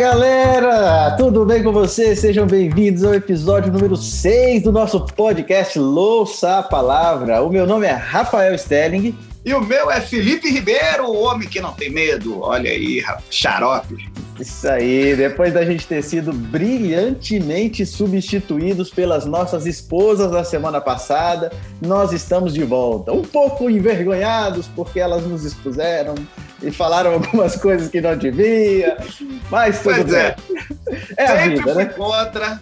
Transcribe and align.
galera! 0.00 1.14
Tudo 1.18 1.44
bem 1.44 1.62
com 1.62 1.72
vocês? 1.72 2.20
Sejam 2.20 2.46
bem-vindos 2.46 3.04
ao 3.04 3.12
episódio 3.12 3.70
número 3.70 3.94
6 3.98 4.62
do 4.62 4.72
nosso 4.72 5.04
podcast 5.04 5.78
Louça 5.78 6.60
a 6.60 6.62
Palavra. 6.62 7.42
O 7.42 7.50
meu 7.50 7.66
nome 7.66 7.86
é 7.86 7.92
Rafael 7.92 8.54
Stelling. 8.54 9.14
E 9.44 9.52
o 9.52 9.60
meu 9.60 9.90
é 9.90 10.00
Felipe 10.00 10.50
Ribeiro, 10.50 11.04
o 11.04 11.20
homem 11.20 11.46
que 11.46 11.60
não 11.60 11.74
tem 11.74 11.90
medo. 11.90 12.40
Olha 12.40 12.70
aí, 12.70 13.04
xarope. 13.30 14.10
Isso 14.40 14.66
aí, 14.66 15.14
depois 15.14 15.52
da 15.52 15.66
gente 15.66 15.86
ter 15.86 16.02
sido 16.02 16.32
brilhantemente 16.32 17.84
substituídos 17.84 18.88
pelas 18.88 19.26
nossas 19.26 19.66
esposas 19.66 20.30
na 20.32 20.44
semana 20.44 20.80
passada, 20.80 21.52
nós 21.78 22.14
estamos 22.14 22.54
de 22.54 22.64
volta. 22.64 23.12
Um 23.12 23.22
pouco 23.22 23.68
envergonhados 23.68 24.66
porque 24.68 24.98
elas 24.98 25.26
nos 25.26 25.44
expuseram 25.44 26.14
e 26.62 26.70
falaram 26.70 27.14
algumas 27.14 27.56
coisas 27.56 27.88
que 27.88 28.00
não 28.00 28.16
devia, 28.16 28.96
mas 29.50 29.82
tudo 29.82 29.94
pois 29.94 30.04
bem. 30.04 30.34
É, 31.16 31.24
é 31.24 31.26
a 31.26 31.48
vida, 31.48 31.62
fui 31.62 31.84
né? 31.84 31.84
contra, 31.86 32.60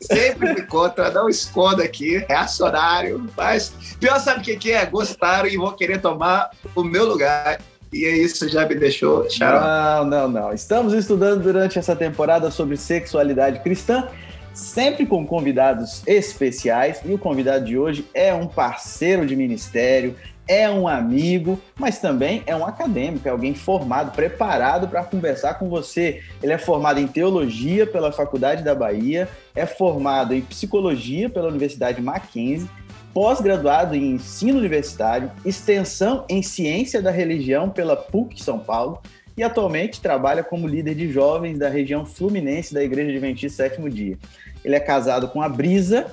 sempre 0.00 0.54
fui 0.54 0.62
contra, 0.62 1.10
não 1.10 1.28
escondo 1.28 1.82
aqui, 1.82 2.18
reacionário, 2.28 3.26
mas 3.36 3.72
pior 4.00 4.18
sabe 4.20 4.40
o 4.40 4.42
que, 4.42 4.56
que 4.56 4.72
é? 4.72 4.84
Gostaram 4.86 5.48
e 5.48 5.56
vão 5.56 5.72
querer 5.72 6.00
tomar 6.00 6.50
o 6.74 6.82
meu 6.82 7.06
lugar. 7.06 7.58
E 7.92 8.04
é 8.06 8.10
isso 8.10 8.48
já 8.48 8.66
me 8.66 8.74
deixou 8.74 9.30
xarope. 9.30 9.64
Não, 9.64 10.04
não, 10.04 10.28
não. 10.28 10.52
Estamos 10.52 10.92
estudando 10.92 11.42
durante 11.42 11.78
essa 11.78 11.94
temporada 11.94 12.50
sobre 12.50 12.76
sexualidade 12.76 13.60
cristã, 13.60 14.08
sempre 14.52 15.06
com 15.06 15.24
convidados 15.24 16.02
especiais. 16.04 17.00
E 17.04 17.14
o 17.14 17.18
convidado 17.18 17.64
de 17.64 17.78
hoje 17.78 18.04
é 18.12 18.34
um 18.34 18.48
parceiro 18.48 19.24
de 19.24 19.36
ministério, 19.36 20.16
é 20.46 20.68
um 20.68 20.86
amigo, 20.86 21.60
mas 21.78 21.98
também 21.98 22.42
é 22.46 22.54
um 22.54 22.66
acadêmico, 22.66 23.26
é 23.26 23.30
alguém 23.30 23.54
formado, 23.54 24.12
preparado 24.12 24.88
para 24.88 25.02
conversar 25.04 25.54
com 25.54 25.68
você. 25.68 26.22
Ele 26.42 26.52
é 26.52 26.58
formado 26.58 27.00
em 27.00 27.06
teologia 27.06 27.86
pela 27.86 28.12
Faculdade 28.12 28.62
da 28.62 28.74
Bahia, 28.74 29.28
é 29.54 29.64
formado 29.66 30.34
em 30.34 30.42
psicologia 30.42 31.30
pela 31.30 31.48
Universidade 31.48 32.02
Mackenzie 32.02 32.68
pós-graduado 33.14 33.94
em 33.94 34.14
ensino 34.14 34.58
universitário, 34.58 35.30
extensão 35.44 36.24
em 36.28 36.42
ciência 36.42 37.00
da 37.00 37.12
religião 37.12 37.70
pela 37.70 37.94
PUC 37.96 38.42
São 38.42 38.58
Paulo 38.58 39.00
e 39.36 39.42
atualmente 39.42 40.00
trabalha 40.00 40.42
como 40.42 40.66
líder 40.66 40.96
de 40.96 41.10
jovens 41.10 41.56
da 41.56 41.68
região 41.68 42.04
fluminense 42.04 42.74
da 42.74 42.82
Igreja 42.82 43.10
Adventista 43.10 43.62
Sétimo 43.62 43.88
Dia. 43.88 44.18
Ele 44.64 44.74
é 44.74 44.80
casado 44.80 45.28
com 45.28 45.40
a 45.40 45.48
Brisa, 45.48 46.08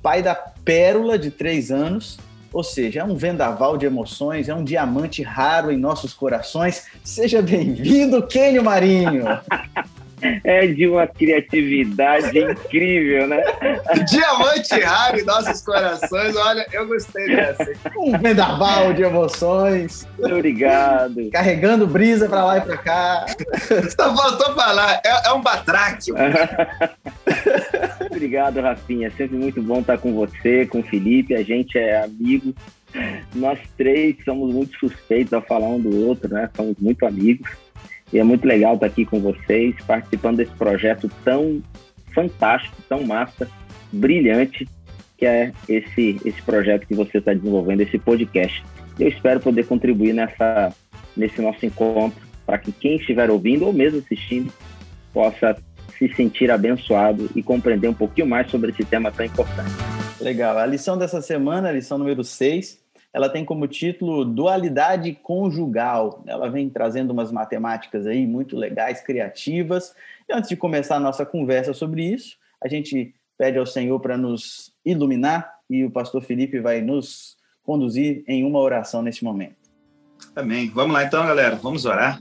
pai 0.00 0.22
da 0.22 0.34
Pérola, 0.34 1.18
de 1.18 1.30
três 1.30 1.72
anos, 1.72 2.18
ou 2.54 2.62
seja, 2.62 3.00
é 3.00 3.04
um 3.04 3.16
vendaval 3.16 3.76
de 3.76 3.84
emoções, 3.84 4.48
é 4.48 4.54
um 4.54 4.62
diamante 4.62 5.22
raro 5.22 5.72
em 5.72 5.76
nossos 5.76 6.14
corações. 6.14 6.86
Seja 7.02 7.42
bem-vindo, 7.42 8.24
Kênio 8.26 8.62
Marinho! 8.62 9.24
é 10.44 10.66
de 10.66 10.86
uma 10.86 11.06
criatividade 11.06 12.38
incrível, 12.38 13.26
né? 13.26 13.42
Diamante 14.08 14.80
raro 14.80 15.18
em 15.18 15.24
nossos 15.24 15.60
corações. 15.62 16.36
Olha, 16.36 16.66
eu 16.72 16.86
gostei 16.86 17.26
dessa. 17.26 17.72
Um 17.96 18.16
vendaval 18.18 18.92
de 18.92 19.02
emoções. 19.02 20.06
Obrigado. 20.18 21.30
Carregando 21.30 21.86
brisa 21.86 22.28
para 22.28 22.44
lá 22.44 22.58
e 22.58 22.60
para 22.60 22.76
cá. 22.78 23.26
Só 23.96 24.16
faltou 24.16 24.54
falar. 24.54 25.00
É, 25.04 25.28
é 25.28 25.32
um 25.32 25.42
batraque. 25.42 26.12
Obrigado, 28.14 28.60
Rafinha. 28.60 29.08
É 29.08 29.10
sempre 29.10 29.36
muito 29.36 29.60
bom 29.60 29.80
estar 29.80 29.98
com 29.98 30.14
você, 30.14 30.64
com 30.66 30.78
o 30.78 30.82
Felipe. 30.84 31.34
A 31.34 31.42
gente 31.42 31.76
é 31.76 32.04
amigo. 32.04 32.54
Nós 33.34 33.58
três 33.76 34.16
somos 34.24 34.54
muito 34.54 34.78
suspeitos 34.78 35.32
a 35.32 35.40
falar 35.40 35.68
um 35.68 35.80
do 35.80 36.06
outro, 36.06 36.32
né? 36.32 36.48
Somos 36.56 36.76
muito 36.78 37.04
amigos. 37.04 37.50
E 38.12 38.18
é 38.20 38.22
muito 38.22 38.46
legal 38.46 38.74
estar 38.74 38.86
aqui 38.86 39.04
com 39.04 39.18
vocês, 39.18 39.74
participando 39.84 40.36
desse 40.36 40.52
projeto 40.52 41.10
tão 41.24 41.60
fantástico, 42.14 42.76
tão 42.88 43.02
massa, 43.02 43.50
brilhante, 43.92 44.68
que 45.18 45.26
é 45.26 45.52
esse, 45.68 46.20
esse 46.24 46.40
projeto 46.42 46.86
que 46.86 46.94
você 46.94 47.18
está 47.18 47.34
desenvolvendo, 47.34 47.80
esse 47.80 47.98
podcast. 47.98 48.64
Eu 48.96 49.08
espero 49.08 49.40
poder 49.40 49.66
contribuir 49.66 50.12
nessa, 50.12 50.72
nesse 51.16 51.42
nosso 51.42 51.66
encontro, 51.66 52.22
para 52.46 52.58
que 52.58 52.70
quem 52.70 52.96
estiver 52.96 53.28
ouvindo 53.28 53.66
ou 53.66 53.72
mesmo 53.72 53.98
assistindo 53.98 54.52
possa 55.12 55.56
se 56.08 56.16
sentir 56.16 56.50
abençoado 56.50 57.30
e 57.34 57.42
compreender 57.42 57.88
um 57.88 57.94
pouquinho 57.94 58.26
mais 58.26 58.50
sobre 58.50 58.70
esse 58.70 58.84
tema 58.84 59.10
tão 59.10 59.24
importante. 59.24 59.70
Legal. 60.20 60.58
A 60.58 60.66
lição 60.66 60.96
dessa 60.96 61.20
semana, 61.20 61.68
a 61.68 61.72
lição 61.72 61.98
número 61.98 62.24
6, 62.24 62.78
ela 63.12 63.28
tem 63.28 63.44
como 63.44 63.68
título 63.68 64.24
Dualidade 64.24 65.12
Conjugal. 65.22 66.22
Ela 66.26 66.50
vem 66.50 66.68
trazendo 66.68 67.12
umas 67.12 67.30
matemáticas 67.30 68.06
aí 68.06 68.26
muito 68.26 68.56
legais, 68.56 69.00
criativas. 69.00 69.94
E 70.28 70.32
antes 70.32 70.48
de 70.48 70.56
começar 70.56 70.96
a 70.96 71.00
nossa 71.00 71.24
conversa 71.24 71.72
sobre 71.72 72.02
isso, 72.02 72.36
a 72.62 72.68
gente 72.68 73.14
pede 73.38 73.58
ao 73.58 73.66
Senhor 73.66 74.00
para 74.00 74.16
nos 74.16 74.72
iluminar 74.84 75.54
e 75.68 75.84
o 75.84 75.90
pastor 75.90 76.22
Felipe 76.22 76.60
vai 76.60 76.80
nos 76.80 77.36
conduzir 77.62 78.24
em 78.26 78.44
uma 78.44 78.58
oração 78.58 79.02
neste 79.02 79.24
momento. 79.24 79.56
Amém. 80.34 80.70
Vamos 80.70 80.92
lá 80.92 81.04
então, 81.04 81.26
galera. 81.26 81.56
Vamos 81.56 81.84
orar. 81.84 82.20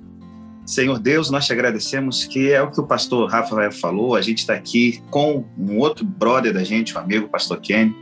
Senhor 0.66 0.98
Deus, 0.98 1.30
nós 1.30 1.46
te 1.46 1.52
agradecemos 1.52 2.24
que 2.24 2.52
é 2.52 2.62
o 2.62 2.72
que 2.72 2.80
o 2.80 2.88
pastor 2.88 3.30
Rafael 3.30 3.72
falou. 3.72 4.16
A 4.16 4.22
gente 4.22 4.40
está 4.40 4.54
aqui 4.54 5.02
com 5.10 5.46
um 5.58 5.78
outro 5.78 6.06
brother 6.06 6.54
da 6.54 6.64
gente, 6.64 6.96
um 6.96 7.00
amigo, 7.00 7.26
o 7.26 7.30
pastor 7.30 7.60
Kenny. 7.60 7.94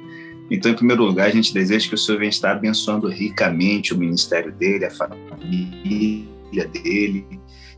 Então, 0.49 0.71
em 0.71 0.75
primeiro 0.75 1.03
lugar, 1.03 1.27
a 1.27 1.31
gente 1.31 1.53
deseja 1.53 1.87
que 1.87 1.95
o 1.95 1.97
Senhor 1.97 2.19
venha 2.19 2.29
estar 2.29 2.51
abençoando 2.51 3.07
ricamente 3.07 3.93
o 3.93 3.97
ministério 3.97 4.51
dele, 4.51 4.85
a 4.85 4.91
família 4.91 6.67
dele, 6.67 7.25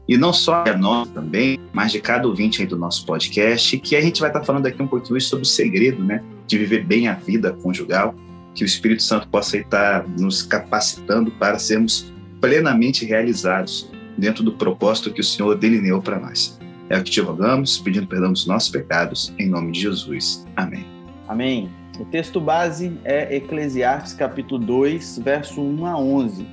e 0.08 0.18
não 0.18 0.34
só 0.34 0.64
a 0.68 0.76
nós 0.76 1.08
também, 1.10 1.60
mas 1.72 1.92
de 1.92 2.02
cada 2.02 2.28
ouvinte 2.28 2.62
aí 2.62 2.68
do 2.68 2.76
nosso 2.76 3.06
podcast, 3.06 3.78
que 3.78 3.96
a 3.96 4.02
gente 4.02 4.20
vai 4.20 4.30
estar 4.30 4.44
falando 4.44 4.66
aqui 4.66 4.82
um 4.82 4.88
pouquinho 4.88 5.22
sobre 5.22 5.44
o 5.44 5.46
segredo, 5.46 6.04
né, 6.04 6.22
de 6.48 6.58
viver 6.58 6.84
bem 6.84 7.08
a 7.08 7.14
vida 7.14 7.54
conjugal, 7.54 8.14
que 8.54 8.64
o 8.64 8.66
Espírito 8.66 9.04
Santo 9.04 9.28
possa 9.30 9.58
estar 9.58 10.08
nos 10.08 10.42
capacitando 10.42 11.32
para 11.32 11.58
sermos 11.58 12.12
plenamente 12.42 13.06
realizados 13.06 13.93
dentro 14.18 14.44
do 14.44 14.54
propósito 14.54 15.12
que 15.12 15.22
o 15.22 15.24
Senhor 15.24 15.56
delineou 15.56 16.02
para 16.02 16.20
nós. 16.20 16.60
É 16.90 16.98
o 16.98 17.04
que 17.04 17.12
te 17.12 17.22
rogamos, 17.22 17.78
pedindo 17.78 18.08
perdão 18.08 18.32
dos 18.32 18.46
nossos 18.46 18.70
pecados, 18.70 19.34
em 19.40 19.50
nome 19.50 19.72
de 19.72 19.82
Jesus. 19.82 20.46
Amém. 20.56 20.86
Amém. 21.28 21.70
O 22.00 22.06
texto 22.06 22.42
base 22.42 22.92
é 23.04 23.36
Eclesiastes 23.36 24.14
capítulo 24.14 24.64
2, 24.64 25.20
verso 25.24 25.62
1 25.62 25.86
a 25.86 25.98
11. 25.98 26.46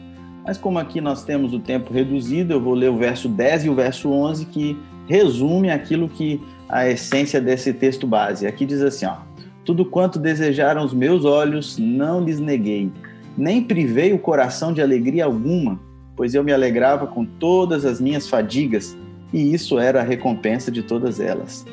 Mas 0.44 0.58
como 0.58 0.78
aqui 0.78 1.00
nós 1.00 1.24
temos 1.24 1.52
o 1.52 1.58
tempo 1.58 1.92
reduzido, 1.92 2.52
eu 2.52 2.60
vou 2.60 2.74
ler 2.74 2.90
o 2.90 2.96
verso 2.96 3.28
10 3.28 3.64
e 3.64 3.70
o 3.70 3.74
verso 3.74 4.10
11 4.10 4.46
que 4.46 4.78
resume 5.06 5.70
aquilo 5.70 6.08
que 6.08 6.40
a 6.68 6.88
essência 6.88 7.40
desse 7.40 7.72
texto 7.72 8.06
base. 8.06 8.46
Aqui 8.46 8.64
diz 8.64 8.80
assim, 8.80 9.06
ó: 9.06 9.16
Tudo 9.64 9.84
quanto 9.84 10.18
desejaram 10.18 10.84
os 10.84 10.94
meus 10.94 11.24
olhos, 11.24 11.76
não 11.78 12.22
lhes 12.22 12.38
neguei, 12.38 12.90
nem 13.36 13.62
privei 13.62 14.12
o 14.12 14.18
coração 14.18 14.72
de 14.72 14.80
alegria 14.80 15.24
alguma, 15.24 15.80
pois 16.20 16.34
eu 16.34 16.44
me 16.44 16.52
alegrava 16.52 17.06
com 17.06 17.24
todas 17.24 17.86
as 17.86 17.98
minhas 17.98 18.28
fadigas, 18.28 18.94
e 19.32 19.54
isso 19.54 19.78
era 19.78 20.00
a 20.00 20.04
recompensa 20.04 20.70
de 20.70 20.82
todas 20.82 21.18
elas. 21.18 21.64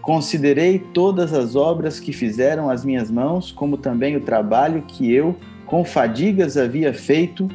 Considerei 0.00 0.78
todas 0.78 1.34
as 1.34 1.54
obras 1.54 2.00
que 2.00 2.10
fizeram 2.10 2.70
as 2.70 2.82
minhas 2.82 3.10
mãos, 3.10 3.52
como 3.52 3.76
também 3.76 4.16
o 4.16 4.22
trabalho 4.22 4.84
que 4.88 5.12
eu, 5.12 5.36
com 5.66 5.84
fadigas, 5.84 6.56
havia 6.56 6.94
feito, 6.94 7.46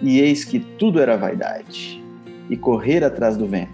e 0.00 0.20
eis 0.20 0.44
que 0.44 0.60
tudo 0.60 1.00
era 1.00 1.16
vaidade, 1.16 2.00
e 2.48 2.56
correr 2.56 3.02
atrás 3.02 3.36
do 3.36 3.44
vento, 3.44 3.72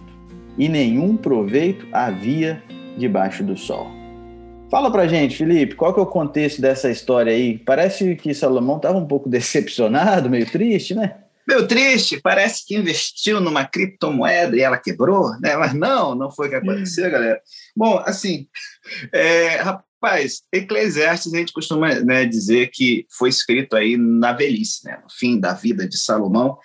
e 0.57 0.71
nenhum 0.71 1.15
proveito 1.15 1.87
havia 1.93 2.63
debaixo 2.97 3.45
do 3.45 3.55
sol. 3.55 3.87
Fala 4.71 4.91
pra 4.91 5.07
gente, 5.07 5.37
Felipe, 5.37 5.75
qual 5.75 5.93
que 5.93 6.01
é 6.01 6.03
o 6.03 6.07
contexto 6.07 6.63
dessa 6.63 6.91
história 6.91 7.35
aí? 7.35 7.59
Parece 7.59 8.17
que 8.17 8.33
Salomão 8.33 8.77
estava 8.79 8.97
um 8.97 9.07
pouco 9.07 9.29
decepcionado, 9.29 10.31
meio 10.31 10.51
triste, 10.51 10.95
né? 10.95 11.26
Meio 11.47 11.67
triste, 11.67 12.21
parece 12.21 12.67
que 12.67 12.77
investiu 12.77 13.41
numa 13.41 13.65
criptomoeda 13.65 14.57
e 14.57 14.61
ela 14.61 14.79
quebrou, 14.79 15.39
né? 15.41 15.57
Mas 15.57 15.75
não, 15.75 16.15
não 16.15 16.31
foi 16.31 16.49
o 16.49 16.51
que 16.51 16.57
aconteceu, 16.57 17.11
galera. 17.11 17.41
Bom, 17.77 18.03
assim, 18.05 18.49
é, 19.13 19.57
rapaz, 19.57 20.43
Eclesiastes 20.53 21.33
a 21.33 21.37
gente 21.39 21.53
costuma 21.53 21.95
né, 22.01 22.25
dizer 22.27 22.71
que 22.73 23.07
foi 23.17 23.29
escrito 23.29 23.77
aí 23.77 23.97
na 23.97 24.33
velhice, 24.33 24.85
né? 24.85 24.99
No 25.03 25.11
fim 25.11 25.39
da 25.39 25.53
vida 25.53 25.89
de 25.89 25.97
Salomão. 25.97 26.59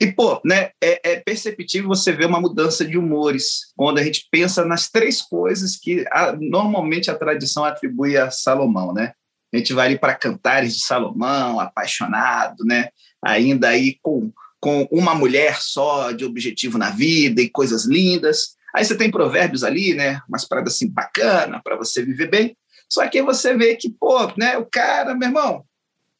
E, 0.00 0.10
pô, 0.10 0.40
né, 0.44 0.70
é, 0.82 1.12
é, 1.12 1.20
perceptível 1.20 1.88
você 1.88 2.10
ver 2.10 2.26
uma 2.26 2.40
mudança 2.40 2.84
de 2.84 2.98
humores, 2.98 3.72
quando 3.76 3.98
a 3.98 4.02
gente 4.02 4.26
pensa 4.30 4.64
nas 4.64 4.90
três 4.90 5.22
coisas 5.22 5.76
que 5.76 6.04
a, 6.10 6.32
normalmente 6.32 7.10
a 7.10 7.14
tradição 7.14 7.64
atribui 7.64 8.16
a 8.16 8.30
Salomão, 8.30 8.92
né? 8.92 9.12
A 9.52 9.56
gente 9.56 9.72
vai 9.72 9.86
ali 9.86 9.98
para 9.98 10.16
Cantares 10.16 10.74
de 10.74 10.84
Salomão, 10.84 11.60
apaixonado, 11.60 12.64
né? 12.64 12.88
Ainda 13.24 13.68
aí 13.68 13.98
com, 14.02 14.32
com 14.60 14.88
uma 14.90 15.14
mulher 15.14 15.60
só 15.60 16.12
de 16.12 16.24
objetivo 16.24 16.78
na 16.78 16.90
vida 16.90 17.40
e 17.40 17.48
coisas 17.48 17.86
lindas. 17.86 18.56
Aí 18.74 18.84
você 18.84 18.96
tem 18.96 19.10
provérbios 19.10 19.62
ali, 19.64 19.94
né? 19.94 20.20
Umas 20.28 20.44
paradas 20.44 20.74
assim 20.74 20.88
bacana 20.88 21.60
para 21.62 21.76
você 21.76 22.02
viver 22.04 22.28
bem. 22.28 22.56
Só 22.88 23.06
que 23.08 23.18
aí 23.18 23.24
você 23.24 23.56
vê 23.56 23.76
que, 23.76 23.90
pô, 23.90 24.26
né? 24.36 24.58
O 24.58 24.66
cara, 24.66 25.14
meu 25.14 25.28
irmão, 25.28 25.64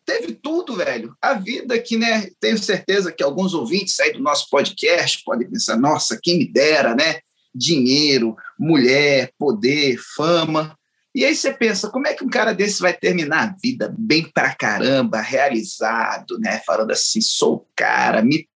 teve 0.06 0.33
tudo, 0.33 0.77
velho. 0.77 1.15
A 1.21 1.35
vida 1.35 1.79
que, 1.79 1.97
né? 1.97 2.29
Tenho 2.41 2.59
certeza 2.59 3.12
que 3.12 3.23
alguns 3.23 3.55
ouvintes 3.55 3.99
aí 4.01 4.12
do 4.12 4.21
nosso 4.21 4.49
podcast 4.51 5.23
podem 5.25 5.49
pensar, 5.49 5.77
nossa, 5.77 6.19
quem 6.23 6.39
me 6.39 6.51
dera, 6.51 6.95
né? 6.95 7.21
dinheiro, 7.55 8.37
mulher, 8.59 9.31
poder, 9.39 9.99
fama. 10.17 10.77
E 11.14 11.25
aí 11.25 11.34
você 11.34 11.52
pensa, 11.52 11.90
como 11.90 12.08
é 12.08 12.14
que 12.14 12.25
um 12.25 12.28
cara 12.28 12.52
desse 12.52 12.81
vai 12.81 12.93
terminar 12.93 13.49
a 13.49 13.56
vida 13.62 13.94
bem 13.96 14.28
pra 14.34 14.55
caramba, 14.55 15.20
realizado, 15.20 16.38
né? 16.40 16.61
Falando 16.66 16.90
assim, 16.90 17.20
sou 17.20 17.55
o 17.56 17.66
cara, 17.76 18.20
me 18.20 18.49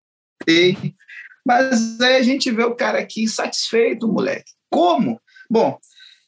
tem. 0.44 0.96
Mas 1.46 2.00
aí 2.00 2.16
a 2.16 2.22
gente 2.22 2.50
vê 2.50 2.64
o 2.64 2.74
cara 2.74 2.98
aqui 2.98 3.22
insatisfeito, 3.22 4.08
moleque. 4.08 4.50
Como? 4.68 5.20
Bom, 5.48 5.78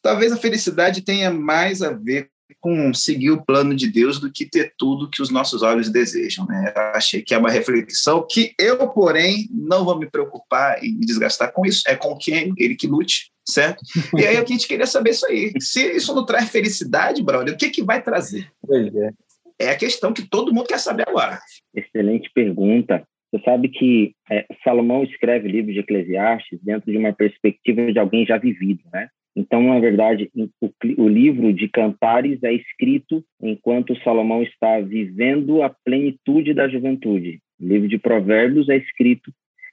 talvez 0.01 0.33
a 0.33 0.37
felicidade 0.37 1.03
tenha 1.03 1.33
mais 1.33 1.83
a 1.83 1.91
ver 1.91 2.31
com 2.61 2.93
seguir 2.93 3.31
o 3.31 3.43
plano 3.43 3.75
de 3.75 3.91
Deus 3.91 4.21
do 4.21 4.31
que 4.31 4.45
ter 4.45 4.75
tudo 4.77 5.09
que 5.09 5.23
os 5.23 5.31
nossos 5.31 5.63
olhos 5.63 5.91
desejam. 5.91 6.47
Né? 6.47 6.73
Achei 6.95 7.23
que 7.23 7.35
é 7.35 7.39
uma 7.39 7.51
reflexão 7.51 8.27
que 8.29 8.55
eu, 8.59 8.89
porém, 8.89 9.49
não 9.51 9.85
vou 9.85 9.99
me 9.99 10.09
preocupar 10.09 10.83
e 10.85 10.93
me 10.93 11.07
desgastar 11.07 11.53
com 11.53 11.65
isso. 11.65 11.83
É 11.87 11.97
com 11.97 12.17
quem? 12.17 12.53
Ele 12.59 12.77
que 12.77 12.87
lute, 12.87 13.33
certo? 13.49 13.83
E 14.17 14.27
aí 14.27 14.37
a 14.37 14.45
gente 14.45 14.69
queria 14.69 14.87
saber 14.87 15.11
isso 15.11 15.27
aí. 15.27 15.53
Se 15.59 15.97
isso 15.97 16.15
não 16.15 16.27
traz 16.27 16.51
felicidade, 16.51 17.23
brother, 17.23 17.55
o 17.55 17.57
que, 17.57 17.71
que 17.71 17.83
vai 17.83 18.03
trazer? 18.03 18.51
Pois 18.61 18.95
é. 18.95 19.11
É 19.59 19.71
a 19.71 19.77
questão 19.77 20.13
que 20.13 20.29
todo 20.29 20.55
mundo 20.55 20.69
quer 20.69 20.79
saber 20.79 21.07
agora. 21.09 21.39
Excelente 21.75 22.31
pergunta. 22.35 23.07
Você 23.31 23.45
sabe 23.45 23.69
que 23.69 24.15
é, 24.31 24.45
Salomão 24.65 25.05
escreve 25.05 25.47
o 25.47 25.51
livro 25.51 25.73
de 25.73 25.79
Eclesiastes 25.79 26.59
dentro 26.63 26.91
de 26.91 26.99
uma 26.99 27.13
perspectiva 27.13 27.93
de 27.93 27.99
alguém 27.99 28.27
já 28.27 28.37
vivido, 28.37 28.83
né? 28.93 29.09
Então, 29.37 29.63
na 29.63 29.79
verdade, 29.79 30.31
o, 30.99 31.09
livro 31.09 31.53
de 31.53 31.69
Cantares 31.69 32.43
é 32.43 32.53
escrito 32.53 33.25
enquanto 33.41 33.99
Salomão 34.03 34.43
está 34.43 34.81
vivendo 34.81 35.63
a 35.63 35.71
plenitude 35.71 36.53
da 36.53 36.69
juventude. 36.69 37.39
O 37.61 37.67
livro 37.67 37.89
de 37.89 37.99
Provérbios 37.99 38.69
é 38.69 38.77
escrito 38.77 39.31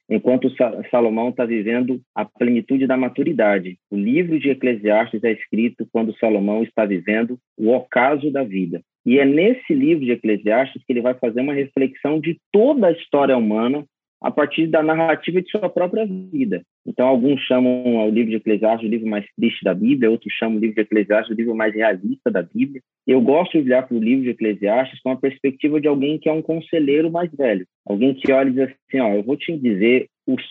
enquanto 0.09 0.49
Salomão 0.89 1.29
está 1.29 1.45
vivendo 1.45 2.01
a 2.15 2.23
plenitude 2.23 2.87
da 2.87 2.95
maturidade. 2.95 3.77
O 3.91 3.97
livro 3.97 4.39
de 4.39 4.49
Eclesiastes 4.49 5.23
é 5.23 5.31
escrito 5.31 5.87
quando 5.91 6.17
Salomão 6.17 6.63
está 6.63 6.85
vivendo 6.85 7.37
o 7.57 7.71
ocaso 7.73 8.31
da 8.31 8.43
vida. 8.43 8.81
E 9.05 9.19
é 9.19 9.25
nesse 9.25 9.73
livro 9.73 10.05
de 10.05 10.11
Eclesiastes 10.11 10.81
que 10.85 10.93
ele 10.93 11.01
vai 11.01 11.13
fazer 11.13 11.41
uma 11.41 11.53
reflexão 11.53 12.19
de 12.19 12.37
toda 12.51 12.87
a 12.87 12.91
história 12.91 13.37
humana 13.37 13.85
a 14.21 14.31
partir 14.31 14.67
da 14.67 14.81
narrativa 14.81 15.41
de 15.41 15.49
sua 15.49 15.69
própria 15.69 16.05
vida. 16.05 16.61
Então, 16.85 17.07
alguns 17.07 17.41
chamam 17.41 18.07
o 18.07 18.09
livro 18.09 18.31
de 18.31 18.37
Eclesiastes 18.37 18.87
o 18.87 18.91
livro 18.91 19.07
mais 19.07 19.25
triste 19.35 19.63
da 19.63 19.73
Bíblia, 19.73 20.09
outros 20.09 20.33
chamam 20.33 20.57
o 20.57 20.59
livro 20.59 20.75
de 20.75 20.81
Eclesiastes 20.81 21.31
o 21.31 21.37
livro 21.37 21.55
mais 21.55 21.73
realista 21.73 22.31
da 22.31 22.41
Bíblia. 22.41 22.81
Eu 23.05 23.21
gosto 23.21 23.51
de 23.53 23.69
olhar 23.69 23.87
para 23.87 23.95
o 23.95 24.03
livro 24.03 24.23
de 24.23 24.31
Eclesiastes 24.31 24.99
com 25.01 25.11
a 25.11 25.17
perspectiva 25.17 25.79
de 25.79 25.87
alguém 25.87 26.17
que 26.17 26.29
é 26.29 26.31
um 26.31 26.41
conselheiro 26.41 27.11
mais 27.11 27.31
velho, 27.31 27.65
alguém 27.85 28.13
que 28.13 28.31
olha 28.31 28.49
e 28.49 28.53
diz 28.53 28.61
assim: 28.63 28.99
ó, 28.99 29.13
eu 29.13 29.23
vou 29.23 29.37
te 29.37 29.55
dizer 29.57 30.07
os, 30.27 30.43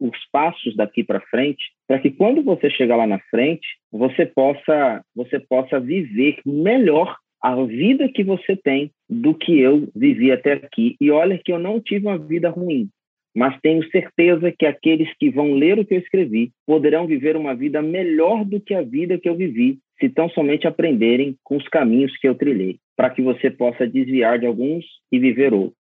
os 0.00 0.18
passos 0.32 0.74
daqui 0.74 1.04
para 1.04 1.20
frente, 1.20 1.62
para 1.86 1.98
que 1.98 2.10
quando 2.10 2.42
você 2.42 2.70
chegar 2.70 2.96
lá 2.96 3.06
na 3.06 3.18
frente, 3.30 3.66
você 3.90 4.24
possa, 4.24 5.04
você 5.14 5.38
possa 5.38 5.78
viver 5.78 6.38
melhor 6.46 7.16
a 7.42 7.56
vida 7.64 8.08
que 8.08 8.22
você 8.22 8.54
tem 8.54 8.90
do 9.10 9.34
que 9.34 9.58
eu 9.58 9.88
vivi 9.94 10.30
até 10.30 10.52
aqui. 10.52 10.96
E 11.00 11.10
olha 11.10 11.40
que 11.44 11.52
eu 11.52 11.58
não 11.58 11.80
tive 11.80 12.06
uma 12.06 12.16
vida 12.16 12.48
ruim, 12.48 12.88
mas 13.34 13.58
tenho 13.60 13.82
certeza 13.90 14.52
que 14.56 14.64
aqueles 14.64 15.12
que 15.18 15.30
vão 15.30 15.54
ler 15.54 15.78
o 15.78 15.84
que 15.84 15.94
eu 15.94 15.98
escrevi 15.98 16.52
poderão 16.66 17.06
viver 17.06 17.36
uma 17.36 17.54
vida 17.54 17.82
melhor 17.82 18.44
do 18.44 18.60
que 18.60 18.74
a 18.74 18.82
vida 18.82 19.18
que 19.18 19.28
eu 19.28 19.34
vivi, 19.34 19.78
se 19.98 20.08
tão 20.08 20.28
somente 20.30 20.66
aprenderem 20.66 21.36
com 21.42 21.56
os 21.56 21.66
caminhos 21.68 22.16
que 22.18 22.28
eu 22.28 22.34
trilhei, 22.34 22.78
para 22.96 23.10
que 23.10 23.22
você 23.22 23.50
possa 23.50 23.86
desviar 23.86 24.38
de 24.38 24.46
alguns 24.46 24.84
e 25.10 25.18
viver 25.18 25.52
outros. 25.52 25.76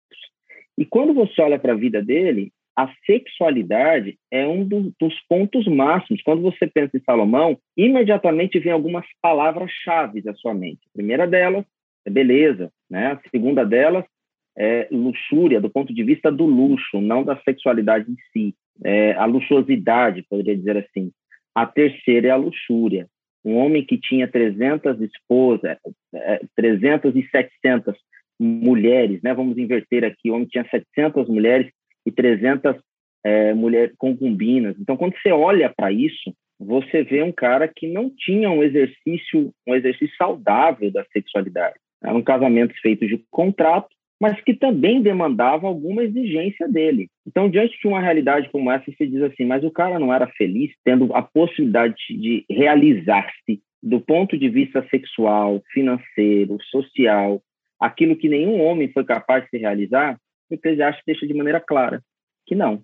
E 0.77 0.85
quando 0.85 1.15
você 1.15 1.41
olha 1.41 1.59
para 1.59 1.73
a 1.73 1.77
vida 1.77 2.03
dele, 2.03 2.51
a 2.77 2.93
sexualidade 3.07 4.19
é 4.31 4.47
um 4.47 4.63
do, 4.63 4.93
dos 5.01 5.15
pontos 5.29 5.67
máximos. 5.67 6.23
Quando 6.23 6.43
você 6.43 6.67
pensa 6.67 6.97
em 6.97 7.03
Salomão, 7.03 7.59
imediatamente 7.75 8.59
vem 8.59 8.71
algumas 8.71 9.07
palavras-chave 9.23 10.23
à 10.29 10.35
sua 10.35 10.53
mente. 10.53 10.81
A 10.87 10.99
primeira 10.99 11.27
delas 11.27 11.65
é 12.05 12.11
beleza, 12.11 12.71
né? 12.91 13.13
A 13.13 13.31
segunda 13.31 13.65
delas 13.65 14.05
é 14.59 14.89
luxúria, 14.91 15.61
do 15.61 15.71
ponto 15.71 15.93
de 15.93 16.03
vista 16.03 16.31
do 16.31 16.45
luxo, 16.45 17.01
não 17.01 17.25
da 17.25 17.37
sexualidade 17.39 18.11
em 18.11 18.17
si. 18.33 18.55
É 18.85 19.13
a 19.15 19.25
luxuosidade, 19.25 20.27
poderia 20.29 20.57
dizer 20.57 20.77
assim. 20.77 21.11
A 21.55 21.65
terceira 21.65 22.29
é 22.29 22.31
a 22.31 22.37
luxúria. 22.37 23.07
Um 23.43 23.57
homem 23.57 23.85
que 23.85 23.97
tinha 23.97 24.29
300 24.29 25.01
esposas, 25.01 25.79
300 26.55 27.15
é, 27.15 27.19
e 27.19 27.29
700 27.31 27.97
mulheres, 28.39 29.23
né? 29.23 29.33
Vamos 29.33 29.57
inverter 29.57 30.05
aqui. 30.05 30.31
O 30.31 30.35
homem 30.35 30.47
tinha 30.47 30.67
700 30.69 31.27
mulheres 31.29 31.71
e 32.07 32.13
300 32.13 32.77
é, 33.25 33.53
mulheres 33.53 33.93
concubinas. 33.99 34.77
Então, 34.79 34.97
quando 34.97 35.15
você 35.21 35.33
olha 35.33 35.73
para 35.77 35.91
isso, 35.91 36.33
você 36.59 37.03
vê 37.03 37.23
um 37.23 37.33
cara 37.33 37.69
que 37.69 37.87
não 37.87 38.09
tinha 38.09 38.49
um 38.51 38.63
exercício, 38.63 39.53
um 39.67 39.75
exercício 39.75 40.17
saudável 40.17 40.91
da 40.91 41.05
sexualidade. 41.13 41.75
Eram 42.03 42.23
casamentos 42.23 42.79
feitos 42.79 43.09
de 43.09 43.23
contrato, 43.31 43.89
mas 44.21 44.41
que 44.41 44.55
também 44.55 45.03
demandava 45.03 45.67
alguma 45.67 46.03
exigência 46.03 46.67
dele. 46.69 47.09
Então, 47.27 47.51
diante 47.51 47.79
de 47.79 47.87
uma 47.87 48.01
realidade 48.01 48.49
como 48.51 48.71
essa, 48.71 48.85
você 48.91 49.07
diz 49.07 49.21
assim, 49.23 49.45
mas 49.45 49.63
o 49.65 49.71
cara 49.71 49.99
não 49.99 50.13
era 50.13 50.27
feliz 50.29 50.71
tendo 50.85 51.15
a 51.15 51.21
possibilidade 51.21 51.97
de 52.09 52.45
realizar-se 52.49 53.61
do 53.83 54.01
ponto 54.01 54.39
de 54.39 54.49
vista 54.49 54.87
sexual, 54.91 55.63
financeiro, 55.73 56.59
social, 56.71 57.43
aquilo 57.79 58.17
que 58.17 58.29
nenhum 58.29 58.61
homem 58.61 58.91
foi 58.91 59.05
capaz 59.05 59.45
de 59.45 59.51
se 59.51 59.59
realizar, 59.59 60.19
Eclesiastes 60.51 61.03
deixa 61.07 61.27
de 61.27 61.35
maneira 61.35 61.61
clara 61.61 62.03
que 62.47 62.55
não. 62.55 62.81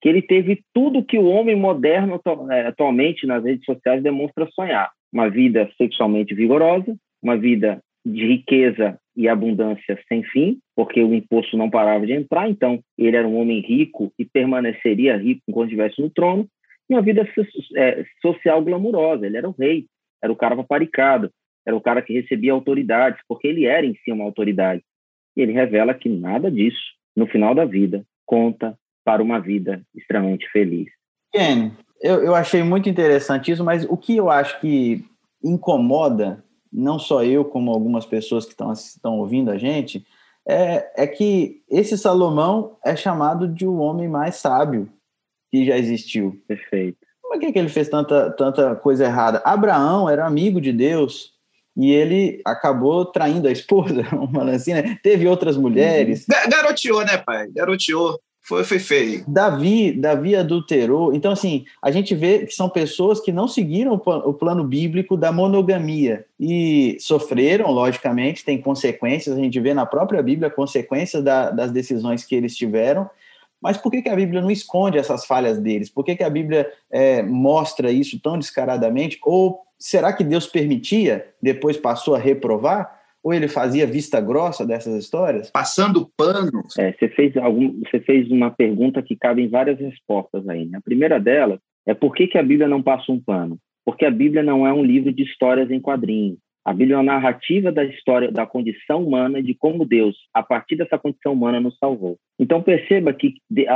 Que 0.00 0.08
ele 0.08 0.22
teve 0.22 0.64
tudo 0.74 1.04
que 1.04 1.18
o 1.18 1.26
homem 1.26 1.54
moderno 1.54 2.20
é, 2.50 2.66
atualmente 2.66 3.26
nas 3.26 3.44
redes 3.44 3.64
sociais 3.64 4.02
demonstra 4.02 4.48
sonhar: 4.52 4.90
uma 5.12 5.28
vida 5.28 5.70
sexualmente 5.76 6.34
vigorosa, 6.34 6.96
uma 7.22 7.36
vida 7.36 7.80
de 8.04 8.26
riqueza 8.26 8.98
e 9.14 9.28
abundância 9.28 9.96
sem 10.08 10.24
fim, 10.24 10.58
porque 10.74 11.00
o 11.00 11.14
imposto 11.14 11.56
não 11.56 11.70
parava 11.70 12.04
de 12.04 12.14
entrar, 12.14 12.50
então 12.50 12.80
ele 12.98 13.16
era 13.16 13.28
um 13.28 13.36
homem 13.36 13.60
rico 13.60 14.12
e 14.18 14.24
permaneceria 14.24 15.16
rico 15.16 15.42
enquanto 15.48 15.68
estivesse 15.68 16.00
no 16.00 16.10
trono, 16.10 16.48
e 16.90 16.94
uma 16.94 17.02
vida 17.02 17.28
é, 17.76 18.04
social 18.20 18.60
glamurosa, 18.64 19.26
ele 19.26 19.36
era 19.36 19.48
o 19.48 19.54
rei, 19.56 19.86
era 20.20 20.32
o 20.32 20.36
cara 20.36 20.56
paparicado, 20.56 21.30
era 21.64 21.76
o 21.76 21.80
cara 21.80 22.02
que 22.02 22.12
recebia 22.12 22.52
autoridades, 22.52 23.20
porque 23.28 23.46
ele 23.46 23.66
era 23.66 23.86
em 23.86 23.94
si 23.94 24.10
uma 24.10 24.24
autoridade. 24.24 24.82
E 25.36 25.42
ele 25.42 25.52
revela 25.52 25.94
que 25.94 26.08
nada 26.08 26.50
disso 26.50 26.82
no 27.16 27.26
final 27.26 27.54
da 27.54 27.64
vida, 27.64 28.04
conta 28.24 28.78
para 29.04 29.22
uma 29.22 29.40
vida 29.40 29.82
extremamente 29.94 30.48
feliz. 30.50 30.88
Ken, 31.32 31.72
eu, 32.00 32.22
eu 32.22 32.34
achei 32.34 32.62
muito 32.62 32.88
interessante 32.88 33.50
isso, 33.50 33.64
mas 33.64 33.84
o 33.84 33.96
que 33.96 34.16
eu 34.16 34.30
acho 34.30 34.60
que 34.60 35.04
incomoda, 35.42 36.44
não 36.72 36.98
só 36.98 37.24
eu, 37.24 37.44
como 37.44 37.70
algumas 37.70 38.06
pessoas 38.06 38.46
que 38.46 38.54
estão 38.54 39.18
ouvindo 39.18 39.50
a 39.50 39.58
gente, 39.58 40.06
é, 40.46 41.04
é 41.04 41.06
que 41.06 41.62
esse 41.70 41.96
Salomão 41.96 42.76
é 42.84 42.96
chamado 42.96 43.46
de 43.46 43.66
o 43.66 43.78
homem 43.78 44.08
mais 44.08 44.36
sábio 44.36 44.88
que 45.50 45.64
já 45.64 45.76
existiu. 45.76 46.42
Perfeito. 46.48 46.98
Por 47.20 47.38
que, 47.38 47.52
que 47.52 47.58
ele 47.58 47.68
fez 47.68 47.88
tanta, 47.88 48.30
tanta 48.30 48.74
coisa 48.76 49.04
errada? 49.04 49.40
Abraão 49.44 50.08
era 50.08 50.26
amigo 50.26 50.60
de 50.60 50.72
Deus, 50.72 51.32
e 51.76 51.90
ele 51.90 52.40
acabou 52.44 53.04
traindo 53.06 53.48
a 53.48 53.52
esposa, 53.52 54.04
uma 54.12 54.50
assim, 54.50 54.74
né? 54.74 54.98
Teve 55.02 55.26
outras 55.26 55.56
mulheres. 55.56 56.26
Garoteou, 56.48 57.04
né, 57.04 57.18
pai? 57.18 57.48
Garoteou. 57.54 58.20
Foi, 58.44 58.64
foi 58.64 58.80
feio. 58.80 59.24
Davi, 59.28 59.92
Davi 59.92 60.34
adulterou. 60.34 61.14
Então, 61.14 61.30
assim, 61.30 61.64
a 61.80 61.92
gente 61.92 62.12
vê 62.12 62.40
que 62.40 62.52
são 62.52 62.68
pessoas 62.68 63.20
que 63.20 63.30
não 63.30 63.46
seguiram 63.46 63.94
o 63.94 64.34
plano 64.34 64.64
bíblico 64.64 65.16
da 65.16 65.30
monogamia 65.30 66.26
e 66.40 66.96
sofreram, 66.98 67.70
logicamente, 67.70 68.44
tem 68.44 68.60
consequências. 68.60 69.36
A 69.36 69.40
gente 69.40 69.60
vê 69.60 69.72
na 69.72 69.86
própria 69.86 70.20
Bíblia 70.20 70.50
consequências 70.50 71.22
da, 71.22 71.50
das 71.50 71.70
decisões 71.70 72.24
que 72.24 72.34
eles 72.34 72.56
tiveram. 72.56 73.08
Mas 73.60 73.76
por 73.76 73.92
que, 73.92 74.02
que 74.02 74.08
a 74.08 74.16
Bíblia 74.16 74.40
não 74.40 74.50
esconde 74.50 74.98
essas 74.98 75.24
falhas 75.24 75.60
deles? 75.60 75.88
Por 75.88 76.04
que, 76.04 76.16
que 76.16 76.24
a 76.24 76.30
Bíblia 76.30 76.68
é, 76.90 77.22
mostra 77.22 77.92
isso 77.92 78.18
tão 78.20 78.36
descaradamente? 78.36 79.20
Ou 79.22 79.60
será 79.82 80.12
que 80.12 80.22
Deus 80.22 80.46
permitia, 80.46 81.26
depois 81.42 81.76
passou 81.76 82.14
a 82.14 82.18
reprovar? 82.18 83.00
Ou 83.22 83.32
ele 83.32 83.46
fazia 83.46 83.86
vista 83.86 84.20
grossa 84.20 84.66
dessas 84.66 84.94
histórias? 84.96 85.50
Passando 85.50 86.10
pano. 86.16 86.62
É, 86.78 86.92
você, 86.92 87.08
fez 87.08 87.36
algum, 87.36 87.80
você 87.80 88.00
fez 88.00 88.30
uma 88.30 88.50
pergunta 88.50 89.02
que 89.02 89.16
cabe 89.16 89.42
em 89.42 89.48
várias 89.48 89.78
respostas 89.78 90.48
aí. 90.48 90.66
Né? 90.66 90.78
A 90.78 90.80
primeira 90.80 91.20
delas 91.20 91.60
é 91.86 91.94
por 91.94 92.14
que, 92.14 92.26
que 92.26 92.38
a 92.38 92.42
Bíblia 92.42 92.66
não 92.66 92.82
passa 92.82 93.12
um 93.12 93.20
pano? 93.20 93.58
Porque 93.84 94.04
a 94.04 94.10
Bíblia 94.10 94.42
não 94.42 94.66
é 94.66 94.72
um 94.72 94.84
livro 94.84 95.12
de 95.12 95.22
histórias 95.22 95.70
em 95.70 95.80
quadrinhos. 95.80 96.38
A 96.64 96.72
Bíblia 96.72 96.94
é 96.94 96.98
uma 96.98 97.12
narrativa 97.14 97.72
da 97.72 97.84
história 97.84 98.30
da 98.30 98.46
condição 98.46 99.04
humana 99.04 99.40
e 99.40 99.42
de 99.42 99.54
como 99.54 99.84
Deus, 99.84 100.16
a 100.32 100.42
partir 100.42 100.76
dessa 100.76 100.96
condição 100.96 101.32
humana, 101.32 101.60
nos 101.60 101.76
salvou. 101.78 102.16
Então 102.38 102.62
perceba 102.62 103.12
que 103.12 103.34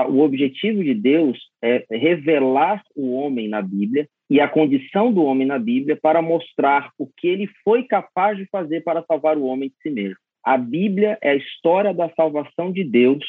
o 0.08 0.20
objetivo 0.20 0.84
de 0.84 0.94
Deus 0.94 1.36
é 1.62 1.84
revelar 1.90 2.82
o 2.94 3.12
homem 3.12 3.48
na 3.48 3.60
Bíblia 3.60 4.08
e 4.28 4.40
a 4.40 4.48
condição 4.48 5.12
do 5.12 5.22
homem 5.22 5.46
na 5.46 5.58
Bíblia 5.58 5.96
para 6.00 6.20
mostrar 6.20 6.90
o 6.98 7.06
que 7.06 7.28
ele 7.28 7.48
foi 7.62 7.84
capaz 7.84 8.36
de 8.36 8.46
fazer 8.46 8.82
para 8.82 9.04
salvar 9.04 9.36
o 9.36 9.44
homem 9.44 9.68
de 9.68 9.76
si 9.82 9.90
mesmo. 9.90 10.16
A 10.44 10.56
Bíblia 10.56 11.18
é 11.22 11.30
a 11.30 11.36
história 11.36 11.94
da 11.94 12.08
salvação 12.10 12.72
de 12.72 12.84
Deus, 12.84 13.24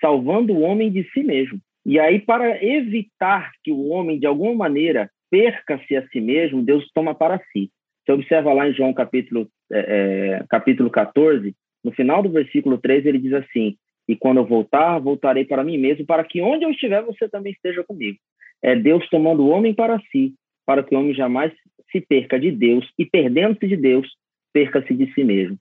salvando 0.00 0.52
o 0.52 0.60
homem 0.60 0.90
de 0.90 1.08
si 1.10 1.22
mesmo. 1.22 1.58
E 1.84 1.98
aí, 1.98 2.20
para 2.20 2.62
evitar 2.62 3.50
que 3.62 3.72
o 3.72 3.88
homem, 3.88 4.18
de 4.18 4.26
alguma 4.26 4.54
maneira, 4.54 5.10
perca-se 5.30 5.96
a 5.96 6.06
si 6.08 6.20
mesmo, 6.20 6.62
Deus 6.62 6.88
toma 6.94 7.14
para 7.14 7.40
si. 7.52 7.70
Você 8.04 8.12
observa 8.12 8.52
lá 8.52 8.68
em 8.68 8.74
João 8.74 8.92
capítulo, 8.92 9.48
é, 9.70 10.40
é 10.40 10.44
capítulo 10.48 10.90
14, 10.90 11.54
no 11.84 11.92
final 11.92 12.22
do 12.22 12.30
versículo 12.30 12.78
3, 12.78 13.06
ele 13.06 13.18
diz 13.18 13.32
assim: 13.32 13.76
E 14.08 14.16
quando 14.16 14.38
eu 14.38 14.44
voltar, 14.44 14.98
voltarei 14.98 15.44
para 15.44 15.64
mim 15.64 15.78
mesmo, 15.78 16.04
para 16.06 16.24
que 16.24 16.40
onde 16.40 16.64
eu 16.64 16.70
estiver, 16.70 17.02
você 17.02 17.28
também 17.28 17.52
esteja 17.52 17.84
comigo. 17.84 18.18
É 18.62 18.74
Deus 18.74 19.08
tomando 19.08 19.44
o 19.44 19.48
homem 19.48 19.74
para 19.74 20.00
si, 20.10 20.34
para 20.66 20.82
que 20.82 20.94
o 20.94 20.98
homem 20.98 21.14
jamais 21.14 21.52
se 21.90 22.00
perca 22.00 22.38
de 22.38 22.50
Deus, 22.50 22.86
e 22.98 23.06
perdendo-se 23.06 23.66
de 23.66 23.76
Deus, 23.76 24.06
perca-se 24.52 24.94
de 24.94 25.12
si 25.14 25.24
mesmo. 25.24 25.56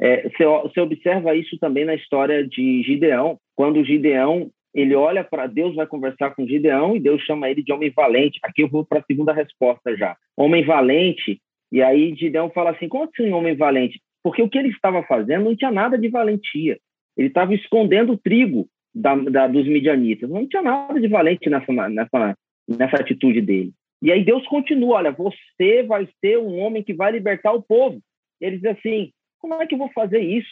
É, 0.00 0.28
você, 0.28 0.80
observa 0.80 1.34
isso 1.34 1.58
também 1.58 1.84
na 1.84 1.94
história 1.94 2.46
de 2.46 2.82
Gideão, 2.82 3.38
quando 3.56 3.84
Gideão 3.84 4.50
ele 4.74 4.94
olha 4.94 5.24
para 5.24 5.46
Deus, 5.46 5.74
vai 5.74 5.86
conversar 5.86 6.34
com 6.34 6.46
Gideão 6.46 6.94
e 6.94 7.00
Deus 7.00 7.22
chama 7.22 7.50
ele 7.50 7.62
de 7.62 7.72
homem 7.72 7.90
valente. 7.90 8.38
Aqui 8.42 8.62
eu 8.62 8.68
vou 8.68 8.84
para 8.84 9.00
a 9.00 9.04
segunda 9.04 9.32
resposta 9.32 9.96
já. 9.96 10.16
Homem 10.36 10.64
valente. 10.64 11.40
E 11.72 11.82
aí 11.82 12.14
Gideão 12.14 12.50
fala 12.50 12.70
assim: 12.70 12.86
como 12.88 13.04
assim 13.04 13.32
homem 13.32 13.56
valente? 13.56 14.00
Porque 14.22 14.42
o 14.42 14.48
que 14.48 14.58
ele 14.58 14.68
estava 14.68 15.02
fazendo 15.02 15.44
não 15.44 15.56
tinha 15.56 15.70
nada 15.70 15.98
de 15.98 16.08
valentia. 16.08 16.78
Ele 17.16 17.28
estava 17.28 17.54
escondendo 17.54 18.12
o 18.12 18.18
trigo 18.18 18.68
da, 18.98 19.14
da, 19.14 19.46
dos 19.46 19.66
midianitas. 19.66 20.28
Não 20.28 20.46
tinha 20.46 20.62
nada 20.62 21.00
de 21.00 21.08
valente 21.08 21.48
nessa, 21.48 21.72
nessa, 21.88 22.36
nessa 22.68 22.96
atitude 22.96 23.40
dele. 23.40 23.72
E 24.02 24.10
aí 24.10 24.24
Deus 24.24 24.46
continua: 24.46 24.96
olha, 24.96 25.12
você 25.12 25.82
vai 25.84 26.08
ser 26.20 26.38
um 26.38 26.58
homem 26.58 26.82
que 26.82 26.92
vai 26.92 27.12
libertar 27.12 27.52
o 27.52 27.62
povo. 27.62 28.00
Ele 28.40 28.56
diz 28.56 28.66
assim: 28.66 29.10
como 29.38 29.54
é 29.54 29.66
que 29.66 29.74
eu 29.74 29.78
vou 29.78 29.90
fazer 29.92 30.20
isso? 30.20 30.50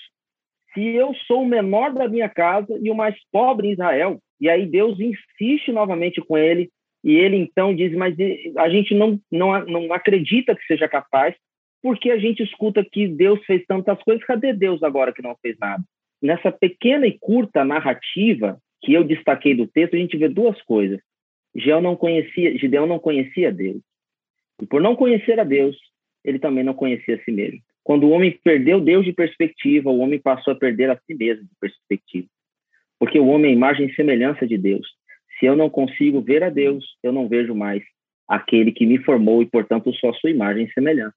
Se 0.73 0.81
eu 0.81 1.15
sou 1.26 1.43
o 1.43 1.47
menor 1.47 1.93
da 1.93 2.09
minha 2.09 2.29
casa 2.29 2.79
e 2.81 2.91
o 2.91 2.95
mais 2.95 3.17
pobre 3.33 3.69
em 3.69 3.73
Israel. 3.73 4.19
E 4.41 4.50
aí 4.50 4.67
Deus 4.67 4.99
insiste 5.00 5.73
novamente 5.73 6.21
com 6.21 6.37
ele, 6.37 6.71
e 7.03 7.15
ele 7.15 7.37
então 7.37 7.75
diz: 7.75 7.93
Mas 7.95 8.15
a 8.59 8.69
gente 8.69 8.95
não, 8.95 9.19
não, 9.33 9.65
não 9.65 9.93
acredita 9.93 10.55
que 10.55 10.67
seja 10.67 10.87
capaz, 10.87 11.35
porque 11.83 12.11
a 12.11 12.19
gente 12.19 12.43
escuta 12.43 12.85
que 12.85 13.09
Deus 13.09 13.43
fez 13.47 13.65
tantas 13.67 14.00
coisas, 14.03 14.25
cadê 14.25 14.53
Deus 14.53 14.83
agora 14.83 15.12
que 15.12 15.23
não 15.23 15.35
fez 15.41 15.57
nada? 15.59 15.83
Nessa 16.23 16.50
pequena 16.50 17.06
e 17.06 17.18
curta 17.18 17.64
narrativa 17.64 18.58
que 18.82 18.92
eu 18.92 19.04
destaquei 19.04 19.54
do 19.54 19.66
texto, 19.66 19.94
a 19.94 19.99
gente 19.99 20.16
vê 20.16 20.28
duas 20.28 20.61
coisas. 20.62 21.00
Gideão 21.54 21.80
não 21.80 21.96
conhecia, 21.96 22.56
Gideão 22.58 22.87
não 22.87 22.99
conhecia 22.99 23.52
Deus. 23.52 23.82
E 24.61 24.66
por 24.66 24.80
não 24.80 24.96
conhecer 24.96 25.38
a 25.40 25.44
Deus, 25.44 25.76
ele 26.25 26.38
também 26.38 26.64
não 26.64 26.75
conhecia 26.75 27.16
a 27.16 27.25
si 27.25 27.32
mesmo. 27.32 27.61
Quando 27.82 28.04
o 28.04 28.11
homem 28.11 28.38
perdeu 28.42 28.80
Deus 28.80 29.04
de 29.04 29.12
perspectiva, 29.12 29.90
o 29.90 29.99
homem 29.99 30.18
passou 30.18 30.52
a 30.52 30.56
perder 30.56 30.90
a 30.90 30.96
si 30.96 31.14
mesmo 31.14 31.44
de 31.44 31.54
perspectiva. 31.61 32.26
Porque 32.99 33.18
o 33.18 33.26
homem 33.28 33.50
é 33.50 33.54
imagem 33.54 33.87
e 33.87 33.94
semelhança 33.94 34.46
de 34.46 34.58
Deus. 34.58 34.87
Se 35.38 35.46
eu 35.46 35.54
não 35.54 35.70
consigo 35.70 36.20
ver 36.20 36.42
a 36.42 36.50
Deus, 36.50 36.85
eu 37.02 37.12
não 37.12 37.28
vejo 37.28 37.54
mais 37.54 37.82
aquele 38.26 38.73
que 38.73 38.87
me 38.87 38.99
formou 38.99 39.42
e, 39.42 39.46
portanto, 39.46 39.94
sou 39.94 40.11
a 40.11 40.14
sua 40.14 40.30
imagem 40.30 40.64
e 40.64 40.73
semelhança. 40.73 41.14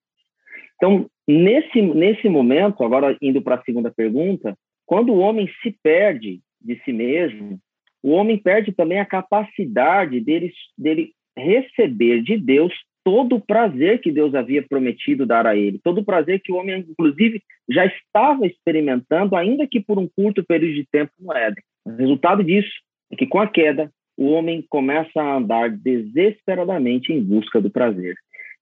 Então, 0.75 1.09
nesse, 1.27 1.81
nesse 1.81 2.29
momento, 2.29 2.83
agora 2.83 3.17
indo 3.21 3.41
para 3.41 3.55
a 3.55 3.63
segunda 3.63 3.91
pergunta, 3.91 4.55
quando 4.89 5.13
o 5.13 5.19
homem 5.19 5.47
se 5.61 5.69
perde 5.83 6.39
de 6.59 6.81
si 6.83 6.91
mesmo, 6.91 7.59
o 8.01 8.09
homem 8.09 8.39
perde 8.39 8.71
também 8.71 8.99
a 8.99 9.05
capacidade 9.05 10.19
dele, 10.19 10.51
dele 10.75 11.11
receber 11.37 12.23
de 12.23 12.35
Deus 12.35 12.73
todo 13.03 13.35
o 13.35 13.39
prazer 13.39 14.01
que 14.01 14.11
Deus 14.11 14.33
havia 14.33 14.63
prometido 14.63 15.27
dar 15.27 15.45
a 15.45 15.55
ele, 15.55 15.79
todo 15.83 16.01
o 16.01 16.03
prazer 16.03 16.41
que 16.41 16.51
o 16.51 16.55
homem, 16.55 16.87
inclusive, 16.89 17.39
já 17.69 17.85
estava 17.85 18.47
experimentando, 18.47 19.35
ainda 19.35 19.67
que 19.67 19.79
por 19.79 19.99
um 19.99 20.07
curto 20.07 20.43
período 20.43 20.73
de 20.73 20.87
tempo 20.91 21.11
no 21.19 21.37
Éden. 21.37 21.63
O 21.85 21.91
resultado 21.91 22.43
disso 22.43 22.73
é 23.11 23.15
que, 23.15 23.27
com 23.27 23.39
a 23.39 23.47
queda, 23.47 23.91
o 24.17 24.25
homem 24.31 24.65
começa 24.67 25.21
a 25.21 25.35
andar 25.35 25.69
desesperadamente 25.69 27.13
em 27.13 27.23
busca 27.23 27.61
do 27.61 27.69
prazer. 27.69 28.15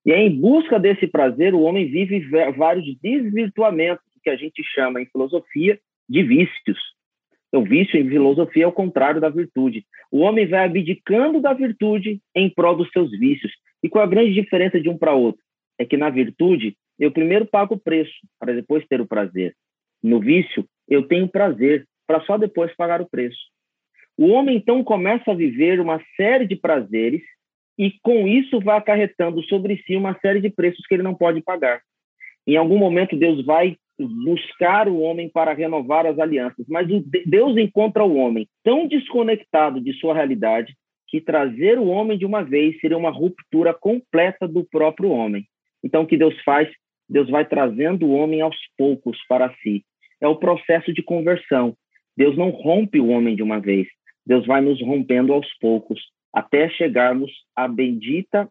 E 0.04 0.12
é 0.12 0.20
em 0.20 0.38
busca 0.38 0.78
desse 0.78 1.06
prazer, 1.06 1.54
o 1.54 1.62
homem 1.62 1.86
vive 1.86 2.20
vários 2.54 2.84
desvirtuamentos, 3.00 4.04
que 4.22 4.28
a 4.28 4.36
gente 4.36 4.62
chama 4.74 5.00
em 5.00 5.06
filosofia 5.06 5.80
de 6.08 6.22
vícios. 6.22 6.78
O 7.52 7.62
vício 7.62 7.98
em 7.98 8.08
filosofia 8.08 8.64
é 8.64 8.66
o 8.66 8.72
contrário 8.72 9.20
da 9.20 9.28
virtude. 9.28 9.84
O 10.10 10.18
homem 10.18 10.46
vai 10.46 10.64
abdicando 10.64 11.40
da 11.40 11.52
virtude 11.52 12.20
em 12.34 12.50
prol 12.50 12.76
dos 12.76 12.90
seus 12.90 13.10
vícios. 13.10 13.52
E 13.82 13.88
qual 13.88 14.04
a 14.04 14.08
grande 14.08 14.34
diferença 14.34 14.80
de 14.80 14.88
um 14.88 14.98
para 14.98 15.14
outro? 15.14 15.42
É 15.78 15.84
que 15.84 15.96
na 15.96 16.10
virtude, 16.10 16.76
eu 16.98 17.10
primeiro 17.10 17.46
pago 17.46 17.74
o 17.74 17.80
preço, 17.80 18.14
para 18.38 18.52
depois 18.52 18.86
ter 18.86 19.00
o 19.00 19.06
prazer. 19.06 19.54
No 20.02 20.20
vício, 20.20 20.66
eu 20.88 21.06
tenho 21.06 21.28
prazer, 21.28 21.86
para 22.06 22.20
só 22.22 22.36
depois 22.36 22.74
pagar 22.76 23.00
o 23.00 23.08
preço. 23.08 23.38
O 24.16 24.28
homem, 24.28 24.56
então, 24.56 24.82
começa 24.82 25.30
a 25.30 25.34
viver 25.34 25.80
uma 25.80 26.02
série 26.16 26.46
de 26.46 26.56
prazeres 26.56 27.22
e, 27.78 27.92
com 28.02 28.26
isso, 28.26 28.60
vai 28.60 28.76
acarretando 28.76 29.42
sobre 29.44 29.80
si 29.86 29.94
uma 29.94 30.18
série 30.18 30.40
de 30.40 30.50
preços 30.50 30.84
que 30.86 30.94
ele 30.94 31.04
não 31.04 31.14
pode 31.14 31.40
pagar. 31.40 31.80
Em 32.46 32.56
algum 32.56 32.76
momento, 32.78 33.16
Deus 33.16 33.44
vai 33.44 33.76
buscar 34.06 34.88
o 34.88 35.00
homem 35.00 35.28
para 35.28 35.52
renovar 35.52 36.06
as 36.06 36.18
alianças, 36.18 36.64
mas 36.68 36.86
Deus 37.26 37.56
encontra 37.56 38.04
o 38.04 38.16
homem 38.16 38.46
tão 38.62 38.86
desconectado 38.86 39.80
de 39.80 39.92
sua 39.94 40.14
realidade 40.14 40.74
que 41.08 41.20
trazer 41.20 41.78
o 41.78 41.86
homem 41.86 42.18
de 42.18 42.26
uma 42.26 42.42
vez 42.42 42.78
seria 42.80 42.96
uma 42.96 43.10
ruptura 43.10 43.74
completa 43.74 44.46
do 44.46 44.64
próprio 44.64 45.10
homem. 45.10 45.44
Então, 45.82 46.02
o 46.02 46.06
que 46.06 46.16
Deus 46.16 46.34
faz? 46.44 46.68
Deus 47.08 47.30
vai 47.30 47.44
trazendo 47.46 48.06
o 48.06 48.12
homem 48.12 48.40
aos 48.40 48.56
poucos 48.76 49.18
para 49.26 49.52
si. 49.62 49.82
É 50.20 50.28
o 50.28 50.36
processo 50.36 50.92
de 50.92 51.02
conversão. 51.02 51.74
Deus 52.16 52.36
não 52.36 52.50
rompe 52.50 53.00
o 53.00 53.08
homem 53.08 53.34
de 53.34 53.42
uma 53.42 53.58
vez. 53.58 53.88
Deus 54.26 54.46
vai 54.46 54.60
nos 54.60 54.80
rompendo 54.82 55.32
aos 55.32 55.46
poucos, 55.58 56.00
até 56.34 56.68
chegarmos 56.68 57.32
à 57.56 57.66
bendita 57.66 58.46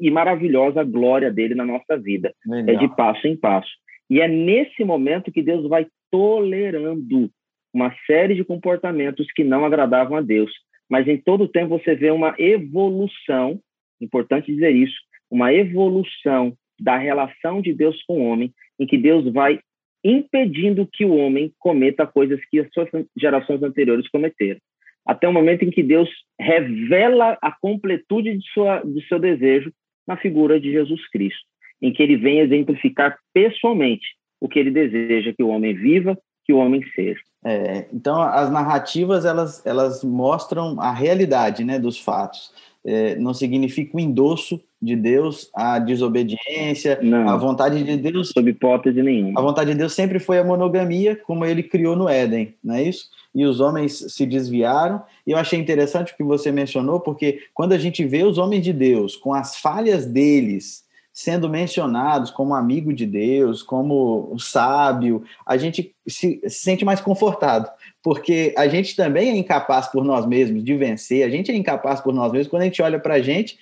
e 0.00 0.10
maravilhosa 0.10 0.84
glória 0.84 1.32
dele 1.32 1.54
na 1.54 1.64
nossa 1.64 1.98
vida. 1.98 2.32
Legal. 2.46 2.76
É 2.76 2.78
de 2.78 2.94
passo 2.94 3.26
em 3.26 3.36
passo. 3.36 3.70
E 4.10 4.20
é 4.20 4.28
nesse 4.28 4.84
momento 4.84 5.32
que 5.32 5.42
Deus 5.42 5.68
vai 5.68 5.86
tolerando 6.10 7.30
uma 7.72 7.94
série 8.06 8.34
de 8.34 8.44
comportamentos 8.44 9.30
que 9.32 9.44
não 9.44 9.64
agradavam 9.64 10.16
a 10.16 10.20
Deus 10.20 10.50
mas 10.90 11.06
em 11.06 11.16
todo 11.16 11.44
o 11.44 11.48
tempo 11.48 11.78
você 11.78 11.94
vê 11.94 12.10
uma 12.10 12.34
evolução, 12.36 13.60
importante 14.00 14.52
dizer 14.52 14.74
isso, 14.74 14.96
uma 15.30 15.54
evolução 15.54 16.52
da 16.78 16.96
relação 16.96 17.62
de 17.62 17.72
Deus 17.72 18.02
com 18.02 18.20
o 18.20 18.24
homem, 18.24 18.52
em 18.78 18.86
que 18.86 18.98
Deus 18.98 19.32
vai 19.32 19.60
impedindo 20.02 20.88
que 20.92 21.04
o 21.04 21.14
homem 21.14 21.52
cometa 21.58 22.06
coisas 22.06 22.40
que 22.50 22.58
as 22.58 22.68
suas 22.72 22.88
gerações 23.16 23.62
anteriores 23.62 24.08
cometeram. 24.08 24.58
Até 25.06 25.28
o 25.28 25.32
momento 25.32 25.64
em 25.64 25.70
que 25.70 25.82
Deus 25.82 26.10
revela 26.38 27.38
a 27.40 27.52
completude 27.52 28.36
de, 28.36 28.50
sua, 28.50 28.80
de 28.80 29.06
seu 29.06 29.18
desejo 29.18 29.72
na 30.06 30.16
figura 30.16 30.58
de 30.58 30.72
Jesus 30.72 31.08
Cristo, 31.10 31.44
em 31.80 31.92
que 31.92 32.02
ele 32.02 32.16
vem 32.16 32.40
exemplificar 32.40 33.16
pessoalmente 33.32 34.06
o 34.40 34.48
que 34.48 34.58
ele 34.58 34.70
deseja 34.70 35.32
que 35.32 35.42
o 35.42 35.48
homem 35.48 35.74
viva, 35.74 36.18
que 36.44 36.52
o 36.52 36.58
homem 36.58 36.82
seja. 36.94 37.20
É, 37.44 37.86
então, 37.92 38.20
as 38.20 38.50
narrativas 38.50 39.24
elas, 39.24 39.64
elas 39.64 40.04
mostram 40.04 40.80
a 40.80 40.92
realidade 40.92 41.64
né, 41.64 41.78
dos 41.78 41.98
fatos. 41.98 42.52
É, 42.84 43.14
não 43.16 43.34
significa 43.34 43.96
o 43.96 44.00
endosso 44.00 44.60
de 44.80 44.96
Deus, 44.96 45.50
a 45.54 45.78
desobediência, 45.78 46.98
não, 47.02 47.28
a 47.28 47.36
vontade 47.36 47.82
de 47.82 47.96
Deus. 47.98 48.30
Sob 48.30 48.50
hipótese 48.50 49.02
nenhuma. 49.02 49.38
A 49.38 49.42
vontade 49.42 49.72
de 49.72 49.78
Deus 49.78 49.92
sempre 49.92 50.18
foi 50.18 50.38
a 50.38 50.44
monogamia, 50.44 51.16
como 51.16 51.44
ele 51.44 51.62
criou 51.62 51.94
no 51.94 52.08
Éden, 52.08 52.54
não 52.64 52.74
é 52.74 52.82
isso? 52.82 53.10
E 53.34 53.44
os 53.44 53.60
homens 53.60 54.06
se 54.08 54.24
desviaram. 54.24 55.02
E 55.26 55.32
eu 55.32 55.38
achei 55.38 55.58
interessante 55.58 56.12
o 56.12 56.16
que 56.16 56.24
você 56.24 56.50
mencionou, 56.50 57.00
porque 57.00 57.40
quando 57.52 57.72
a 57.72 57.78
gente 57.78 58.04
vê 58.04 58.22
os 58.22 58.38
homens 58.38 58.64
de 58.64 58.72
Deus 58.72 59.14
com 59.14 59.34
as 59.34 59.56
falhas 59.56 60.06
deles 60.06 60.84
sendo 61.20 61.50
mencionados 61.50 62.30
como 62.30 62.54
amigo 62.54 62.94
de 62.94 63.04
Deus, 63.04 63.62
como 63.62 64.34
sábio, 64.38 65.22
a 65.44 65.58
gente 65.58 65.94
se, 66.08 66.40
se, 66.42 66.50
sente 66.50 66.82
mais 66.82 66.98
confortado, 66.98 67.70
porque 68.02 68.54
a 68.56 68.66
gente 68.68 68.96
também 68.96 69.28
é 69.28 69.36
incapaz 69.36 69.86
por 69.86 70.02
nós 70.02 70.24
mesmos 70.24 70.64
de 70.64 70.74
vencer, 70.78 71.22
a 71.22 71.28
gente 71.28 71.52
é 71.52 71.54
incapaz 71.54 72.00
por 72.00 72.14
nós 72.14 72.32
mesmos. 72.32 72.48
Quando 72.48 72.62
a 72.62 72.64
gente 72.64 72.80
olha 72.80 72.98
para 72.98 73.14
a 73.14 73.20
gente, 73.20 73.58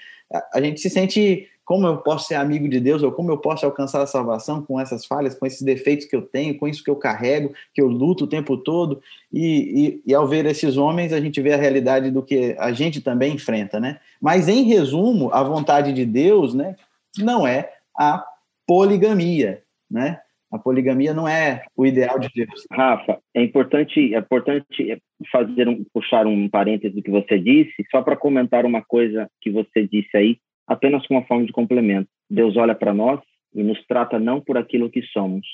a 0.54 0.60
gente 0.60 0.80
se 0.80 0.88
sente 0.88 1.48
como 1.64 1.84
eu 1.84 1.96
posso 1.96 2.28
ser 2.28 2.36
amigo 2.36 2.68
de 2.68 2.78
Deus 2.78 3.02
ou 3.02 3.10
como 3.10 3.32
eu 3.32 3.38
posso 3.38 3.66
alcançar 3.66 4.02
a 4.02 4.06
salvação 4.06 4.62
com 4.62 4.78
essas 4.78 5.04
falhas, 5.04 5.34
com 5.34 5.44
esses 5.44 5.62
defeitos 5.62 6.06
que 6.06 6.14
eu 6.14 6.22
tenho, 6.22 6.56
com 6.56 6.68
isso 6.68 6.84
que 6.84 6.88
eu 6.88 6.96
carrego, 6.96 7.52
que 7.74 7.82
eu 7.82 7.88
luto 7.88 8.24
o 8.24 8.28
tempo 8.28 8.56
todo. 8.56 9.02
E, 9.32 10.00
e, 10.06 10.10
e 10.10 10.14
ao 10.14 10.28
ver 10.28 10.46
esses 10.46 10.76
homens, 10.76 11.12
a 11.12 11.20
gente 11.20 11.42
vê 11.42 11.52
a 11.52 11.58
realidade 11.58 12.10
do 12.10 12.22
que 12.22 12.54
a 12.58 12.72
gente 12.72 13.00
também 13.00 13.34
enfrenta, 13.34 13.80
né? 13.80 13.98
Mas 14.18 14.48
em 14.48 14.62
resumo, 14.62 15.28
a 15.32 15.42
vontade 15.42 15.92
de 15.92 16.06
Deus, 16.06 16.54
né, 16.54 16.76
não 17.18 17.46
é 17.46 17.70
a 17.98 18.24
poligamia, 18.66 19.62
né? 19.90 20.20
A 20.50 20.58
poligamia 20.58 21.12
não 21.12 21.28
é 21.28 21.64
o 21.76 21.84
ideal 21.84 22.18
de 22.18 22.28
Deus. 22.34 22.66
Rafa, 22.72 23.18
é 23.34 23.42
importante, 23.42 24.14
é 24.14 24.18
importante 24.18 25.02
fazer 25.30 25.68
um, 25.68 25.84
puxar 25.92 26.26
um 26.26 26.48
parêntese 26.48 26.94
do 26.94 27.02
que 27.02 27.10
você 27.10 27.38
disse, 27.38 27.84
só 27.90 28.00
para 28.00 28.16
comentar 28.16 28.64
uma 28.64 28.82
coisa 28.82 29.28
que 29.42 29.50
você 29.50 29.86
disse 29.86 30.16
aí, 30.16 30.38
apenas 30.66 31.06
com 31.06 31.14
uma 31.14 31.26
forma 31.26 31.44
de 31.44 31.52
complemento. 31.52 32.08
Deus 32.30 32.56
olha 32.56 32.74
para 32.74 32.94
nós 32.94 33.20
e 33.54 33.62
nos 33.62 33.84
trata 33.86 34.18
não 34.18 34.40
por 34.40 34.56
aquilo 34.56 34.90
que 34.90 35.02
somos, 35.02 35.46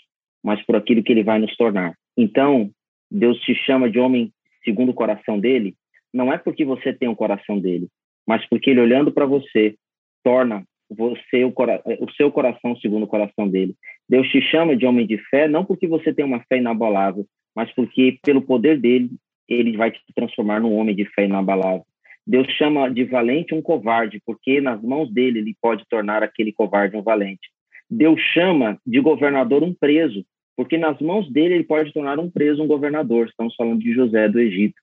mas 0.43 0.65
por 0.65 0.77
aquilo 0.77 1.03
que 1.03 1.13
ele 1.13 1.25
vai 1.25 1.41
nos 1.41 1.57
tornar. 1.57 1.95
Então, 2.17 2.71
Deus 3.11 3.41
te 3.41 3.55
chama 3.55 3.91
de 3.91 3.99
homem 3.99 4.33
segundo 4.65 4.91
o 4.91 4.95
coração 4.95 5.39
dele, 5.39 5.75
não 6.13 6.33
é 6.33 6.39
porque 6.39 6.65
você 6.65 6.93
tem 6.93 7.09
o 7.09 7.17
coração 7.17 7.59
dele, 7.59 7.89
mas 8.27 8.47
porque 8.49 8.71
ele 8.71 8.81
olhando 8.81 9.13
para 9.13 9.27
você 9.27 9.75
torna 10.23 10.65
você 10.91 11.45
o, 11.45 11.53
o, 12.01 12.13
seu 12.17 12.31
coração 12.31 12.77
segundo 12.77 13.05
o 13.05 13.09
coração 13.09 13.49
dele. 13.49 13.75
Deus 14.09 14.29
te 14.29 14.41
chama 14.41 14.77
de 14.77 14.87
homem 14.87 15.07
de 15.07 15.19
fé 15.29 15.49
não 15.49 15.65
porque 15.65 15.87
você 15.87 16.13
tem 16.13 16.25
uma 16.25 16.41
fé 16.49 16.59
inabalável, 16.59 17.27
mas 17.55 17.73
porque 17.73 18.19
pelo 18.23 18.43
poder 18.43 18.79
dele 18.79 19.11
ele 19.49 19.77
vai 19.77 19.91
te 19.91 20.01
transformar 20.15 20.61
num 20.61 20.75
homem 20.75 20.95
de 20.95 21.05
fé 21.07 21.25
inabalável. 21.25 21.85
Deus 22.27 22.47
chama 22.53 22.89
de 22.89 23.05
valente 23.05 23.55
um 23.55 23.61
covarde, 23.61 24.21
porque 24.25 24.61
nas 24.61 24.83
mãos 24.83 25.13
dele 25.13 25.41
ele 25.41 25.55
pode 25.61 25.85
tornar 25.89 26.23
aquele 26.23 26.53
covarde 26.53 26.97
um 26.97 27.03
valente. 27.03 27.51
Deus 27.91 28.19
chama 28.33 28.79
de 28.87 28.99
governador 29.01 29.63
um 29.63 29.75
preso, 29.75 30.25
porque 30.57 30.79
nas 30.79 30.99
mãos 31.01 31.31
dele 31.31 31.55
ele 31.55 31.65
pode 31.65 31.93
tornar 31.93 32.19
um 32.19 32.31
preso 32.31 32.63
um 32.63 32.67
governador. 32.67 33.29
Estamos 33.29 33.55
falando 33.55 33.81
de 33.81 33.93
José 33.93 34.29
do 34.29 34.41
Egito. 34.41 34.81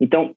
Então, 0.00 0.36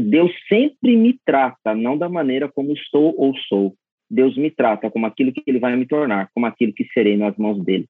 Deus 0.00 0.32
sempre 0.48 0.96
me 0.96 1.18
trata, 1.24 1.74
não 1.74 1.98
da 1.98 2.08
maneira 2.08 2.48
como 2.48 2.72
estou 2.72 3.14
ou 3.18 3.36
sou. 3.48 3.74
Deus 4.10 4.36
me 4.36 4.50
trata 4.50 4.90
como 4.90 5.06
aquilo 5.06 5.32
que 5.32 5.42
ele 5.46 5.58
vai 5.58 5.76
me 5.76 5.86
tornar, 5.86 6.30
como 6.34 6.46
aquilo 6.46 6.72
que 6.72 6.86
serei 6.92 7.16
nas 7.16 7.36
mãos 7.36 7.62
dele. 7.64 7.86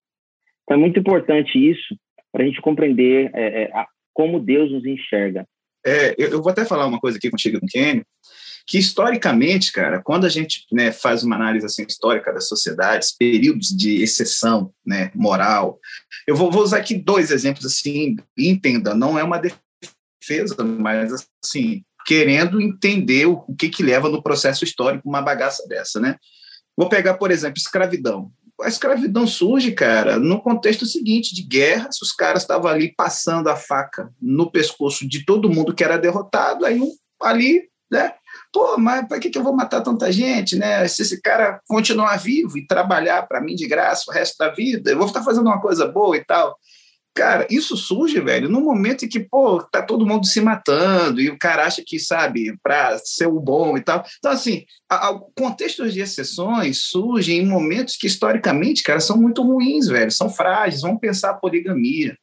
Então, 0.65 0.77
é 0.77 0.81
muito 0.81 0.99
importante 0.99 1.59
isso 1.59 1.97
para 2.33 2.43
a 2.43 2.47
gente 2.47 2.61
compreender 2.61 3.31
é, 3.35 3.63
é, 3.63 3.71
a, 3.73 3.87
como 4.13 4.41
Deus 4.41 4.71
nos 4.71 4.85
enxerga. 4.85 5.47
É, 5.85 6.15
eu, 6.19 6.31
eu, 6.33 6.43
vou 6.43 6.51
até 6.51 6.65
falar 6.65 6.87
uma 6.87 6.99
coisa 6.99 7.17
aqui 7.17 7.31
contigo, 7.31 7.61
com 7.61 7.67
Kenny, 7.67 8.03
que 8.67 8.77
historicamente, 8.77 9.71
cara, 9.71 10.03
quando 10.03 10.27
a 10.27 10.29
gente 10.29 10.67
né, 10.73 10.91
faz 10.91 11.23
uma 11.23 11.37
análise 11.37 11.65
assim, 11.65 11.85
histórica 11.85 12.33
das 12.33 12.49
sociedades, 12.49 13.17
períodos 13.17 13.69
de 13.69 14.03
exceção 14.03 14.73
né, 14.85 15.13
moral, 15.15 15.79
eu 16.27 16.35
vou, 16.35 16.51
vou 16.51 16.63
usar 16.63 16.79
aqui 16.79 16.97
dois 16.97 17.31
exemplos 17.31 17.65
assim, 17.65 18.17
entenda, 18.37 18.95
não 18.95 19.17
é 19.17 19.23
uma 19.23 19.39
defesa, 19.41 20.65
mas 20.65 21.29
assim, 21.45 21.85
querendo 22.07 22.61
entender 22.61 23.27
o, 23.27 23.43
que, 23.59 23.69
que 23.69 23.83
leva 23.83 24.09
no 24.09 24.23
processo 24.23 24.65
histórico 24.65 25.09
uma 25.09 25.21
bagaça 25.21 25.67
dessa, 25.67 25.99
né? 25.99 26.17
Vou 26.77 26.89
pegar, 26.89 27.15
por 27.15 27.31
exemplo, 27.31 27.59
escravidão 27.59 28.31
a 28.61 28.69
escravidão 28.69 29.27
surge, 29.27 29.73
cara, 29.73 30.19
no 30.19 30.41
contexto 30.41 30.87
seguinte 30.87 31.35
de 31.35 31.43
guerra, 31.43 31.89
os 32.03 32.13
caras 32.13 32.43
estavam 32.43 32.71
ali 32.71 32.95
passando 32.95 33.49
a 33.49 33.57
faca 33.57 34.11
no 34.21 34.51
pescoço 34.51 35.07
de 35.07 35.25
todo 35.25 35.51
mundo 35.51 35.75
que 35.75 35.85
era 35.85 35.99
derrotado, 35.99 36.65
aí 36.65 36.81
um 36.81 36.91
ali, 37.21 37.69
né? 37.91 38.13
Pô, 38.53 38.79
mas 38.79 39.07
para 39.07 39.19
que, 39.19 39.29
que 39.29 39.39
eu 39.39 39.43
vou 39.43 39.55
matar 39.55 39.83
tanta 39.83 40.11
gente, 40.11 40.57
né? 40.57 40.87
Se 40.89 41.03
esse 41.03 41.21
cara 41.21 41.61
continuar 41.69 42.17
vivo 42.17 42.57
e 42.57 42.67
trabalhar 42.67 43.27
para 43.27 43.41
mim 43.41 43.55
de 43.55 43.67
graça 43.67 44.05
o 44.09 44.13
resto 44.13 44.37
da 44.39 44.51
vida, 44.51 44.91
eu 44.91 44.97
vou 44.97 45.07
estar 45.07 45.23
fazendo 45.23 45.47
uma 45.47 45.61
coisa 45.61 45.87
boa 45.87 46.17
e 46.17 46.25
tal. 46.25 46.57
Cara, 47.17 47.47
isso 47.49 47.79
surge, 47.79 48.21
velho, 48.21 48.47
no 48.47 48.61
momento 48.61 49.07
em 49.07 49.09
que, 49.09 49.19
pô, 49.19 49.63
tá 49.63 49.81
todo 49.81 50.05
mundo 50.05 50.27
se 50.27 50.39
matando 50.39 51.19
e 51.19 51.31
o 51.31 51.39
cara 51.39 51.65
acha 51.65 51.83
que, 51.85 51.99
sabe, 51.99 52.55
para 52.63 52.99
ser 52.99 53.27
o 53.27 53.41
bom 53.41 53.75
e 53.75 53.81
tal. 53.81 54.05
Então, 54.19 54.31
assim, 54.31 54.67
a, 54.87 55.09
a, 55.09 55.21
contextos 55.35 55.95
de 55.95 56.01
exceções 56.01 56.83
surgem 56.83 57.39
em 57.39 57.47
momentos 57.47 57.97
que, 57.97 58.07
historicamente, 58.07 58.83
cara, 58.83 59.01
são 59.01 59.17
muito 59.17 59.43
ruins, 59.43 59.89
velho, 59.89 60.11
são 60.11 60.29
frágeis. 60.29 60.83
Vamos 60.83 61.01
pensar 61.01 61.31
a 61.31 61.35
poligamia. 61.35 62.15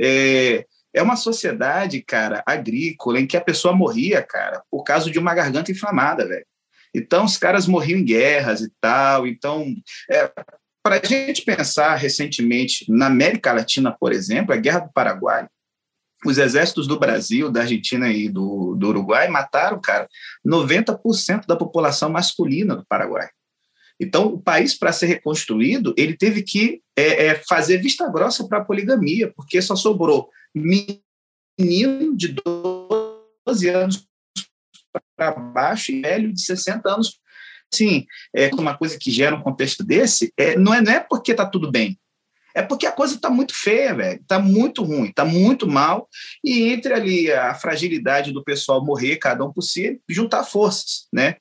É, 0.00 0.64
é 0.94 1.02
uma 1.02 1.16
sociedade, 1.16 2.00
cara, 2.00 2.42
agrícola, 2.46 3.20
em 3.20 3.26
que 3.26 3.36
a 3.36 3.42
pessoa 3.42 3.76
morria, 3.76 4.22
cara, 4.22 4.62
por 4.70 4.84
causa 4.84 5.10
de 5.10 5.18
uma 5.18 5.34
garganta 5.34 5.70
inflamada, 5.70 6.26
velho. 6.26 6.46
Então, 6.94 7.26
os 7.26 7.36
caras 7.36 7.66
morriam 7.66 8.00
em 8.00 8.04
guerras 8.04 8.62
e 8.62 8.72
tal. 8.80 9.26
Então, 9.26 9.66
é, 10.10 10.32
para 10.82 11.00
a 11.02 11.06
gente 11.06 11.42
pensar 11.42 11.94
recentemente 11.96 12.84
na 12.88 13.06
América 13.06 13.52
Latina, 13.52 13.94
por 13.98 14.12
exemplo, 14.12 14.54
a 14.54 14.56
Guerra 14.56 14.80
do 14.80 14.92
Paraguai, 14.92 15.46
os 16.24 16.38
exércitos 16.38 16.86
do 16.86 16.98
Brasil, 16.98 17.50
da 17.50 17.62
Argentina 17.62 18.10
e 18.10 18.28
do, 18.28 18.74
do 18.76 18.88
Uruguai 18.88 19.28
mataram, 19.28 19.80
cara, 19.80 20.08
90% 20.46 21.46
da 21.46 21.56
população 21.56 22.10
masculina 22.10 22.76
do 22.76 22.84
Paraguai. 22.86 23.28
Então, 23.98 24.26
o 24.26 24.40
país, 24.40 24.74
para 24.74 24.92
ser 24.92 25.06
reconstruído, 25.06 25.94
ele 25.96 26.16
teve 26.16 26.42
que 26.42 26.82
é, 26.96 27.26
é, 27.26 27.34
fazer 27.46 27.78
vista 27.78 28.10
grossa 28.10 28.46
para 28.48 28.58
a 28.58 28.64
poligamia, 28.64 29.32
porque 29.36 29.60
só 29.60 29.76
sobrou 29.76 30.30
menino 30.54 32.16
de 32.16 32.34
12 33.46 33.68
anos 33.68 34.06
para 35.16 35.32
baixo 35.32 35.92
e 35.92 36.00
velho 36.00 36.32
de 36.32 36.40
60 36.40 36.90
anos 36.90 37.19
assim, 37.72 38.06
é 38.34 38.50
uma 38.54 38.76
coisa 38.76 38.98
que 38.98 39.10
gera 39.10 39.36
um 39.36 39.42
contexto 39.42 39.84
desse, 39.84 40.32
é, 40.36 40.56
não, 40.56 40.74
é, 40.74 40.80
não 40.80 40.92
é 40.92 41.00
porque 41.00 41.32
está 41.32 41.46
tudo 41.46 41.70
bem, 41.70 41.98
é 42.54 42.62
porque 42.62 42.86
a 42.86 42.92
coisa 42.92 43.14
está 43.14 43.30
muito 43.30 43.54
feia, 43.54 43.94
velho. 43.94 44.20
Está 44.20 44.38
muito 44.38 44.82
ruim, 44.82 45.08
está 45.08 45.24
muito 45.24 45.68
mal. 45.68 46.08
E 46.44 46.64
entre 46.64 46.92
ali 46.92 47.32
a 47.32 47.54
fragilidade 47.54 48.32
do 48.32 48.42
pessoal 48.42 48.84
morrer, 48.84 49.16
cada 49.16 49.44
um 49.44 49.52
por 49.52 49.62
si, 49.62 50.00
juntar 50.08 50.42
forças, 50.42 51.06
né? 51.12 51.36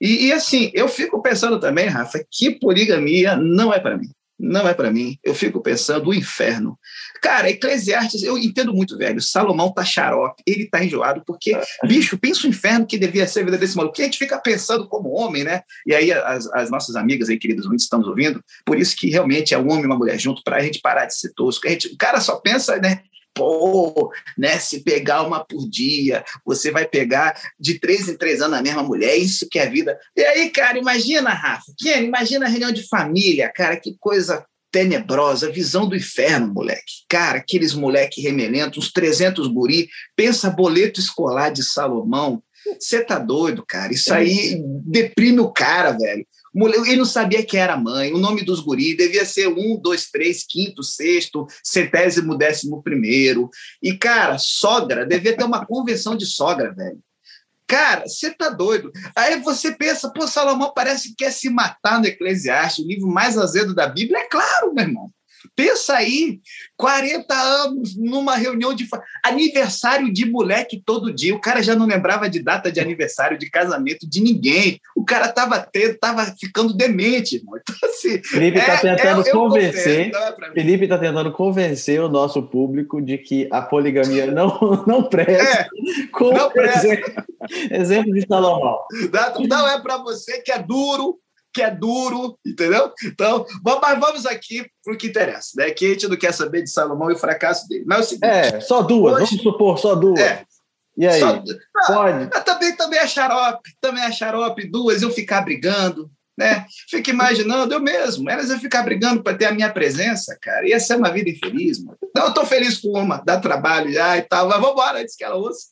E, 0.00 0.26
e 0.26 0.32
assim, 0.32 0.70
eu 0.72 0.88
fico 0.88 1.20
pensando 1.20 1.60
também, 1.60 1.86
Rafa, 1.86 2.24
que 2.30 2.50
poligamia 2.50 3.36
não 3.36 3.72
é 3.72 3.78
para 3.78 3.98
mim 3.98 4.10
não 4.38 4.68
é 4.68 4.74
para 4.74 4.90
mim. 4.90 5.18
Eu 5.22 5.34
fico 5.34 5.60
pensando 5.60 6.08
o 6.08 6.14
inferno. 6.14 6.78
Cara, 7.22 7.48
Eclesiastes, 7.50 8.22
eu 8.22 8.36
entendo 8.36 8.72
muito, 8.72 8.98
velho. 8.98 9.20
Salomão 9.20 9.72
tá 9.72 9.84
xarope, 9.84 10.42
ele 10.46 10.68
tá 10.68 10.84
enjoado, 10.84 11.22
porque, 11.26 11.56
bicho, 11.86 12.18
pensa 12.18 12.46
o 12.46 12.50
inferno 12.50 12.86
que 12.86 12.98
devia 12.98 13.26
ser 13.26 13.40
a 13.40 13.44
vida 13.44 13.58
desse 13.58 13.76
maluco. 13.76 13.94
Que 13.94 14.02
a 14.02 14.04
gente 14.04 14.18
fica 14.18 14.38
pensando 14.38 14.88
como 14.88 15.10
homem, 15.10 15.44
né? 15.44 15.62
E 15.86 15.94
aí 15.94 16.12
as, 16.12 16.46
as 16.52 16.70
nossas 16.70 16.96
amigas 16.96 17.28
aí, 17.28 17.38
queridos 17.38 17.64
ouvintes, 17.64 17.84
estamos 17.84 18.06
ouvindo, 18.06 18.42
por 18.64 18.78
isso 18.78 18.96
que 18.96 19.08
realmente 19.08 19.54
é 19.54 19.58
um 19.58 19.70
homem 19.70 19.84
e 19.84 19.86
uma 19.86 19.96
mulher 19.96 20.18
junto, 20.18 20.42
para 20.42 20.56
a 20.56 20.62
gente 20.62 20.80
parar 20.80 21.06
de 21.06 21.16
ser 21.16 21.32
tosco. 21.34 21.66
A 21.66 21.70
gente, 21.70 21.88
o 21.88 21.96
cara 21.96 22.20
só 22.20 22.36
pensa, 22.36 22.76
né? 22.76 23.02
Pô, 23.34 24.12
né? 24.38 24.58
Se 24.58 24.82
pegar 24.82 25.22
uma 25.22 25.44
por 25.44 25.68
dia, 25.68 26.24
você 26.44 26.70
vai 26.70 26.86
pegar 26.86 27.38
de 27.58 27.78
três 27.78 28.08
em 28.08 28.16
três 28.16 28.40
anos 28.40 28.58
a 28.58 28.62
mesma 28.62 28.82
mulher, 28.82 29.16
isso 29.16 29.48
que 29.50 29.58
é 29.58 29.68
vida. 29.68 29.98
E 30.16 30.22
aí, 30.22 30.50
cara, 30.50 30.78
imagina, 30.78 31.30
Rafa, 31.30 31.72
que 31.76 31.90
imagina 31.98 32.46
a 32.46 32.48
reunião 32.48 32.72
de 32.72 32.86
família, 32.88 33.52
cara, 33.52 33.76
que 33.76 33.96
coisa 33.98 34.44
tenebrosa, 34.74 35.52
visão 35.52 35.88
do 35.88 35.94
inferno, 35.94 36.52
moleque. 36.52 37.04
Cara, 37.08 37.38
aqueles 37.38 37.74
moleque 37.74 38.20
remelentos, 38.20 38.86
uns 38.86 38.92
300 38.92 39.46
guri, 39.46 39.88
pensa 40.16 40.50
boleto 40.50 40.98
escolar 40.98 41.50
de 41.50 41.62
Salomão. 41.62 42.42
Você 42.80 43.04
tá 43.04 43.18
doido, 43.18 43.64
cara? 43.64 43.92
Isso 43.92 44.12
aí 44.12 44.60
deprime 44.84 45.38
o 45.38 45.52
cara, 45.52 45.92
velho. 45.92 46.26
Ele 46.54 46.96
não 46.96 47.04
sabia 47.04 47.44
que 47.44 47.56
era 47.56 47.76
mãe, 47.76 48.12
o 48.12 48.18
nome 48.18 48.44
dos 48.44 48.60
guris 48.60 48.96
devia 48.96 49.24
ser 49.24 49.48
um, 49.48 49.76
dois, 49.76 50.08
três, 50.10 50.44
quinto, 50.48 50.82
sexto, 50.82 51.46
centésimo, 51.62 52.38
décimo 52.38 52.82
primeiro. 52.82 53.50
E, 53.82 53.96
cara, 53.96 54.38
sogra, 54.38 55.04
devia 55.04 55.36
ter 55.36 55.44
uma 55.44 55.66
convenção 55.66 56.16
de 56.16 56.26
sogra, 56.26 56.72
velho. 56.72 56.98
Cara, 57.66 58.06
você 58.06 58.30
tá 58.30 58.50
doido. 58.50 58.92
Aí 59.16 59.40
você 59.40 59.72
pensa, 59.72 60.10
pô, 60.10 60.28
Salomão 60.28 60.72
parece 60.74 61.08
que 61.08 61.24
quer 61.24 61.32
se 61.32 61.48
matar 61.48 61.98
no 61.98 62.06
Eclesiastes, 62.06 62.84
o 62.84 62.88
livro 62.88 63.08
mais 63.08 63.38
azedo 63.38 63.74
da 63.74 63.86
Bíblia. 63.88 64.20
É 64.20 64.28
claro, 64.28 64.72
meu 64.72 64.84
irmão. 64.84 65.10
Pensa 65.54 65.96
aí, 65.96 66.40
40 66.76 67.34
anos 67.34 67.96
numa 67.96 68.36
reunião 68.36 68.74
de 68.74 68.88
aniversário 69.24 70.12
de 70.12 70.24
moleque 70.24 70.82
todo 70.84 71.12
dia. 71.12 71.34
O 71.34 71.40
cara 71.40 71.62
já 71.62 71.74
não 71.74 71.86
lembrava 71.86 72.30
de 72.30 72.42
data 72.42 72.72
de 72.72 72.80
aniversário, 72.80 73.38
de 73.38 73.50
casamento 73.50 74.08
de 74.08 74.20
ninguém. 74.20 74.80
O 75.04 75.06
cara 75.06 75.28
tava 75.28 75.60
tendo, 75.60 75.98
tava 75.98 76.24
ficando 76.40 76.72
demente, 76.72 77.36
irmão. 77.36 77.60
Então, 77.60 77.90
assim, 77.90 78.22
Felipe 78.22 78.58
está 78.58 78.72
é, 78.72 78.76
tentando 78.78 79.20
é, 79.20 79.30
convencer. 79.30 80.10
É 80.14 80.52
Felipe 80.54 80.84
está 80.84 80.96
tentando 80.96 81.30
convencer 81.30 82.00
o 82.00 82.08
nosso 82.08 82.42
público 82.42 83.02
de 83.02 83.18
que 83.18 83.46
a 83.52 83.60
poligamia 83.60 84.26
não, 84.28 84.48
não 84.88 85.02
presta. 85.02 85.60
É, 85.60 85.68
não 86.18 86.50
presta. 86.50 86.86
Exemplo, 86.86 87.26
exemplo 87.70 88.14
de 88.14 88.26
Salomão. 88.26 88.78
Não 89.46 89.68
é 89.68 89.78
para 89.78 89.98
você 89.98 90.40
que 90.40 90.50
é 90.50 90.58
duro, 90.58 91.18
que 91.52 91.60
é 91.60 91.70
duro, 91.70 92.38
entendeu? 92.46 92.90
Então, 93.04 93.44
mas 93.62 94.00
vamos 94.00 94.24
aqui 94.24 94.64
para 94.82 94.94
o 94.94 94.96
que 94.96 95.08
interessa, 95.08 95.50
né? 95.56 95.70
Que 95.70 95.84
a 95.84 95.88
gente 95.90 96.08
não 96.08 96.16
quer 96.16 96.32
saber 96.32 96.62
de 96.62 96.70
Salomão 96.70 97.10
e 97.10 97.14
o 97.14 97.18
fracasso 97.18 97.68
dele. 97.68 97.84
Mas 97.86 97.98
é 97.98 98.00
o 98.00 98.04
seguinte. 98.04 98.24
É, 98.24 98.60
só 98.62 98.80
duas, 98.80 99.16
hoje, 99.16 99.36
vamos 99.36 99.42
supor, 99.42 99.78
só 99.78 99.94
duas. 99.94 100.18
É, 100.18 100.46
e 100.96 101.06
aí? 101.06 101.20
Só, 101.20 101.42
Pode? 101.86 102.30
Ah, 102.32 102.40
também, 102.40 102.76
também 102.76 102.98
é 102.98 103.06
xarope, 103.06 103.70
também 103.80 104.04
é 104.04 104.12
xarope, 104.12 104.68
duas, 104.68 105.02
eu 105.02 105.10
ficar 105.10 105.42
brigando, 105.42 106.10
né? 106.36 106.66
Fico 106.88 107.10
imaginando, 107.10 107.74
eu 107.74 107.80
mesmo, 107.80 108.28
elas 108.28 108.50
eu 108.50 108.58
ficar 108.58 108.82
brigando 108.82 109.22
para 109.22 109.36
ter 109.36 109.46
a 109.46 109.52
minha 109.52 109.72
presença, 109.72 110.36
cara, 110.40 110.68
ia 110.68 110.78
ser 110.78 110.96
uma 110.96 111.10
vida 111.10 111.30
infeliz, 111.30 111.82
mano. 111.82 111.98
Então, 112.02 112.24
eu 112.24 112.28
estou 112.28 112.46
feliz 112.46 112.78
com 112.78 112.88
uma, 112.88 113.18
dá 113.18 113.40
trabalho 113.40 113.92
já 113.92 114.16
e 114.16 114.22
tal, 114.22 114.48
mas 114.48 114.60
vamos 114.60 114.72
embora 114.72 115.00
antes 115.00 115.16
que 115.16 115.24
ela 115.24 115.36
ouça. 115.36 115.68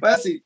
Mas 0.00 0.14
assim, 0.14 0.40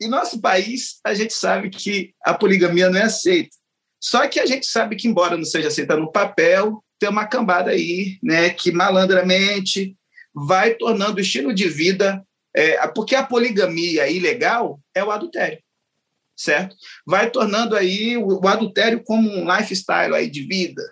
em 0.00 0.08
nosso 0.08 0.40
país, 0.40 1.00
a 1.04 1.14
gente 1.14 1.32
sabe 1.32 1.70
que 1.70 2.14
a 2.24 2.34
poligamia 2.34 2.90
não 2.90 2.98
é 2.98 3.04
aceita. 3.04 3.56
Só 4.00 4.26
que 4.28 4.38
a 4.38 4.46
gente 4.46 4.66
sabe 4.66 4.96
que, 4.96 5.08
embora 5.08 5.36
não 5.36 5.44
seja 5.44 5.68
aceita 5.68 5.96
no 5.96 6.12
papel, 6.12 6.82
tem 6.98 7.08
uma 7.08 7.26
cambada 7.26 7.70
aí, 7.70 8.18
né, 8.22 8.50
que 8.50 8.70
malandramente 8.70 9.96
vai 10.34 10.74
tornando 10.74 11.16
o 11.16 11.20
estilo 11.20 11.52
de 11.52 11.68
vida, 11.68 12.22
é, 12.56 12.86
porque 12.88 13.14
a 13.14 13.22
poligamia 13.22 14.08
ilegal 14.08 14.80
é 14.94 15.04
o 15.04 15.10
adultério, 15.10 15.58
certo? 16.34 16.74
Vai 17.06 17.30
tornando 17.30 17.76
aí 17.76 18.16
o, 18.16 18.40
o 18.42 18.48
adultério 18.48 19.02
como 19.04 19.30
um 19.30 19.56
lifestyle 19.56 20.14
aí 20.14 20.30
de 20.30 20.42
vida. 20.42 20.82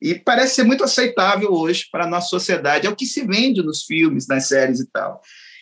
E 0.00 0.14
parece 0.14 0.54
ser 0.56 0.64
muito 0.64 0.82
aceitável 0.82 1.52
hoje 1.52 1.86
para 1.92 2.04
a 2.04 2.08
nossa 2.08 2.28
sociedade, 2.28 2.86
é 2.86 2.90
o 2.90 2.96
que 2.96 3.06
se 3.06 3.24
vende 3.26 3.62
nos 3.62 3.84
filmes, 3.84 4.26
nas 4.26 4.48
séries 4.48 4.80
e 4.80 4.90
tal. 4.90 5.20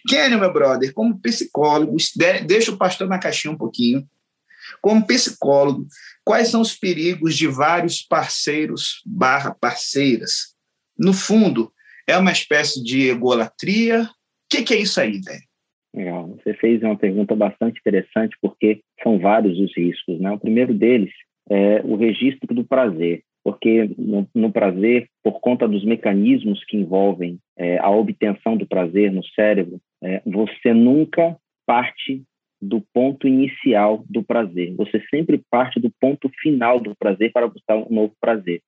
Kenny, 0.09 0.37
meu 0.37 0.53
brother, 0.53 0.95
como 0.95 1.21
psicólogo, 1.21 1.97
deixa 2.47 2.71
o 2.71 2.79
pastor 2.79 3.09
na 3.09 3.19
caixinha 3.19 3.53
um 3.53 3.59
pouquinho. 3.59 4.09
Como 4.81 5.07
psicólogo, 5.07 5.87
quais 6.25 6.49
são 6.49 6.61
os 6.61 6.75
perigos 6.75 7.37
de 7.37 7.49
vários 7.49 8.03
parceiros 8.03 9.03
barra 9.05 9.55
parceiras? 9.61 10.55
No 10.97 11.13
fundo, 11.13 11.73
é 12.07 12.17
uma 12.17 12.33
espécie 12.33 12.83
de 12.83 13.11
egolatria? 13.11 14.09
Que, 14.51 14.63
que 14.63 14.75
é 14.75 14.81
isso 14.81 15.01
aí, 15.01 15.21
velho? 15.21 15.51
Legal. 15.95 16.29
Você 16.29 16.55
fez 16.55 16.83
uma 16.83 16.97
pergunta 16.97 17.35
bastante 17.35 17.79
interessante, 17.79 18.37
porque 18.41 18.81
são 19.03 19.19
vários 19.19 19.59
os 19.59 19.77
riscos. 19.77 20.21
Né? 20.21 20.31
O 20.31 20.39
primeiro 20.39 20.75
deles 20.75 21.13
é 21.49 21.81
o 21.85 21.97
registro 21.97 22.55
do 22.55 22.65
prazer, 22.65 23.23
porque 23.45 23.89
no, 23.97 24.29
no 24.35 24.53
prazer, 24.53 25.09
por 25.23 25.41
conta 25.41 25.67
dos 25.67 25.85
mecanismos 25.85 26.65
que 26.65 26.77
envolvem 26.77 27.39
é, 27.57 27.79
a 27.79 27.91
obtenção 27.91 28.57
do 28.57 28.67
prazer 28.67 29.13
no 29.13 29.25
cérebro, 29.25 29.81
é, 30.03 30.23
você 30.25 30.73
nunca 30.73 31.37
parte 31.67 32.23
do 32.61 32.83
ponto 32.93 33.27
inicial 33.27 34.05
do 34.09 34.23
prazer. 34.23 34.75
Você 34.77 35.01
sempre 35.09 35.43
parte 35.51 35.81
do 35.81 35.91
ponto 36.01 36.31
final 36.41 36.79
do 36.79 36.95
prazer 36.95 37.33
para 37.33 37.49
buscar 37.49 37.77
um 37.77 37.89
novo 37.89 38.15
prazer. 38.21 38.61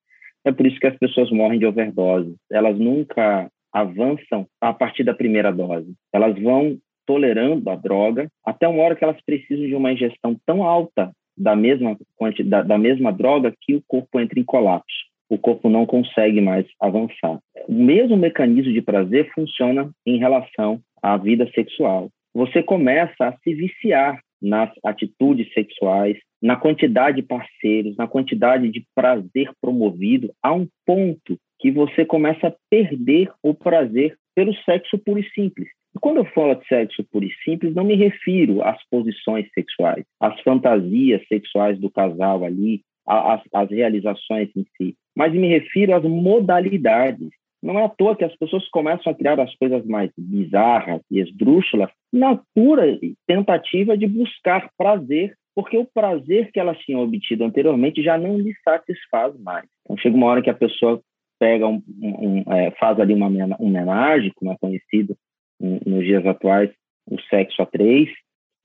É 0.45 0.51
por 0.51 0.65
isso 0.65 0.79
que 0.79 0.87
as 0.87 0.97
pessoas 0.97 1.31
morrem 1.31 1.59
de 1.59 1.65
overdose. 1.65 2.35
Elas 2.51 2.77
nunca 2.77 3.49
avançam 3.73 4.45
a 4.61 4.71
partir 4.71 5.03
da 5.03 5.13
primeira 5.13 5.51
dose. 5.51 5.93
Elas 6.13 6.39
vão 6.39 6.77
tolerando 7.05 7.69
a 7.69 7.75
droga 7.75 8.29
até 8.45 8.67
uma 8.67 8.83
hora 8.83 8.95
que 8.95 9.03
elas 9.03 9.19
precisam 9.25 9.65
de 9.65 9.75
uma 9.75 9.91
ingestão 9.91 10.37
tão 10.45 10.63
alta 10.63 11.11
da 11.35 11.55
mesma 11.55 11.97
quantidade 12.15 12.67
da 12.67 12.77
mesma 12.77 13.11
droga 13.11 13.53
que 13.61 13.75
o 13.75 13.83
corpo 13.87 14.19
entra 14.19 14.39
em 14.39 14.43
colapso. 14.43 15.11
O 15.29 15.37
corpo 15.37 15.69
não 15.69 15.85
consegue 15.85 16.39
mais 16.39 16.65
avançar. 16.79 17.39
O 17.67 17.73
mesmo 17.73 18.15
mecanismo 18.15 18.71
de 18.71 18.81
prazer 18.81 19.31
funciona 19.33 19.89
em 20.05 20.17
relação 20.17 20.79
à 21.01 21.17
vida 21.17 21.49
sexual. 21.55 22.09
Você 22.33 22.61
começa 22.61 23.27
a 23.27 23.37
se 23.39 23.53
viciar 23.53 24.19
nas 24.41 24.69
atitudes 24.83 25.51
sexuais, 25.53 26.17
na 26.41 26.55
quantidade 26.55 27.21
de 27.21 27.27
parceiros, 27.27 27.95
na 27.95 28.05
quantidade 28.05 28.69
de 28.69 28.85
prazer 28.93 29.49
promovido, 29.61 30.31
a 30.43 30.53
um 30.53 30.67
ponto 30.85 31.37
que 31.63 31.71
você 31.71 32.03
começa 32.03 32.47
a 32.49 32.53
perder 32.69 33.31
o 33.41 33.53
prazer 33.53 34.17
pelo 34.35 34.53
sexo 34.65 34.97
puro 34.97 35.17
e 35.17 35.29
simples. 35.29 35.69
Quando 36.01 36.17
eu 36.17 36.25
falo 36.25 36.55
de 36.55 36.67
sexo 36.67 37.05
puro 37.09 37.23
e 37.23 37.31
simples, 37.45 37.73
não 37.73 37.85
me 37.85 37.95
refiro 37.95 38.61
às 38.61 38.77
posições 38.89 39.47
sexuais, 39.53 40.03
às 40.19 40.37
fantasias 40.41 41.25
sexuais 41.29 41.79
do 41.79 41.89
casal 41.89 42.43
ali, 42.43 42.81
às, 43.07 43.41
às 43.53 43.69
realizações 43.69 44.49
em 44.57 44.65
si, 44.75 44.93
mas 45.15 45.31
me 45.31 45.47
refiro 45.47 45.95
às 45.95 46.03
modalidades. 46.03 47.29
Não 47.61 47.79
é 47.79 47.85
à 47.85 47.87
toa 47.87 48.17
que 48.17 48.25
as 48.25 48.35
pessoas 48.35 48.67
começam 48.67 49.13
a 49.13 49.15
criar 49.15 49.39
as 49.39 49.55
coisas 49.55 49.85
mais 49.85 50.11
bizarras 50.17 50.99
e 51.09 51.21
esdrúxulas 51.21 51.89
na 52.11 52.41
pura 52.53 52.99
tentativa 53.25 53.97
de 53.97 54.05
buscar 54.05 54.69
prazer, 54.77 55.33
porque 55.55 55.77
o 55.77 55.85
prazer 55.85 56.51
que 56.51 56.59
elas 56.59 56.77
tinham 56.79 57.01
obtido 57.01 57.45
anteriormente 57.45 58.03
já 58.03 58.17
não 58.17 58.37
lhes 58.37 58.57
satisfaz 58.65 59.39
mais. 59.39 59.65
Então 59.85 59.95
chega 59.95 60.17
uma 60.17 60.27
hora 60.27 60.41
que 60.41 60.49
a 60.49 60.53
pessoa 60.53 61.01
pega 61.43 61.67
um, 61.67 61.83
um, 62.01 62.43
um 62.47 62.53
é, 62.53 62.71
faz 62.71 62.97
ali 63.01 63.13
uma 63.13 63.27
um 63.27 63.55
homenagem, 63.59 64.31
como 64.37 64.53
é 64.53 64.57
conhecido 64.57 65.13
nos 65.59 66.05
dias 66.05 66.25
atuais, 66.25 66.71
o 67.05 67.19
sexo 67.23 67.61
a 67.61 67.65
três, 67.65 68.09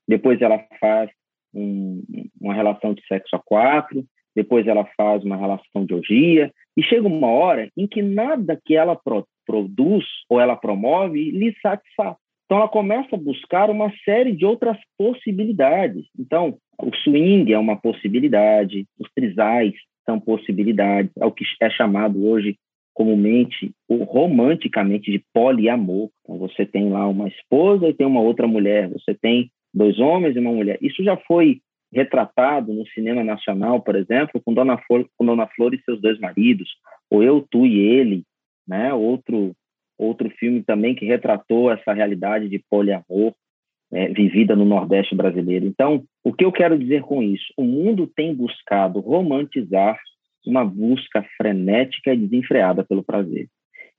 depois 0.07 0.41
ela 0.41 0.65
faz 0.79 1.11
um, 1.53 2.05
uma 2.41 2.55
relação 2.55 2.95
de 2.95 3.05
sexo 3.09 3.35
a 3.35 3.41
quatro, 3.41 4.05
depois 4.35 4.69
ela 4.69 4.89
faz 4.97 5.25
uma 5.25 5.37
relação 5.37 5.85
de 5.85 5.93
orgia, 5.93 6.53
e 6.77 6.83
chega 6.85 7.09
uma 7.09 7.27
hora 7.27 7.69
em 7.77 7.89
que 7.89 8.01
nada 8.01 8.57
que 8.65 8.77
ela 8.77 8.95
pro, 8.95 9.27
produz 9.45 10.05
ou 10.29 10.41
ela 10.41 10.55
promove 10.55 11.33
lhe 11.33 11.53
satisfaz. 11.61 12.17
Então 12.45 12.59
ela 12.59 12.69
começa 12.69 13.17
a 13.17 13.19
buscar 13.19 13.71
uma 13.71 13.93
série 14.05 14.37
de 14.37 14.47
outras 14.47 14.79
possibilidades. 14.97 16.07
Então, 16.17 16.57
o 16.81 16.95
swing 17.03 17.53
é 17.53 17.59
uma 17.59 17.77
possibilidade, 17.77 18.87
os 19.01 19.11
trisais 19.13 19.75
são 20.07 20.21
possibilidades, 20.21 21.11
é 21.19 21.27
o 21.27 21.33
que 21.33 21.45
é 21.61 21.69
chamado 21.69 22.25
hoje 22.25 22.57
comumente 22.99 23.71
ou 23.89 24.03
romanticamente 24.03 25.09
de 25.09 25.23
poliamor. 25.33 26.11
Então, 26.25 26.37
você 26.37 26.67
tem 26.67 26.91
lá 26.91 27.07
uma 27.07 27.29
esposa 27.29 27.87
e 27.87 27.95
tem 27.95 28.05
uma 28.05 28.21
outra 28.21 28.49
mulher, 28.49 28.89
você 28.89 29.15
tem 29.15 29.53
dois 29.73 30.01
homens 30.01 30.35
e 30.35 30.41
uma 30.41 30.51
mulher. 30.51 30.79
Isso 30.83 31.05
já 31.05 31.17
foi 31.17 31.61
retratado 31.95 32.73
no 32.73 32.85
cinema 32.89 33.23
nacional, 33.23 33.81
por 33.81 33.95
exemplo, 33.95 34.43
com 34.45 34.53
Dona 34.53 34.77
Flor, 34.79 35.09
com 35.17 35.25
Dona 35.25 35.47
Flor 35.47 35.73
e 35.75 35.83
seus 35.85 36.01
dois 36.01 36.19
maridos, 36.19 36.69
ou 37.09 37.23
Eu, 37.23 37.47
Tu 37.49 37.67
e 37.67 37.79
Ele, 37.79 38.25
né? 38.67 38.93
Outro 38.93 39.55
outro 39.97 40.31
filme 40.31 40.63
também 40.63 40.95
que 40.95 41.05
retratou 41.05 41.73
essa 41.73 41.93
realidade 41.93 42.49
de 42.49 42.63
poliamor 42.71 43.35
é, 43.93 44.09
vivida 44.09 44.55
no 44.55 44.65
Nordeste 44.65 45.15
brasileiro. 45.15 45.67
Então, 45.67 46.05
o 46.23 46.33
que 46.33 46.45
eu 46.45 46.53
quero 46.53 46.79
dizer 46.79 47.03
com 47.03 47.21
isso? 47.21 47.53
O 47.57 47.65
mundo 47.65 48.07
tem 48.07 48.33
buscado 48.33 49.01
romantizar 49.01 49.99
uma 50.47 50.65
busca 50.65 51.25
frenética 51.37 52.13
e 52.13 52.17
desenfreada 52.17 52.85
pelo 52.85 53.03
prazer. 53.03 53.49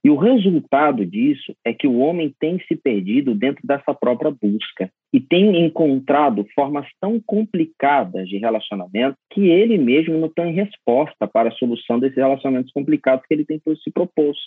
E 0.02 0.08
o 0.08 0.16
resultado 0.16 1.04
disso 1.04 1.54
é 1.64 1.74
que 1.74 1.86
o 1.86 1.98
homem 1.98 2.34
tem 2.40 2.58
se 2.66 2.74
perdido 2.74 3.34
dentro 3.34 3.60
dessa 3.66 3.92
própria 3.92 4.30
busca 4.30 4.90
e 5.12 5.20
tem 5.20 5.62
encontrado 5.62 6.46
formas 6.54 6.86
tão 6.98 7.20
complicadas 7.20 8.26
de 8.26 8.38
relacionamento 8.38 9.16
que 9.30 9.48
ele 9.48 9.76
mesmo 9.76 10.18
não 10.18 10.30
tem 10.30 10.54
resposta 10.54 11.26
para 11.26 11.50
a 11.50 11.52
solução 11.52 12.00
desses 12.00 12.16
relacionamentos 12.16 12.72
complicados 12.72 13.26
que 13.26 13.34
ele 13.34 13.44
tem 13.44 13.60
se 13.60 13.90
proposto. 13.90 14.40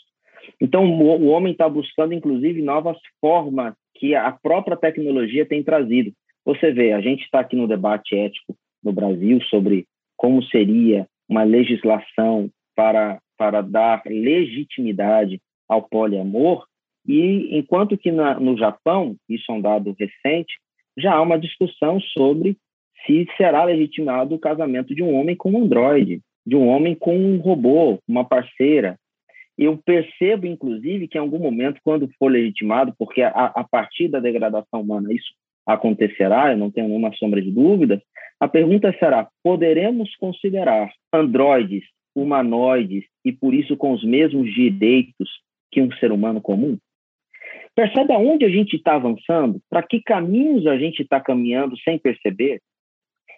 Então, 0.60 0.86
o 0.86 1.28
homem 1.28 1.52
está 1.52 1.70
buscando, 1.70 2.14
inclusive, 2.14 2.62
novas 2.62 2.98
formas 3.22 3.76
que 3.96 4.16
a 4.16 4.32
própria 4.32 4.76
tecnologia 4.76 5.46
tem 5.46 5.64
trazido. 5.64 6.12
Você 6.46 6.72
vê, 6.72 6.92
a 6.92 7.00
gente 7.00 7.24
está 7.24 7.40
aqui 7.40 7.56
no 7.56 7.68
debate 7.68 8.16
ético 8.16 8.56
no 8.84 8.92
Brasil 8.92 9.40
sobre 9.44 9.86
como 10.18 10.44
seria 10.44 11.08
uma 11.28 11.44
legislação 11.44 12.50
para, 12.76 13.20
para 13.38 13.62
dar 13.62 14.02
legitimidade 14.06 15.42
ao 15.68 15.82
poliamor, 15.82 16.66
e 17.06 17.58
enquanto 17.58 17.98
que 17.98 18.12
na, 18.12 18.40
no 18.40 18.58
Japão, 18.58 19.16
isso 19.28 19.52
é 19.52 19.56
um 19.56 19.62
dado 19.62 19.96
recente, 19.98 20.58
já 20.98 21.14
há 21.14 21.22
uma 21.22 21.40
discussão 21.40 22.00
sobre 22.00 22.58
se 23.06 23.28
será 23.36 23.64
legitimado 23.66 24.36
o 24.36 24.40
casamento 24.40 24.96
de 24.96 25.04
um 25.04 25.14
homem 25.14 25.36
com 25.36 25.52
um 25.52 25.64
androide, 25.64 26.22
de 26.46 26.56
um 26.56 26.68
homem 26.68 26.96
com 26.96 27.18
um 27.18 27.38
robô, 27.38 28.00
uma 28.08 28.24
parceira. 28.24 28.98
Eu 29.58 29.78
percebo, 29.78 30.48
inclusive, 30.48 31.08
que 31.08 31.18
em 31.18 31.22
algum 31.22 31.40
momento, 31.40 31.82
quando 31.84 32.10
for 32.18 32.32
legitimado, 32.32 32.94
porque 32.98 33.22
a, 33.22 33.30
a 33.30 33.64
partir 33.64 34.08
da 34.08 34.20
degradação 34.20 34.82
humana 34.82 35.14
isso 35.14 35.34
acontecerá, 35.66 36.52
eu 36.52 36.58
não 36.58 36.72
tenho 36.72 36.88
nenhuma 36.88 37.14
sombra 37.14 37.42
de 37.42 37.52
dúvida, 37.52 38.02
a 38.40 38.48
pergunta 38.48 38.94
será: 39.00 39.28
poderemos 39.44 40.16
considerar 40.18 40.92
androides 41.14 41.84
humanoides 42.16 43.06
e 43.26 43.32
por 43.32 43.54
isso 43.54 43.76
com 43.76 43.92
os 43.92 44.04
mesmos 44.04 44.54
direitos 44.54 45.30
que 45.72 45.82
um 45.82 45.92
ser 45.94 46.12
humano 46.12 46.42
comum? 46.42 46.78
Percebe 47.76 48.14
aonde 48.14 48.46
a 48.46 48.50
gente 48.50 48.76
está 48.76 48.96
avançando? 48.96 49.60
Para 49.70 49.82
que 49.82 50.02
caminhos 50.02 50.68
a 50.68 50.78
gente 50.78 51.02
está 51.02 51.20
caminhando 51.20 51.76
sem 51.80 51.98
perceber? 51.98 52.62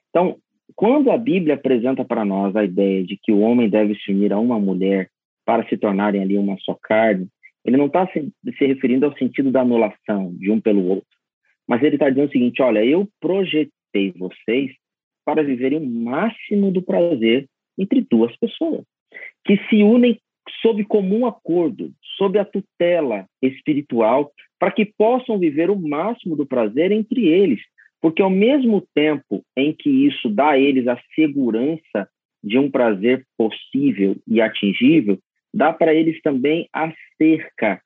Então, 0.10 0.38
quando 0.76 1.10
a 1.10 1.18
Bíblia 1.18 1.56
apresenta 1.56 2.04
para 2.04 2.26
nós 2.26 2.56
a 2.56 2.64
ideia 2.64 3.04
de 3.04 3.18
que 3.22 3.32
o 3.32 3.40
homem 3.40 3.70
deve 3.70 3.96
se 3.96 4.12
unir 4.12 4.34
a 4.34 4.40
uma 4.40 4.60
mulher 4.60 5.10
para 5.46 5.66
se 5.70 5.78
tornarem 5.78 6.22
ali 6.22 6.38
uma 6.38 6.58
só 6.60 6.76
carne, 6.82 7.28
ele 7.64 7.78
não 7.78 7.86
está 7.86 8.08
se, 8.08 8.32
se 8.58 8.66
referindo 8.66 9.06
ao 9.06 9.18
sentido 9.18 9.52
da 9.52 9.62
anulação 9.62 10.34
de 10.36 10.52
um 10.52 10.60
pelo 10.60 10.86
outro, 10.88 11.15
mas 11.68 11.82
ele 11.84 11.96
está 11.96 12.10
dizendo 12.10 12.30
o 12.30 12.32
seguinte: 12.32 12.62
olha, 12.62 12.84
eu 12.84 13.08
projetei 13.20 14.12
vocês 14.16 14.72
para 15.26 15.44
viverem 15.44 15.80
o 15.80 15.86
máximo 15.86 16.72
do 16.72 16.82
prazer 16.82 17.48
entre 17.78 18.06
duas 18.10 18.36
pessoas, 18.38 18.84
que 19.44 19.58
se 19.70 19.84
unem 19.84 20.20
sob 20.62 20.84
comum 20.86 21.26
acordo, 21.26 21.92
sob 22.18 22.38
a 22.38 22.46
tutela 22.46 23.26
espiritual, 23.42 24.32
para 24.60 24.72
que 24.72 24.86
possam 24.86 25.40
viver 25.40 25.70
o 25.70 25.76
máximo 25.76 26.36
do 26.36 26.46
prazer 26.46 26.92
entre 26.92 27.28
eles. 27.28 27.60
Porque 28.02 28.22
ao 28.22 28.30
mesmo 28.30 28.86
tempo 28.94 29.44
em 29.58 29.74
que 29.74 29.90
isso 29.90 30.30
dá 30.30 30.52
a 30.52 30.60
eles 30.60 30.88
a 30.88 31.00
segurança 31.16 32.08
de 32.44 32.60
um 32.60 32.70
prazer 32.70 33.26
possível 33.36 34.16
e 34.28 34.40
atingível, 34.40 35.18
dá 35.52 35.74
para 35.74 35.94
eles 35.94 36.22
também 36.22 36.70
a 36.72 36.94
cerca, 37.18 37.82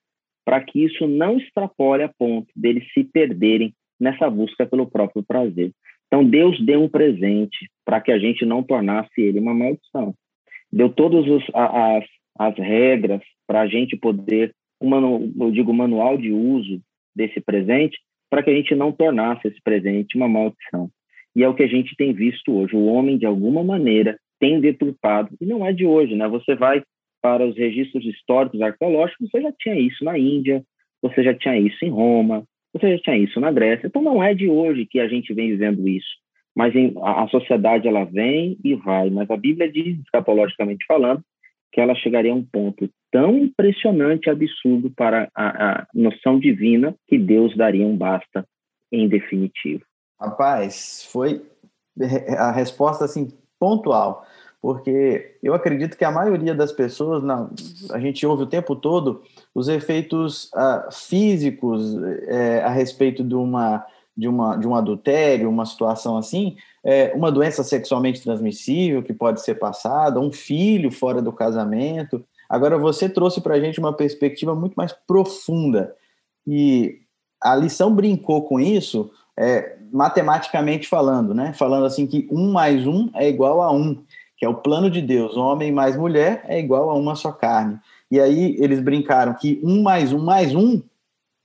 para 0.49 0.61
que 0.61 0.83
isso 0.83 1.05
não 1.05 1.37
extrapole 1.37 2.01
a 2.01 2.09
ponto 2.09 2.47
deles 2.55 2.83
se 2.91 3.03
perderem 3.03 3.71
nessa 3.99 4.27
busca 4.27 4.65
pelo 4.65 4.89
próprio 4.89 5.21
prazer. 5.21 5.71
Então, 6.07 6.25
Deus 6.25 6.59
deu 6.65 6.81
um 6.81 6.89
presente 6.89 7.69
para 7.85 8.01
que 8.01 8.11
a 8.11 8.17
gente 8.17 8.43
não 8.47 8.63
tornasse 8.63 9.11
ele 9.15 9.37
uma 9.37 9.53
maldição. 9.53 10.15
Deu 10.73 10.89
todas 10.89 11.23
as, 11.53 12.03
as 12.39 12.57
regras 12.57 13.21
para 13.45 13.61
a 13.61 13.67
gente 13.67 13.95
poder, 13.95 14.51
eu 14.81 15.51
digo, 15.51 15.71
manual 15.71 16.17
de 16.17 16.31
uso 16.31 16.81
desse 17.15 17.39
presente, 17.39 17.99
para 18.27 18.41
que 18.41 18.49
a 18.49 18.55
gente 18.55 18.73
não 18.73 18.91
tornasse 18.91 19.47
esse 19.47 19.61
presente 19.61 20.17
uma 20.17 20.27
maldição. 20.27 20.89
E 21.35 21.43
é 21.43 21.47
o 21.47 21.53
que 21.53 21.61
a 21.61 21.67
gente 21.67 21.95
tem 21.95 22.11
visto 22.11 22.51
hoje. 22.51 22.75
O 22.75 22.87
homem, 22.87 23.19
de 23.19 23.25
alguma 23.27 23.63
maneira, 23.63 24.17
tem 24.39 24.59
deturpado, 24.59 25.29
e 25.39 25.45
não 25.45 25.63
é 25.63 25.71
de 25.71 25.85
hoje, 25.85 26.15
né? 26.15 26.27
Você 26.27 26.55
vai 26.55 26.81
para 27.21 27.45
os 27.45 27.57
registros 27.57 28.05
históricos 28.05 28.61
arqueológicos, 28.61 29.29
você 29.29 29.41
já 29.41 29.51
tinha 29.51 29.75
isso 29.75 30.03
na 30.03 30.17
Índia, 30.17 30.63
você 31.01 31.23
já 31.23 31.33
tinha 31.33 31.57
isso 31.57 31.83
em 31.83 31.89
Roma, 31.89 32.43
Você 32.73 32.95
já 32.95 33.01
tinha 33.01 33.17
isso 33.17 33.39
na 33.39 33.51
Grécia. 33.51 33.87
Então 33.87 34.01
não 34.01 34.21
é 34.21 34.33
de 34.33 34.47
hoje 34.47 34.85
que 34.85 34.99
a 34.99 35.07
gente 35.07 35.33
vem 35.33 35.49
vivendo 35.49 35.87
isso. 35.87 36.07
Mas 36.55 36.75
em, 36.75 36.93
a, 37.01 37.23
a, 37.23 37.27
sociedade 37.27 37.87
ela 37.87 38.03
vem 38.03 38.57
e 38.63 38.75
vai. 38.75 39.09
Mas 39.09 39.29
a 39.29 39.37
Bíblia 39.37 39.71
diz, 39.71 39.97
escatologicamente 39.99 40.85
falando, 40.87 41.21
que 41.71 41.81
ela 41.81 41.95
chegaria 41.95 42.31
a 42.31 42.35
um 42.35 42.43
ponto 42.43 42.89
tão 43.11 43.37
impressionante 43.37 44.27
e 44.27 44.29
absurdo 44.29 44.91
para 44.95 45.29
a, 45.35 45.71
a 45.71 45.87
noção 45.93 46.39
divina 46.39 46.95
que 47.07 47.17
Deus 47.17 47.55
daria 47.55 47.85
um 47.85 47.95
basta 47.95 48.45
em 48.91 49.07
definitivo. 49.07 49.83
Rapaz, 50.19 51.07
foi 51.11 51.41
a 52.37 52.51
resposta 52.51 53.05
assim 53.05 53.29
pontual, 53.59 54.25
porque 54.61 55.37
eu 55.41 55.53
acredito 55.53 55.97
que 55.97 56.03
a 56.03 56.11
maioria 56.11 56.53
das 56.53 56.71
pessoas, 56.71 57.23
não, 57.23 57.49
a 57.91 57.99
gente 57.99 58.25
ouve 58.25 58.43
o 58.43 58.47
tempo 58.47 58.75
todo 58.75 59.23
os 59.55 59.67
efeitos 59.67 60.51
uh, 60.53 60.91
físicos 60.91 61.95
é, 62.27 62.61
a 62.61 62.69
respeito 62.69 63.23
de 63.23 63.35
uma 63.35 63.85
de, 64.19 64.27
uma, 64.27 64.57
de 64.57 64.67
um 64.67 64.75
adultério, 64.75 65.49
uma 65.49 65.65
situação 65.65 66.17
assim, 66.17 66.57
é, 66.83 67.13
uma 67.15 67.31
doença 67.31 67.63
sexualmente 67.63 68.21
transmissível 68.21 69.01
que 69.01 69.13
pode 69.13 69.41
ser 69.41 69.55
passada, 69.55 70.19
um 70.19 70.29
filho 70.29 70.91
fora 70.91 71.21
do 71.21 71.31
casamento. 71.31 72.21
Agora, 72.49 72.77
você 72.77 73.07
trouxe 73.07 73.39
para 73.39 73.55
a 73.55 73.59
gente 73.61 73.79
uma 73.79 73.93
perspectiva 73.93 74.53
muito 74.53 74.73
mais 74.73 74.91
profunda. 74.91 75.95
E 76.45 76.99
a 77.41 77.55
lição 77.55 77.95
brincou 77.95 78.41
com 78.41 78.59
isso, 78.59 79.09
é, 79.37 79.77
matematicamente 79.89 80.85
falando, 80.85 81.33
né? 81.33 81.53
Falando 81.53 81.85
assim 81.85 82.05
que 82.05 82.27
um 82.29 82.51
mais 82.51 82.85
um 82.85 83.09
é 83.15 83.29
igual 83.29 83.61
a 83.61 83.71
um, 83.71 84.03
que 84.39 84.45
é 84.45 84.49
o 84.49 84.55
plano 84.55 84.89
de 84.89 85.01
Deus. 85.01 85.35
Homem 85.35 85.69
mais 85.69 85.97
mulher 85.97 86.41
é 86.47 86.57
igual 86.57 86.89
a 86.89 86.93
uma 86.95 87.13
só 87.13 87.31
carne. 87.31 87.77
E 88.09 88.19
aí 88.19 88.55
eles 88.57 88.79
brincaram 88.79 89.33
que 89.33 89.59
um 89.61 89.83
mais 89.83 90.13
um 90.13 90.23
mais 90.23 90.55
um 90.55 90.81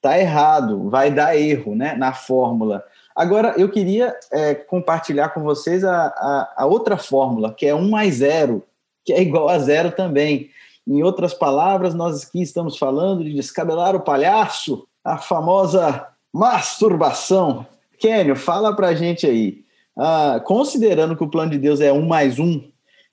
tá 0.00 0.18
errado, 0.18 0.88
vai 0.88 1.10
dar 1.10 1.36
erro 1.36 1.74
né, 1.74 1.96
na 1.96 2.12
fórmula. 2.12 2.84
Agora, 3.16 3.54
eu 3.56 3.70
queria 3.70 4.14
é, 4.30 4.54
compartilhar 4.54 5.30
com 5.30 5.42
vocês 5.42 5.82
a, 5.82 6.06
a, 6.06 6.54
a, 6.58 6.66
outra 6.66 6.96
fórmula, 6.96 7.54
que 7.54 7.64
é 7.64 7.74
1 7.74 7.88
mais 7.88 8.16
0, 8.16 8.62
que 9.04 9.12
é 9.12 9.22
igual 9.22 9.48
a 9.48 9.58
zero 9.58 9.92
também. 9.92 10.50
Em 10.86 11.02
outras 11.02 11.32
palavras, 11.32 11.94
nós 11.94 12.26
aqui 12.26 12.42
estamos 12.42 12.76
falando 12.76 13.24
de 13.24 13.32
descabelar 13.32 13.96
o 13.96 14.00
palhaço, 14.00 14.86
a 15.02 15.16
famosa 15.16 16.06
masturbação. 16.32 17.66
Kênio, 17.98 18.36
fala 18.36 18.74
para 18.74 18.88
a 18.88 18.94
gente 18.94 19.26
aí. 19.26 19.64
Ah, 19.96 20.40
considerando 20.44 21.16
que 21.16 21.24
o 21.24 21.30
plano 21.30 21.52
de 21.52 21.58
Deus 21.58 21.80
é 21.80 21.92
1 21.92 22.06
mais 22.06 22.38
1, 22.38 22.62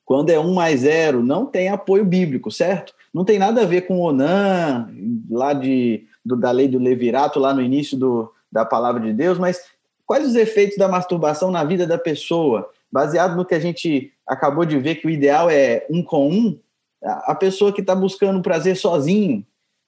quando 0.05 0.29
é 0.29 0.39
1 0.39 0.53
mais 0.53 0.81
0, 0.81 1.23
não 1.23 1.45
tem 1.45 1.69
apoio 1.69 2.03
bíblico, 2.05 2.51
certo? 2.51 2.93
Não 3.13 3.25
tem 3.25 3.37
nada 3.37 3.61
a 3.61 3.65
ver 3.65 3.81
com 3.81 3.99
Onan, 3.99 4.89
lá 5.29 5.53
de 5.53 6.05
do, 6.23 6.35
da 6.35 6.51
lei 6.51 6.67
do 6.67 6.79
levirato 6.79 7.39
lá 7.39 7.53
no 7.53 7.61
início 7.61 7.97
do, 7.97 8.31
da 8.51 8.63
palavra 8.63 9.01
de 9.01 9.13
Deus, 9.13 9.37
mas 9.37 9.61
quais 10.05 10.25
os 10.25 10.35
efeitos 10.35 10.77
da 10.77 10.87
masturbação 10.87 11.51
na 11.51 11.63
vida 11.63 11.87
da 11.87 11.97
pessoa? 11.97 12.69
Baseado 12.91 13.35
no 13.35 13.45
que 13.45 13.55
a 13.55 13.59
gente 13.59 14.11
acabou 14.27 14.65
de 14.65 14.77
ver, 14.77 14.95
que 14.95 15.07
o 15.07 15.09
ideal 15.09 15.49
é 15.49 15.85
um 15.89 16.03
com 16.03 16.29
um, 16.29 16.59
a 17.03 17.33
pessoa 17.33 17.73
que 17.73 17.81
está 17.81 17.95
buscando 17.95 18.41
prazer 18.41 18.75
sozinho, 18.75 19.45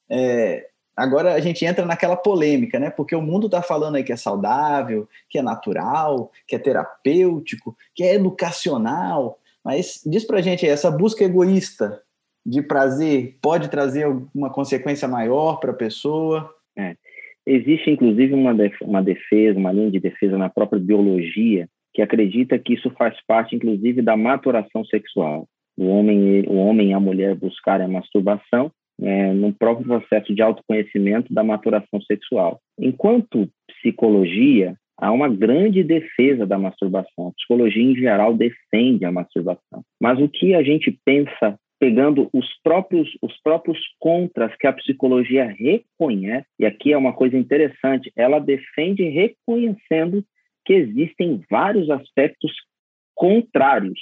é, 0.10 0.68
agora 0.96 1.34
a 1.34 1.40
gente 1.40 1.66
entra 1.66 1.86
naquela 1.86 2.16
polêmica, 2.16 2.80
né? 2.80 2.90
Porque 2.90 3.16
o 3.16 3.22
mundo 3.22 3.46
está 3.46 3.62
falando 3.62 3.96
aí 3.96 4.04
que 4.04 4.14
é 4.14 4.18
saudável, 4.18 5.08
que 5.30 5.38
é 5.38 5.42
natural, 5.42 6.32
que 6.48 6.56
é 6.56 6.60
terapêutico, 6.60 7.76
que 7.94 8.04
é 8.04 8.16
educacional, 8.16 9.38
mas 9.64 10.02
diz 10.06 10.26
pra 10.26 10.42
gente 10.42 10.66
aí, 10.66 10.72
essa 10.72 10.92
busca 10.92 11.24
egoísta 11.24 12.02
de 12.46 12.62
prazer 12.62 13.38
pode 13.42 13.70
trazer 13.70 14.04
alguma 14.04 14.50
consequência 14.50 15.08
maior 15.08 15.60
para 15.60 15.72
a 15.72 15.76
pessoa? 15.76 16.54
É. 16.78 16.96
Existe, 17.46 17.90
inclusive, 17.90 18.34
uma, 18.34 18.56
uma 18.82 19.02
defesa, 19.02 19.60
uma 19.60 19.72
linha 19.72 19.92
de 19.92 20.00
defesa 20.00 20.38
na 20.38 20.50
própria 20.50 20.80
biologia, 20.80 21.68
que 21.94 22.02
acredita 22.02 22.58
que 22.58 22.74
isso 22.74 22.90
faz 22.98 23.16
parte, 23.28 23.56
inclusive, 23.56 24.02
da 24.02 24.18
maturação 24.18 24.84
sexual. 24.86 25.48
O 25.78 25.88
homem, 25.88 26.44
o 26.48 26.56
homem 26.56 26.90
e 26.90 26.94
a 26.94 27.00
mulher 27.00 27.36
buscarem 27.36 27.86
a 27.86 27.90
masturbação 27.90 28.72
é, 29.02 29.34
no 29.34 29.54
próprio 29.54 29.86
processo 29.86 30.34
de 30.34 30.42
autoconhecimento 30.42 31.34
da 31.34 31.44
maturação 31.44 32.02
sexual. 32.02 32.60
Enquanto 32.80 33.50
psicologia, 33.68 34.76
há 34.98 35.12
uma 35.12 35.28
grande 35.28 35.84
defesa 35.84 36.46
da 36.46 36.58
masturbação. 36.58 37.28
A 37.28 37.34
psicologia, 37.34 37.84
em 37.84 37.96
geral, 37.96 38.34
defende 38.36 39.06
a 39.06 39.12
masturbação. 39.12 39.84
Mas 40.02 40.20
o 40.20 40.30
que 40.30 40.54
a 40.54 40.64
gente 40.64 40.98
pensa 41.06 41.58
pegando 41.80 42.30
os 42.32 42.48
próprios, 42.64 43.10
os 43.22 43.38
próprios 43.42 43.78
contras 44.00 44.56
que 44.56 44.66
a 44.66 44.72
psicologia 44.72 45.44
reconhece, 45.46 46.48
e 46.58 46.66
aqui 46.66 46.94
é 46.94 46.98
uma 46.98 47.12
coisa 47.12 47.38
interessante, 47.38 48.10
ela 48.16 48.40
defende 48.40 49.04
reconhecendo 49.04 50.24
que 50.66 50.72
existem 50.72 51.42
vários 51.52 51.90
aspectos 51.90 52.54
contrários 53.14 54.00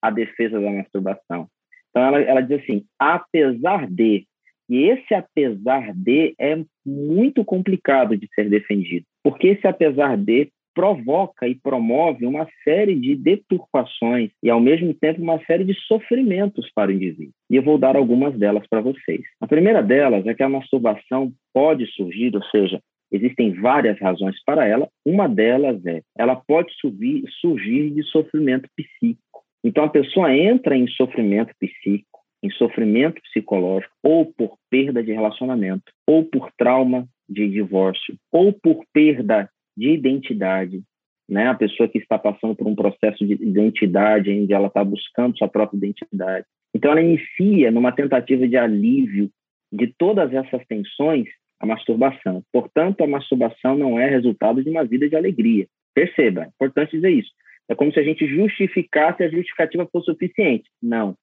à 0.00 0.10
defesa 0.10 0.58
da 0.58 0.70
masturbação. 0.70 1.48
Então, 1.90 2.02
ela, 2.02 2.20
ela 2.22 2.40
diz 2.40 2.62
assim, 2.62 2.86
apesar 2.98 3.86
de, 3.90 4.26
e 4.68 4.84
esse 4.84 5.12
apesar 5.12 5.92
de 5.94 6.34
é 6.38 6.64
muito 6.86 7.44
complicado 7.44 8.16
de 8.16 8.26
ser 8.34 8.48
defendido, 8.48 9.04
porque 9.28 9.48
esse 9.48 9.66
apesar 9.66 10.16
de 10.16 10.48
provoca 10.74 11.46
e 11.46 11.54
promove 11.54 12.24
uma 12.24 12.48
série 12.64 12.94
de 12.94 13.14
deturpações 13.14 14.30
e, 14.42 14.48
ao 14.48 14.58
mesmo 14.58 14.94
tempo, 14.94 15.20
uma 15.20 15.38
série 15.44 15.64
de 15.64 15.74
sofrimentos 15.86 16.70
para 16.74 16.90
o 16.90 16.94
indivíduo. 16.94 17.34
E 17.50 17.56
eu 17.56 17.62
vou 17.62 17.76
dar 17.76 17.94
algumas 17.94 18.32
delas 18.38 18.66
para 18.70 18.80
vocês. 18.80 19.20
A 19.38 19.46
primeira 19.46 19.82
delas 19.82 20.26
é 20.26 20.32
que 20.32 20.42
a 20.42 20.48
masturbação 20.48 21.30
pode 21.52 21.84
surgir, 21.88 22.34
ou 22.34 22.42
seja, 22.44 22.80
existem 23.12 23.52
várias 23.60 24.00
razões 24.00 24.42
para 24.46 24.66
ela. 24.66 24.88
Uma 25.04 25.28
delas 25.28 25.84
é, 25.84 26.00
ela 26.16 26.36
pode 26.36 26.72
subir, 26.80 27.22
surgir 27.42 27.90
de 27.90 28.02
sofrimento 28.04 28.66
psíquico. 28.74 29.42
Então, 29.62 29.84
a 29.84 29.90
pessoa 29.90 30.34
entra 30.34 30.74
em 30.74 30.88
sofrimento 30.88 31.52
psíquico, 31.60 32.20
em 32.42 32.48
sofrimento 32.52 33.20
psicológico, 33.20 33.92
ou 34.02 34.24
por 34.24 34.56
perda 34.70 35.02
de 35.02 35.12
relacionamento, 35.12 35.92
ou 36.06 36.24
por 36.24 36.50
trauma 36.56 37.06
de 37.28 37.48
divórcio, 37.48 38.16
ou 38.32 38.52
por 38.52 38.84
perda 38.92 39.48
de 39.76 39.90
identidade, 39.90 40.82
né? 41.28 41.48
A 41.48 41.54
pessoa 41.54 41.88
que 41.88 41.98
está 41.98 42.18
passando 42.18 42.54
por 42.54 42.66
um 42.66 42.74
processo 42.74 43.24
de 43.26 43.34
identidade, 43.34 44.30
onde 44.30 44.52
ela 44.52 44.68
está 44.68 44.82
buscando 44.82 45.36
sua 45.36 45.48
própria 45.48 45.76
identidade. 45.76 46.46
Então, 46.74 46.90
ela 46.90 47.02
inicia 47.02 47.70
numa 47.70 47.92
tentativa 47.92 48.48
de 48.48 48.56
alívio 48.56 49.30
de 49.72 49.92
todas 49.98 50.32
essas 50.32 50.66
tensões 50.66 51.28
a 51.60 51.66
masturbação. 51.66 52.42
Portanto, 52.52 53.02
a 53.02 53.06
masturbação 53.06 53.76
não 53.76 53.98
é 53.98 54.08
resultado 54.08 54.62
de 54.62 54.70
uma 54.70 54.84
vida 54.84 55.08
de 55.08 55.16
alegria. 55.16 55.66
Perceba, 55.94 56.44
é 56.44 56.46
importante 56.46 56.92
dizer 56.92 57.10
isso. 57.10 57.30
É 57.68 57.74
como 57.74 57.92
se 57.92 57.98
a 57.98 58.02
gente 58.02 58.26
justificasse 58.26 59.22
a 59.22 59.28
justificativa 59.28 59.88
fosse 59.92 60.06
suficiente. 60.06 60.70
Não. 60.80 61.14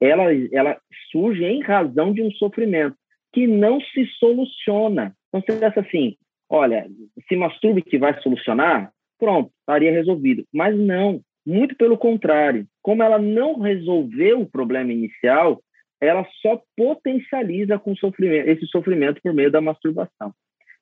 Ela, 0.00 0.26
ela 0.52 0.78
surge 1.10 1.42
em 1.44 1.60
razão 1.60 2.12
de 2.12 2.22
um 2.22 2.30
sofrimento 2.32 2.94
que 3.32 3.46
não 3.46 3.80
se 3.80 4.06
soluciona. 4.18 5.14
Então, 5.28 5.42
se 5.42 5.64
é 5.64 5.80
assim, 5.80 6.16
olha, 6.48 6.86
se 7.28 7.36
masturbe 7.36 7.82
que 7.82 7.98
vai 7.98 8.20
solucionar, 8.22 8.90
pronto, 9.18 9.50
estaria 9.60 9.92
resolvido. 9.92 10.44
Mas 10.52 10.76
não, 10.76 11.20
muito 11.46 11.76
pelo 11.76 11.98
contrário. 11.98 12.66
Como 12.82 13.02
ela 13.02 13.18
não 13.18 13.58
resolveu 13.58 14.42
o 14.42 14.50
problema 14.50 14.92
inicial, 14.92 15.60
ela 16.00 16.26
só 16.40 16.60
potencializa 16.76 17.78
com 17.78 17.94
sofrimento, 17.96 18.48
esse 18.48 18.66
sofrimento 18.66 19.20
por 19.22 19.34
meio 19.34 19.50
da 19.50 19.60
masturbação. 19.60 20.32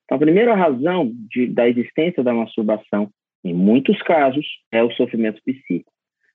Então, 0.05 0.17
a 0.17 0.19
primeira 0.19 0.55
razão 0.55 1.11
de, 1.31 1.47
da 1.47 1.69
existência 1.69 2.23
da 2.23 2.33
masturbação, 2.33 3.11
em 3.45 3.53
muitos 3.53 4.01
casos, 4.03 4.47
é 4.71 4.83
o 4.83 4.93
sofrimento 4.93 5.41
psíquico. 5.45 5.91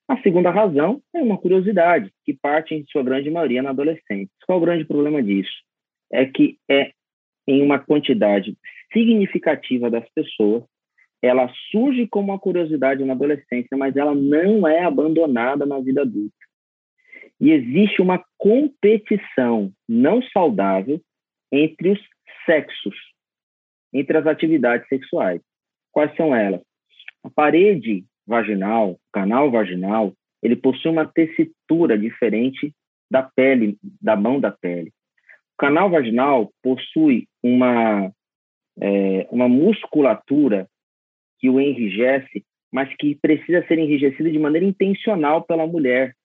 A 0.07 0.17
segunda 0.21 0.49
razão 0.49 1.01
é 1.15 1.21
uma 1.21 1.37
curiosidade, 1.37 2.11
que 2.25 2.33
parte, 2.33 2.75
em 2.75 2.83
sua 2.91 3.01
grande 3.01 3.29
maioria, 3.29 3.61
na 3.61 3.69
adolescência. 3.69 4.29
Qual 4.45 4.57
o 4.57 4.61
grande 4.61 4.83
problema 4.83 5.23
disso? 5.23 5.51
É 6.11 6.25
que 6.25 6.57
é 6.69 6.91
em 7.47 7.61
uma 7.61 7.79
quantidade 7.79 8.57
significativa 8.91 9.89
das 9.89 10.07
pessoas, 10.13 10.63
ela 11.21 11.51
surge 11.71 12.07
como 12.07 12.31
uma 12.31 12.39
curiosidade 12.39 13.03
na 13.03 13.13
adolescência, 13.13 13.77
mas 13.77 13.95
ela 13.95 14.15
não 14.15 14.67
é 14.67 14.83
abandonada 14.83 15.65
na 15.65 15.79
vida 15.79 16.01
adulta. 16.01 16.35
E 17.39 17.51
existe 17.51 18.01
uma 18.01 18.23
competição 18.37 19.71
não 19.87 20.21
saudável 20.23 20.99
entre 21.51 21.89
os 21.89 21.99
sexos, 22.45 22.95
entre 23.93 24.17
as 24.17 24.25
atividades 24.25 24.87
sexuais. 24.87 25.41
Quais 25.91 26.15
são 26.15 26.35
elas? 26.35 26.61
A 27.23 27.29
parede 27.29 28.05
vaginal, 28.25 28.91
o 28.91 28.99
canal 29.11 29.51
vaginal, 29.51 30.13
ele 30.41 30.55
possui 30.55 30.89
uma 30.89 31.05
tessitura 31.05 31.97
diferente 31.97 32.73
da 33.09 33.21
pele, 33.21 33.77
da 34.01 34.15
mão 34.15 34.39
da 34.39 34.51
pele 34.51 34.91
canal 35.61 35.91
vaginal 35.91 36.51
possui 36.63 37.27
uma, 37.43 38.11
é, 38.81 39.27
uma 39.29 39.47
musculatura 39.47 40.67
que 41.39 41.47
o 41.47 41.61
enrijece, 41.61 42.43
mas 42.73 42.91
que 42.95 43.13
precisa 43.13 43.63
ser 43.67 43.77
enrijecida 43.77 44.31
de 44.31 44.39
maneira 44.39 44.65
intencional 44.65 45.43
pela 45.43 45.67
mulher. 45.67 46.15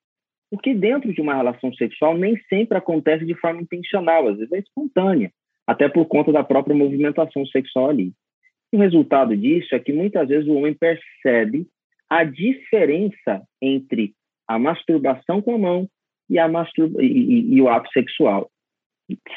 Porque 0.51 0.73
dentro 0.75 1.13
de 1.13 1.21
uma 1.21 1.35
relação 1.35 1.71
sexual 1.75 2.17
nem 2.17 2.41
sempre 2.49 2.79
acontece 2.79 3.27
de 3.27 3.35
forma 3.35 3.61
intencional, 3.61 4.27
às 4.27 4.39
vezes 4.39 4.53
é 4.53 4.59
espontânea, 4.59 5.31
até 5.67 5.87
por 5.87 6.07
conta 6.07 6.33
da 6.33 6.43
própria 6.43 6.75
movimentação 6.75 7.45
sexual 7.47 7.91
ali. 7.91 8.13
O 8.73 8.79
resultado 8.79 9.37
disso 9.37 9.75
é 9.75 9.79
que 9.79 9.93
muitas 9.93 10.29
vezes 10.29 10.49
o 10.49 10.55
homem 10.55 10.73
percebe 10.73 11.67
a 12.09 12.25
diferença 12.25 13.43
entre 13.61 14.15
a 14.49 14.59
masturbação 14.59 15.43
com 15.43 15.57
a 15.57 15.59
mão 15.59 15.89
e, 16.31 16.39
a 16.39 16.49
masturba 16.49 17.03
e, 17.03 17.07
e, 17.07 17.55
e 17.55 17.61
o 17.63 17.69
ato 17.69 17.91
sexual. 17.91 18.51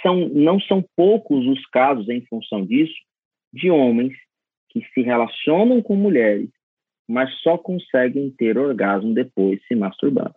São, 0.02 0.30
não 0.30 0.60
são 0.60 0.84
poucos 0.96 1.46
os 1.46 1.66
casos, 1.68 2.10
em 2.10 2.22
função 2.26 2.66
disso, 2.66 2.96
de 3.54 3.70
homens 3.70 4.14
que 4.70 4.86
se 4.94 5.02
relacionam 5.02 5.82
com 5.82 5.96
mulheres, 5.96 6.50
mas 7.08 7.34
só 7.42 7.58
conseguem 7.58 8.32
ter 8.32 8.58
orgasmo 8.58 9.14
depois 9.14 9.60
se 9.68 9.76
masturbando. 9.76 10.36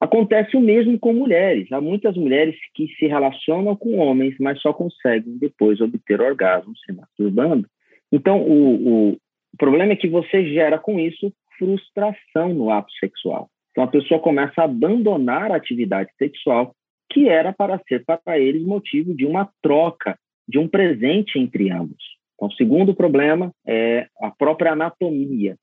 Acontece 0.00 0.56
o 0.56 0.60
mesmo 0.60 0.98
com 0.98 1.12
mulheres. 1.12 1.70
Há 1.70 1.78
muitas 1.78 2.16
mulheres 2.16 2.56
que 2.74 2.88
se 2.98 3.06
relacionam 3.06 3.76
com 3.76 3.98
homens, 3.98 4.34
mas 4.40 4.58
só 4.60 4.72
conseguem 4.72 5.36
depois 5.36 5.78
obter 5.78 6.22
orgasmo 6.22 6.72
se 6.78 6.92
masturbando. 6.92 7.68
Então, 8.10 8.40
o, 8.40 9.10
o, 9.12 9.16
problema 9.58 9.92
é 9.92 9.96
que 9.96 10.08
você 10.08 10.48
gera 10.54 10.78
com 10.78 10.98
isso 10.98 11.30
frustração 11.58 12.54
no 12.54 12.70
ato 12.70 12.90
sexual. 12.94 13.50
Então, 13.70 13.84
a 13.84 13.88
pessoa 13.88 14.18
começa 14.18 14.62
a 14.62 14.64
abandonar 14.64 15.52
a 15.52 15.56
atividade 15.56 16.10
sexual 16.16 16.74
que 17.10 17.28
era 17.28 17.52
para 17.52 17.80
ser 17.88 18.04
para 18.04 18.38
eles 18.38 18.64
motivo 18.64 19.14
de 19.14 19.26
uma 19.26 19.50
troca, 19.60 20.16
de 20.48 20.58
um 20.58 20.68
presente 20.68 21.38
entre 21.38 21.70
ambos. 21.70 22.02
Então, 22.34 22.48
o 22.48 22.52
segundo 22.52 22.94
problema 22.94 23.52
é 23.66 24.06
a 24.20 24.30
própria 24.30 24.72
anatomia 24.72 25.56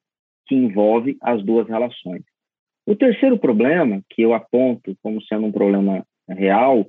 que 0.45 0.55
envolve 0.55 1.17
as 1.21 1.43
duas 1.43 1.67
relações. 1.67 2.23
O 2.85 2.95
terceiro 2.95 3.37
problema, 3.37 4.01
que 4.09 4.21
eu 4.21 4.33
aponto 4.33 4.95
como 5.01 5.21
sendo 5.23 5.47
um 5.47 5.51
problema 5.51 6.05
real, 6.29 6.85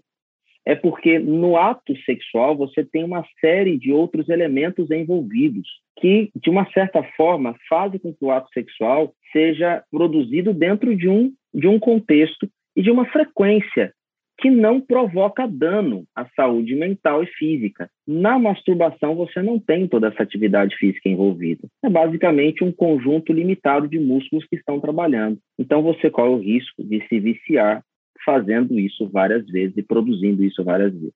é 0.65 0.75
porque 0.75 1.19
no 1.19 1.57
ato 1.57 1.97
sexual 2.05 2.57
você 2.57 2.85
tem 2.85 3.03
uma 3.03 3.25
série 3.41 3.79
de 3.79 3.91
outros 3.91 4.29
elementos 4.29 4.91
envolvidos 4.91 5.67
que, 5.99 6.31
de 6.37 6.51
uma 6.51 6.71
certa 6.73 7.03
forma, 7.17 7.57
fazem 7.69 7.99
com 7.99 8.13
que 8.13 8.25
o 8.25 8.31
ato 8.31 8.49
sexual 8.53 9.13
seja 9.33 9.83
produzido 9.91 10.53
dentro 10.53 10.95
de 10.95 11.09
um, 11.09 11.33
de 11.55 11.67
um 11.67 11.79
contexto 11.79 12.49
e 12.77 12.83
de 12.83 12.91
uma 12.91 13.07
frequência 13.07 13.93
que 14.39 14.49
não 14.51 14.81
provoca 14.81 15.49
dano 15.49 16.05
à 16.15 16.25
saúde 16.37 16.75
mental 16.77 17.25
e 17.25 17.27
física. 17.27 17.91
Na 18.07 18.39
masturbação, 18.39 19.17
você 19.17 19.43
não 19.43 19.59
tem 19.59 19.89
toda 19.89 20.09
essa 20.09 20.23
atividade 20.23 20.77
física 20.77 21.09
envolvida. 21.09 21.67
É 21.85 21.91
basicamente 21.91 22.63
um 22.63 22.71
conjunto 22.71 23.33
limitado 23.33 23.89
de 23.89 23.99
músculos 23.99 24.47
que 24.47 24.55
estão 24.55 24.81
trabalhando. 24.81 25.39
Então, 25.59 25.83
você 25.83 26.09
corre 26.09 26.29
o 26.29 26.39
risco 26.39 26.85
de 26.85 27.05
se 27.09 27.19
viciar 27.19 27.83
fazendo 28.25 28.79
isso 28.79 29.09
várias 29.09 29.45
vezes 29.47 29.77
e 29.77 29.83
produzindo 29.83 30.45
isso 30.45 30.63
várias 30.63 30.93
vezes. 30.93 31.15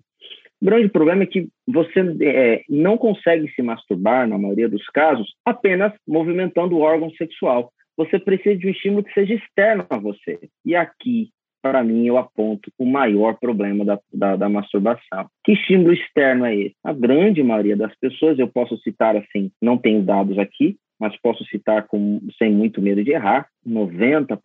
O 0.60 0.64
grande 0.64 0.88
problema 0.88 1.22
é 1.22 1.26
que 1.26 1.48
você 1.66 2.00
é, 2.22 2.62
não 2.68 2.96
consegue 2.96 3.48
se 3.52 3.62
masturbar, 3.62 4.28
na 4.28 4.38
maioria 4.38 4.68
dos 4.68 4.86
casos, 4.86 5.32
apenas 5.44 5.92
movimentando 6.06 6.76
o 6.76 6.80
órgão 6.80 7.10
sexual. 7.10 7.72
Você 7.96 8.18
precisa 8.18 8.56
de 8.56 8.66
um 8.66 8.70
estímulo 8.70 9.04
que 9.04 9.12
seja 9.12 9.34
externo 9.34 9.86
a 9.90 9.98
você. 9.98 10.38
E 10.64 10.74
aqui 10.74 11.30
para 11.62 11.82
mim, 11.84 12.06
eu 12.06 12.18
aponto 12.18 12.70
o 12.76 12.84
maior 12.84 13.38
problema 13.38 13.84
da, 13.84 13.98
da, 14.12 14.36
da, 14.36 14.48
masturbação. 14.48 15.28
Que 15.44 15.52
estímulo 15.52 15.92
externo 15.92 16.44
é 16.44 16.56
esse? 16.56 16.74
A 16.82 16.92
grande 16.92 17.42
maioria 17.42 17.76
das 17.76 17.94
pessoas, 17.98 18.38
eu 18.38 18.48
posso 18.48 18.76
citar 18.78 19.16
assim, 19.16 19.50
não 19.62 19.78
tenho 19.78 20.02
dados 20.02 20.36
aqui, 20.38 20.76
mas 21.02 21.18
posso 21.20 21.44
citar 21.46 21.86
com, 21.88 22.20
sem 22.38 22.52
muito 22.52 22.80
medo 22.80 23.02
de 23.02 23.10
errar, 23.10 23.48
90%, 23.66 24.38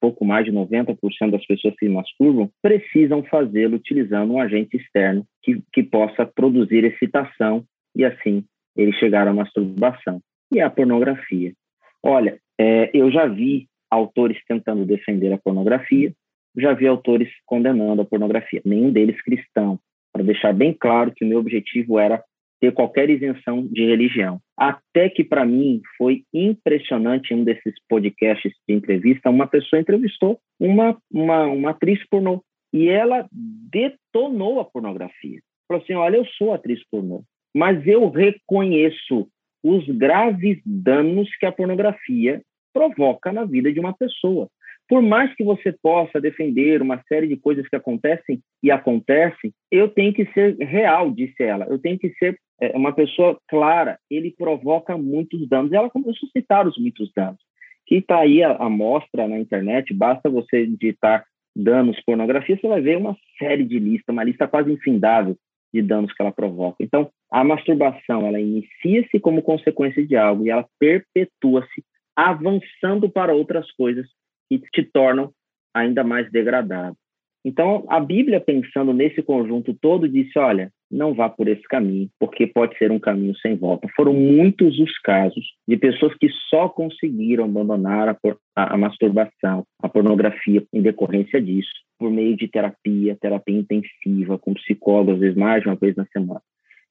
pouco 0.00 0.24
mais 0.24 0.44
de 0.44 0.52
90% 0.52 0.96
das 1.30 1.44
pessoas 1.46 1.74
que 1.76 1.88
masturbam 1.88 2.48
precisam 2.62 3.24
fazê-lo 3.24 3.74
utilizando 3.74 4.32
um 4.32 4.40
agente 4.40 4.76
externo 4.76 5.24
que, 5.42 5.60
que 5.72 5.82
possa 5.82 6.24
produzir 6.24 6.84
excitação 6.84 7.64
e 7.94 8.04
assim 8.04 8.44
ele 8.76 8.92
chegar 8.92 9.26
à 9.26 9.32
masturbação. 9.32 10.20
E 10.52 10.60
a 10.60 10.70
pornografia. 10.70 11.52
Olha, 12.00 12.38
é, 12.56 12.90
eu 12.94 13.10
já 13.10 13.26
vi 13.26 13.66
autores 13.90 14.38
tentando 14.46 14.84
defender 14.84 15.32
a 15.32 15.38
pornografia, 15.38 16.12
já 16.56 16.72
vi 16.72 16.86
autores 16.86 17.28
condenando 17.44 18.02
a 18.02 18.04
pornografia, 18.04 18.62
nenhum 18.64 18.90
deles 18.90 19.20
cristão, 19.22 19.78
para 20.12 20.24
deixar 20.24 20.52
bem 20.52 20.72
claro 20.72 21.12
que 21.14 21.24
o 21.24 21.28
meu 21.28 21.38
objetivo 21.38 21.98
era 21.98 22.22
ter 22.60 22.72
qualquer 22.72 23.10
isenção 23.10 23.66
de 23.66 23.84
religião. 23.84 24.40
Até 24.56 25.10
que, 25.10 25.22
para 25.22 25.44
mim, 25.44 25.82
foi 25.98 26.22
impressionante 26.32 27.34
um 27.34 27.44
desses 27.44 27.74
podcasts 27.88 28.52
de 28.66 28.74
entrevista, 28.74 29.28
uma 29.28 29.46
pessoa 29.46 29.80
entrevistou 29.80 30.38
uma, 30.58 30.96
uma, 31.12 31.44
uma 31.46 31.70
atriz 31.70 32.00
pornô 32.08 32.42
e 32.72 32.88
ela 32.88 33.28
detonou 33.30 34.60
a 34.60 34.64
pornografia. 34.64 35.40
Falou 35.68 35.82
assim: 35.82 35.94
Olha, 35.94 36.16
eu 36.16 36.24
sou 36.38 36.52
atriz 36.54 36.80
pornô, 36.90 37.22
mas 37.54 37.86
eu 37.86 38.08
reconheço 38.08 39.28
os 39.62 39.86
graves 39.88 40.60
danos 40.64 41.28
que 41.38 41.46
a 41.46 41.52
pornografia 41.52 42.40
provoca 42.72 43.32
na 43.32 43.44
vida 43.44 43.72
de 43.72 43.80
uma 43.80 43.94
pessoa. 43.94 44.48
Por 44.88 45.02
mais 45.02 45.34
que 45.34 45.42
você 45.42 45.72
possa 45.72 46.20
defender 46.20 46.80
uma 46.80 47.02
série 47.08 47.26
de 47.26 47.36
coisas 47.36 47.66
que 47.68 47.74
acontecem 47.74 48.40
e 48.62 48.70
acontecem, 48.70 49.52
eu 49.70 49.88
tenho 49.88 50.12
que 50.12 50.24
ser 50.32 50.56
real, 50.58 51.10
disse 51.10 51.42
ela. 51.42 51.66
Eu 51.68 51.78
tenho 51.78 51.98
que 51.98 52.10
ser 52.14 52.38
é, 52.60 52.76
uma 52.76 52.92
pessoa 52.92 53.38
clara. 53.48 53.98
Ele 54.10 54.30
provoca 54.30 54.96
muitos 54.96 55.48
danos. 55.48 55.72
Ela 55.72 55.90
começou 55.90 56.28
a 56.28 56.38
citar 56.38 56.66
os 56.66 56.78
muitos 56.78 57.10
danos. 57.14 57.40
Que 57.86 57.96
está 57.96 58.20
aí 58.20 58.42
a, 58.44 58.52
a 58.52 58.70
mostra 58.70 59.26
na 59.26 59.38
internet. 59.38 59.92
Basta 59.92 60.30
você 60.30 60.66
digitar 60.66 61.24
danos 61.56 61.98
pornografia, 62.04 62.56
você 62.56 62.68
vai 62.68 62.82
ver 62.82 62.98
uma 62.98 63.16
série 63.38 63.64
de 63.64 63.78
listas, 63.78 64.12
uma 64.12 64.22
lista 64.22 64.46
quase 64.46 64.70
infindável 64.70 65.36
de 65.72 65.80
danos 65.80 66.12
que 66.12 66.22
ela 66.22 66.30
provoca. 66.30 66.76
Então, 66.80 67.10
a 67.30 67.42
masturbação, 67.42 68.26
ela 68.26 68.38
inicia-se 68.38 69.18
como 69.18 69.42
consequência 69.42 70.06
de 70.06 70.16
algo 70.16 70.44
e 70.44 70.50
ela 70.50 70.66
perpetua-se 70.78 71.82
avançando 72.14 73.08
para 73.10 73.34
outras 73.34 73.70
coisas 73.72 74.06
que 74.48 74.58
te 74.58 74.82
tornam 74.82 75.32
ainda 75.74 76.02
mais 76.02 76.30
degradado. 76.30 76.96
Então, 77.44 77.84
a 77.88 78.00
Bíblia, 78.00 78.40
pensando 78.40 78.92
nesse 78.92 79.22
conjunto 79.22 79.72
todo, 79.72 80.08
disse: 80.08 80.36
olha, 80.36 80.72
não 80.90 81.14
vá 81.14 81.28
por 81.28 81.46
esse 81.46 81.62
caminho, 81.62 82.08
porque 82.18 82.44
pode 82.44 82.76
ser 82.76 82.90
um 82.90 82.98
caminho 82.98 83.36
sem 83.36 83.54
volta. 83.54 83.86
Foram 83.94 84.12
muitos 84.12 84.76
os 84.80 84.98
casos 84.98 85.44
de 85.66 85.76
pessoas 85.76 86.12
que 86.16 86.28
só 86.50 86.68
conseguiram 86.68 87.44
abandonar 87.44 88.08
a, 88.08 88.18
a, 88.56 88.74
a 88.74 88.76
masturbação, 88.76 89.64
a 89.80 89.88
pornografia, 89.88 90.64
em 90.72 90.82
decorrência 90.82 91.40
disso, 91.40 91.70
por 91.96 92.10
meio 92.10 92.36
de 92.36 92.48
terapia, 92.48 93.16
terapia 93.20 93.56
intensiva, 93.56 94.36
com 94.38 94.54
psicólogo, 94.54 95.12
às 95.12 95.20
vezes 95.20 95.36
mais 95.36 95.62
de 95.62 95.68
uma 95.68 95.76
vez 95.76 95.94
na 95.94 96.06
semana. 96.06 96.42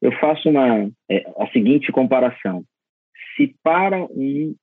Eu 0.02 0.14
faço 0.14 0.50
uma, 0.50 0.90
é, 1.12 1.26
a 1.38 1.48
seguinte 1.52 1.92
comparação. 1.92 2.64
Se 3.36 3.54
para 3.62 4.06
um 4.06 4.56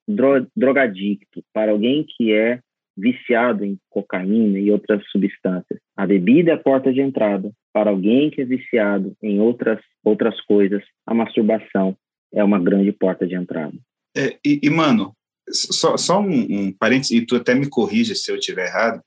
drogadicto, 0.57 1.43
para 1.53 1.73
alguém 1.73 2.07
que 2.17 2.33
é 2.33 2.61
viciado 2.97 3.65
em 3.65 3.79
cocaína 3.89 4.59
e 4.59 4.71
outras 4.71 5.03
substâncias. 5.11 5.81
A 5.97 6.07
bebida 6.07 6.51
é 6.51 6.55
a 6.55 6.59
porta 6.59 6.93
de 6.93 7.01
entrada. 7.01 7.51
Para 7.73 7.91
alguém 7.91 8.31
que 8.31 8.43
é 8.43 8.45
viciado 8.45 9.17
em 9.23 9.41
outras, 9.41 9.81
outras 10.05 10.41
coisas, 10.43 10.83
a 11.07 11.15
masturbação 11.15 11.97
é 12.33 12.43
uma 12.45 12.59
grande 12.59 12.93
porta 12.93 13.27
de 13.27 13.35
entrada. 13.35 13.75
É, 14.17 14.37
e, 14.45 14.61
e, 14.63 14.71
mano, 14.71 15.15
só, 15.51 15.97
só 15.97 16.21
um, 16.21 16.47
um 16.51 16.73
parênteses, 16.73 17.13
e 17.13 17.25
tu 17.25 17.37
até 17.37 17.55
me 17.55 17.69
corrige 17.69 18.15
se 18.15 18.31
eu 18.31 18.37
estiver 18.37 18.67
errado, 18.67 19.03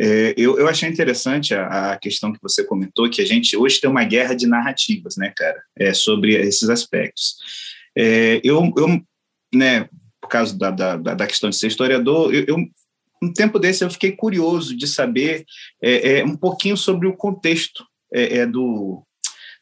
é, 0.00 0.32
eu, 0.34 0.58
eu 0.58 0.66
achei 0.66 0.88
interessante 0.88 1.54
a, 1.54 1.92
a, 1.92 1.98
questão 1.98 2.32
que 2.32 2.40
você 2.40 2.64
comentou, 2.64 3.10
que 3.10 3.20
a 3.20 3.26
gente 3.26 3.54
hoje 3.54 3.78
tem 3.78 3.90
uma 3.90 4.02
guerra 4.02 4.34
de 4.34 4.46
narrativas, 4.46 5.16
né, 5.18 5.30
cara, 5.36 5.62
é, 5.76 5.92
sobre 5.92 6.34
esses 6.36 6.70
aspectos. 6.70 7.36
É, 7.96 8.40
eu, 8.42 8.72
eu, 8.78 9.02
né, 9.54 9.86
por 10.18 10.28
causa 10.28 10.56
da, 10.56 10.70
da, 10.70 10.96
da 10.96 11.26
questão 11.26 11.50
de 11.50 11.56
ser 11.56 11.66
historiador, 11.66 12.34
eu, 12.34 12.44
eu 12.48 12.56
um 13.22 13.32
tempo 13.32 13.58
desse 13.58 13.84
eu 13.84 13.90
fiquei 13.90 14.12
curioso 14.12 14.76
de 14.76 14.86
saber 14.86 15.44
é, 15.82 16.18
é, 16.18 16.24
um 16.24 16.36
pouquinho 16.36 16.76
sobre 16.76 17.06
o 17.06 17.16
contexto 17.16 17.84
é, 18.12 18.38
é 18.38 18.46
do, 18.46 19.04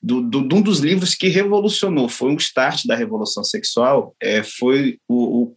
do, 0.03 0.23
do, 0.23 0.47
de 0.47 0.55
um 0.55 0.63
dos 0.63 0.79
livros 0.81 1.15
que 1.15 1.29
revolucionou, 1.29 2.09
foi 2.09 2.31
um 2.31 2.37
start 2.37 2.87
da 2.87 2.95
revolução 2.95 3.43
sexual, 3.43 4.15
é, 4.21 4.43
foi 4.43 4.99
o, 5.09 5.43
o, 5.43 5.57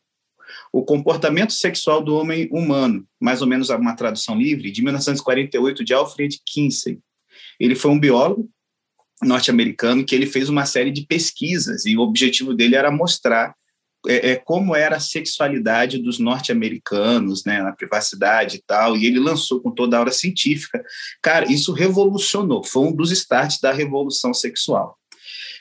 o, 0.73 0.83
comportamento 0.83 1.53
sexual 1.53 2.03
do 2.03 2.15
homem 2.15 2.49
humano, 2.51 3.05
mais 3.19 3.41
ou 3.41 3.47
menos 3.47 3.69
uma 3.69 3.95
tradução 3.95 4.37
livre, 4.37 4.71
de 4.71 4.83
1948, 4.83 5.83
de 5.83 5.93
Alfred 5.93 6.39
Kinsey. 6.45 6.99
Ele 7.59 7.75
foi 7.75 7.91
um 7.91 7.99
biólogo 7.99 8.49
norte-americano 9.21 10.03
que 10.03 10.15
ele 10.15 10.25
fez 10.25 10.49
uma 10.49 10.65
série 10.65 10.91
de 10.91 11.05
pesquisas 11.05 11.85
e 11.85 11.95
o 11.95 12.01
objetivo 12.01 12.55
dele 12.55 12.75
era 12.75 12.89
mostrar 12.89 13.55
é, 14.07 14.31
é, 14.31 14.35
como 14.35 14.75
era 14.75 14.97
a 14.97 14.99
sexualidade 14.99 15.97
dos 15.97 16.19
norte-americanos, 16.19 17.45
né, 17.45 17.61
na 17.61 17.71
privacidade 17.71 18.57
e 18.57 18.63
tal, 18.65 18.97
e 18.97 19.05
ele 19.05 19.19
lançou 19.19 19.61
com 19.61 19.71
toda 19.71 19.97
a 19.97 19.99
hora 19.99 20.11
científica. 20.11 20.83
Cara, 21.21 21.51
isso 21.51 21.71
revolucionou, 21.71 22.63
foi 22.63 22.87
um 22.87 22.95
dos 22.95 23.11
starts 23.11 23.59
da 23.59 23.71
revolução 23.71 24.33
sexual. 24.33 24.97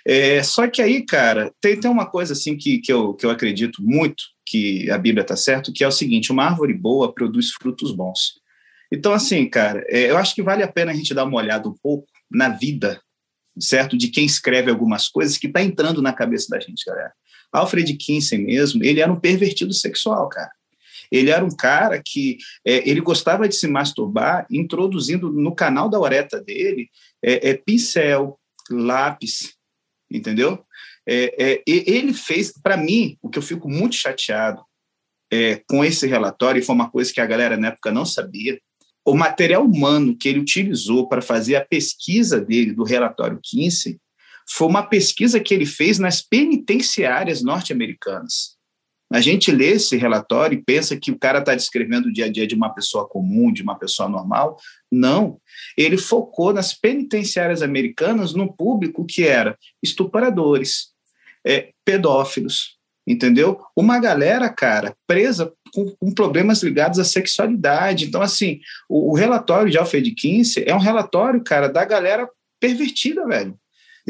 É, 0.06 0.42
só 0.42 0.66
que 0.66 0.80
aí, 0.80 1.04
cara, 1.04 1.52
tem, 1.60 1.78
tem 1.78 1.90
uma 1.90 2.06
coisa 2.06 2.32
assim 2.32 2.56
que, 2.56 2.78
que, 2.78 2.92
eu, 2.92 3.14
que 3.14 3.26
eu 3.26 3.30
acredito 3.30 3.82
muito, 3.82 4.24
que 4.46 4.90
a 4.90 4.98
Bíblia 4.98 5.22
está 5.22 5.36
certo, 5.36 5.72
que 5.72 5.84
é 5.84 5.88
o 5.88 5.92
seguinte, 5.92 6.32
uma 6.32 6.44
árvore 6.44 6.74
boa 6.74 7.12
produz 7.12 7.50
frutos 7.52 7.92
bons. 7.92 8.40
Então, 8.92 9.12
assim, 9.12 9.48
cara, 9.48 9.84
é, 9.88 10.10
eu 10.10 10.16
acho 10.16 10.34
que 10.34 10.42
vale 10.42 10.62
a 10.62 10.72
pena 10.72 10.90
a 10.90 10.94
gente 10.94 11.14
dar 11.14 11.24
uma 11.24 11.36
olhada 11.36 11.68
um 11.68 11.74
pouco 11.80 12.06
na 12.30 12.48
vida, 12.48 13.00
certo? 13.58 13.96
De 13.96 14.08
quem 14.08 14.24
escreve 14.24 14.70
algumas 14.70 15.08
coisas 15.08 15.36
que 15.36 15.46
está 15.46 15.62
entrando 15.62 16.02
na 16.02 16.12
cabeça 16.12 16.48
da 16.50 16.58
gente, 16.58 16.84
galera. 16.84 17.12
Alfred 17.52 17.92
Kinsey 17.94 18.38
mesmo, 18.38 18.84
ele 18.84 19.00
era 19.00 19.12
um 19.12 19.18
pervertido 19.18 19.72
sexual, 19.72 20.28
cara. 20.28 20.50
Ele 21.10 21.30
era 21.30 21.44
um 21.44 21.50
cara 21.50 22.00
que 22.04 22.38
é, 22.64 22.88
ele 22.88 23.00
gostava 23.00 23.48
de 23.48 23.56
se 23.56 23.66
masturbar, 23.66 24.46
introduzindo 24.50 25.32
no 25.32 25.54
canal 25.54 25.88
da 25.88 25.98
oreta 25.98 26.40
dele 26.40 26.88
é, 27.22 27.50
é 27.50 27.54
pincel, 27.54 28.38
lápis, 28.70 29.54
entendeu? 30.10 30.64
É, 31.06 31.34
é, 31.38 31.62
ele 31.66 32.14
fez, 32.14 32.52
para 32.52 32.76
mim, 32.76 33.18
o 33.20 33.28
que 33.28 33.38
eu 33.38 33.42
fico 33.42 33.68
muito 33.68 33.96
chateado 33.96 34.62
é, 35.32 35.56
com 35.68 35.84
esse 35.84 36.06
relatório, 36.06 36.60
e 36.60 36.64
foi 36.64 36.74
uma 36.74 36.90
coisa 36.90 37.12
que 37.12 37.20
a 37.20 37.26
galera 37.26 37.56
na 37.56 37.68
época 37.68 37.90
não 37.90 38.04
sabia, 38.04 38.60
o 39.04 39.14
material 39.14 39.64
humano 39.64 40.16
que 40.16 40.28
ele 40.28 40.40
utilizou 40.40 41.08
para 41.08 41.22
fazer 41.22 41.56
a 41.56 41.64
pesquisa 41.64 42.40
dele 42.40 42.72
do 42.72 42.84
relatório 42.84 43.40
Kinsey 43.42 43.98
foi 44.50 44.66
uma 44.66 44.82
pesquisa 44.82 45.38
que 45.38 45.54
ele 45.54 45.66
fez 45.66 45.98
nas 45.98 46.20
penitenciárias 46.20 47.42
norte-americanas. 47.42 48.58
A 49.12 49.20
gente 49.20 49.50
lê 49.50 49.70
esse 49.70 49.96
relatório 49.96 50.58
e 50.58 50.62
pensa 50.62 50.96
que 50.96 51.10
o 51.10 51.18
cara 51.18 51.38
está 51.38 51.54
descrevendo 51.54 52.08
o 52.08 52.12
dia 52.12 52.26
a 52.26 52.28
dia 52.30 52.46
de 52.46 52.54
uma 52.54 52.72
pessoa 52.72 53.08
comum, 53.08 53.52
de 53.52 53.62
uma 53.62 53.76
pessoa 53.76 54.08
normal. 54.08 54.56
Não. 54.90 55.40
Ele 55.76 55.96
focou 55.96 56.52
nas 56.52 56.72
penitenciárias 56.72 57.62
americanas 57.62 58.34
no 58.34 58.52
público 58.52 59.04
que 59.04 59.24
era 59.24 59.56
estupradores, 59.82 60.90
é, 61.44 61.70
pedófilos, 61.84 62.76
entendeu? 63.06 63.60
Uma 63.76 63.98
galera, 63.98 64.48
cara, 64.48 64.94
presa 65.06 65.52
com, 65.74 65.90
com, 65.96 66.12
problemas 66.12 66.62
ligados 66.62 67.00
à 67.00 67.04
sexualidade. 67.04 68.06
Então, 68.06 68.22
assim, 68.22 68.60
o, 68.88 69.12
o 69.12 69.14
relatório 69.14 69.70
de 69.70 69.78
Alfred 69.78 70.12
Kinsey 70.12 70.64
é 70.66 70.74
um 70.74 70.80
relatório, 70.80 71.42
cara, 71.42 71.68
da 71.68 71.84
galera 71.84 72.28
pervertida, 72.60 73.26
velho. 73.26 73.59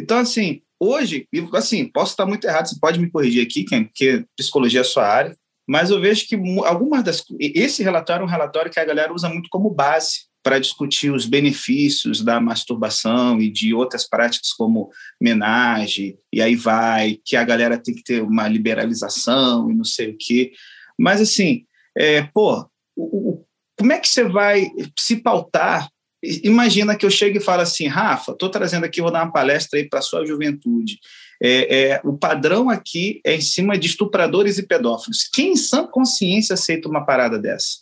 Então, 0.00 0.18
assim, 0.18 0.62
hoje, 0.78 1.28
assim, 1.52 1.86
posso 1.86 2.12
estar 2.12 2.26
muito 2.26 2.46
errado, 2.46 2.68
você 2.68 2.78
pode 2.80 2.98
me 2.98 3.10
corrigir 3.10 3.44
aqui, 3.44 3.64
Ken, 3.64 3.84
porque 3.84 4.24
psicologia 4.36 4.80
é 4.80 4.82
a 4.82 4.84
sua 4.84 5.06
área, 5.06 5.36
mas 5.68 5.90
eu 5.90 6.00
vejo 6.00 6.26
que 6.26 6.36
algumas 6.64 7.04
das. 7.04 7.22
Esse 7.38 7.82
relatório 7.82 8.22
é 8.22 8.26
um 8.26 8.30
relatório 8.30 8.70
que 8.70 8.80
a 8.80 8.84
galera 8.84 9.12
usa 9.12 9.28
muito 9.28 9.48
como 9.50 9.70
base 9.70 10.30
para 10.42 10.58
discutir 10.58 11.12
os 11.12 11.26
benefícios 11.26 12.24
da 12.24 12.40
masturbação 12.40 13.40
e 13.40 13.50
de 13.50 13.74
outras 13.74 14.08
práticas 14.08 14.52
como 14.52 14.90
menagem, 15.20 16.16
e 16.32 16.40
aí 16.40 16.56
vai, 16.56 17.18
que 17.24 17.36
a 17.36 17.44
galera 17.44 17.78
tem 17.78 17.94
que 17.94 18.02
ter 18.02 18.22
uma 18.22 18.48
liberalização 18.48 19.70
e 19.70 19.74
não 19.74 19.84
sei 19.84 20.10
o 20.10 20.16
quê. 20.18 20.52
Mas, 20.98 21.20
assim, 21.20 21.66
é, 21.96 22.22
pô, 22.22 22.66
o, 22.96 23.30
o, 23.30 23.46
como 23.78 23.92
é 23.92 23.98
que 23.98 24.08
você 24.08 24.24
vai 24.24 24.70
se 24.98 25.16
pautar 25.16 25.88
Imagina 26.22 26.94
que 26.94 27.06
eu 27.06 27.10
chego 27.10 27.38
e 27.38 27.40
falo 27.40 27.62
assim, 27.62 27.86
Rafa, 27.86 28.32
estou 28.32 28.50
trazendo 28.50 28.84
aqui, 28.84 29.00
vou 29.00 29.10
dar 29.10 29.24
uma 29.24 29.32
palestra 29.32 29.78
aí 29.78 29.88
para 29.88 30.00
a 30.00 30.02
sua 30.02 30.26
juventude. 30.26 30.98
É, 31.42 31.92
é, 31.92 32.00
o 32.04 32.16
padrão 32.16 32.68
aqui 32.68 33.20
é 33.24 33.34
em 33.34 33.40
cima 33.40 33.78
de 33.78 33.86
estupradores 33.86 34.58
e 34.58 34.66
pedófilos. 34.66 35.28
Quem 35.32 35.52
em 35.52 35.56
sã 35.56 35.86
consciência 35.86 36.54
aceita 36.54 36.88
uma 36.88 37.06
parada 37.06 37.38
dessa? 37.38 37.78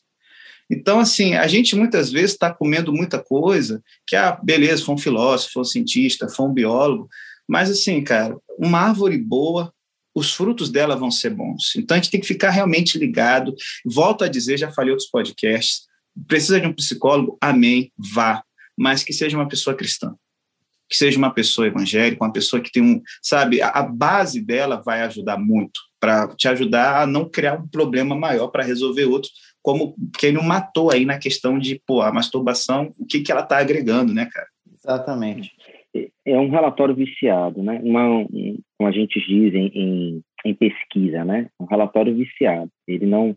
Então, 0.70 1.00
assim, 1.00 1.34
a 1.34 1.46
gente 1.48 1.74
muitas 1.74 2.12
vezes 2.12 2.32
está 2.32 2.52
comendo 2.52 2.92
muita 2.92 3.18
coisa 3.18 3.82
que, 4.06 4.14
ah, 4.14 4.38
beleza, 4.42 4.84
foi 4.84 4.94
um 4.94 4.98
filósofo, 4.98 5.54
foi 5.54 5.62
um 5.62 5.64
cientista, 5.64 6.28
foi 6.28 6.46
um 6.46 6.52
biólogo, 6.52 7.08
mas, 7.48 7.70
assim, 7.70 8.02
cara, 8.04 8.36
uma 8.58 8.78
árvore 8.80 9.16
boa, 9.16 9.72
os 10.14 10.32
frutos 10.32 10.70
dela 10.70 10.94
vão 10.94 11.10
ser 11.10 11.30
bons. 11.30 11.74
Então, 11.76 11.96
a 11.96 12.00
gente 12.00 12.10
tem 12.10 12.20
que 12.20 12.26
ficar 12.26 12.50
realmente 12.50 12.98
ligado. 12.98 13.54
Volto 13.84 14.24
a 14.24 14.28
dizer, 14.28 14.58
já 14.58 14.70
falei 14.70 14.90
outros 14.90 15.08
podcasts, 15.08 15.87
Precisa 16.26 16.60
de 16.60 16.66
um 16.66 16.72
psicólogo? 16.72 17.38
Amém, 17.40 17.92
vá. 17.96 18.42
Mas 18.76 19.02
que 19.04 19.12
seja 19.12 19.36
uma 19.36 19.48
pessoa 19.48 19.76
cristã. 19.76 20.14
Que 20.88 20.96
seja 20.96 21.18
uma 21.18 21.32
pessoa 21.32 21.66
evangélica, 21.66 22.24
uma 22.24 22.32
pessoa 22.32 22.62
que 22.62 22.72
tem 22.72 22.82
um. 22.82 23.02
Sabe, 23.22 23.60
a, 23.60 23.68
a 23.68 23.82
base 23.82 24.40
dela 24.40 24.80
vai 24.84 25.02
ajudar 25.02 25.36
muito 25.36 25.80
para 26.00 26.28
te 26.28 26.48
ajudar 26.48 27.02
a 27.02 27.06
não 27.06 27.28
criar 27.28 27.54
um 27.54 27.68
problema 27.68 28.14
maior 28.14 28.48
para 28.48 28.64
resolver 28.64 29.04
outro, 29.04 29.30
como 29.62 29.94
quem 30.18 30.32
não 30.32 30.42
matou 30.42 30.92
aí 30.92 31.04
na 31.04 31.18
questão 31.18 31.58
de, 31.58 31.80
pô, 31.86 32.00
a 32.00 32.12
masturbação, 32.12 32.92
o 32.98 33.04
que, 33.04 33.20
que 33.20 33.32
ela 33.32 33.42
está 33.42 33.58
agregando, 33.58 34.14
né, 34.14 34.26
cara? 34.32 34.46
Exatamente. 34.72 35.52
É 36.24 36.38
um 36.38 36.50
relatório 36.50 36.94
viciado, 36.94 37.62
né? 37.62 37.80
Uma, 37.82 38.06
um, 38.08 38.58
como 38.76 38.88
a 38.88 38.92
gente 38.92 39.18
diz 39.20 39.54
em, 39.54 39.66
em, 39.74 40.22
em 40.44 40.54
pesquisa, 40.54 41.24
né? 41.24 41.48
Um 41.58 41.64
relatório 41.64 42.14
viciado. 42.14 42.70
Ele 42.86 43.06
não 43.06 43.36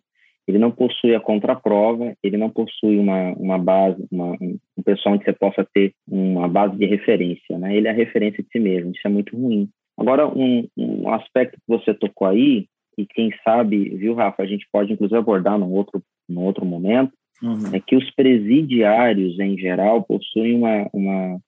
ele 0.51 0.59
não 0.59 0.71
possui 0.71 1.15
a 1.15 1.19
contraprova, 1.19 2.13
ele 2.21 2.35
não 2.35 2.49
possui 2.49 2.99
uma, 2.99 3.31
uma 3.33 3.57
base, 3.57 4.05
uma, 4.11 4.33
um 4.41 4.83
pessoal 4.83 5.15
onde 5.15 5.23
você 5.23 5.31
possa 5.31 5.65
ter 5.73 5.93
uma 6.05 6.47
base 6.47 6.75
de 6.75 6.85
referência, 6.85 7.57
né? 7.57 7.75
Ele 7.75 7.87
é 7.87 7.91
a 7.91 7.95
referência 7.95 8.43
de 8.43 8.49
si 8.49 8.59
mesmo, 8.59 8.91
isso 8.91 9.01
é 9.05 9.09
muito 9.09 9.35
ruim. 9.35 9.69
Agora, 9.97 10.27
um, 10.27 10.67
um 10.77 11.09
aspecto 11.09 11.55
que 11.55 11.67
você 11.67 11.93
tocou 11.93 12.27
aí, 12.27 12.65
e 12.97 13.05
quem 13.05 13.31
sabe, 13.45 13.95
viu, 13.95 14.13
Rafa, 14.13 14.43
a 14.43 14.45
gente 14.45 14.67
pode 14.71 14.91
inclusive 14.91 15.17
abordar 15.17 15.57
num 15.57 15.71
outro, 15.71 16.03
num 16.27 16.43
outro 16.43 16.65
momento, 16.65 17.13
uhum. 17.41 17.73
é 17.73 17.79
que 17.79 17.95
os 17.95 18.11
presidiários, 18.11 19.39
em 19.39 19.57
geral, 19.57 20.03
possuem 20.03 20.55
uma, 20.55 20.89
uma, 20.91 21.39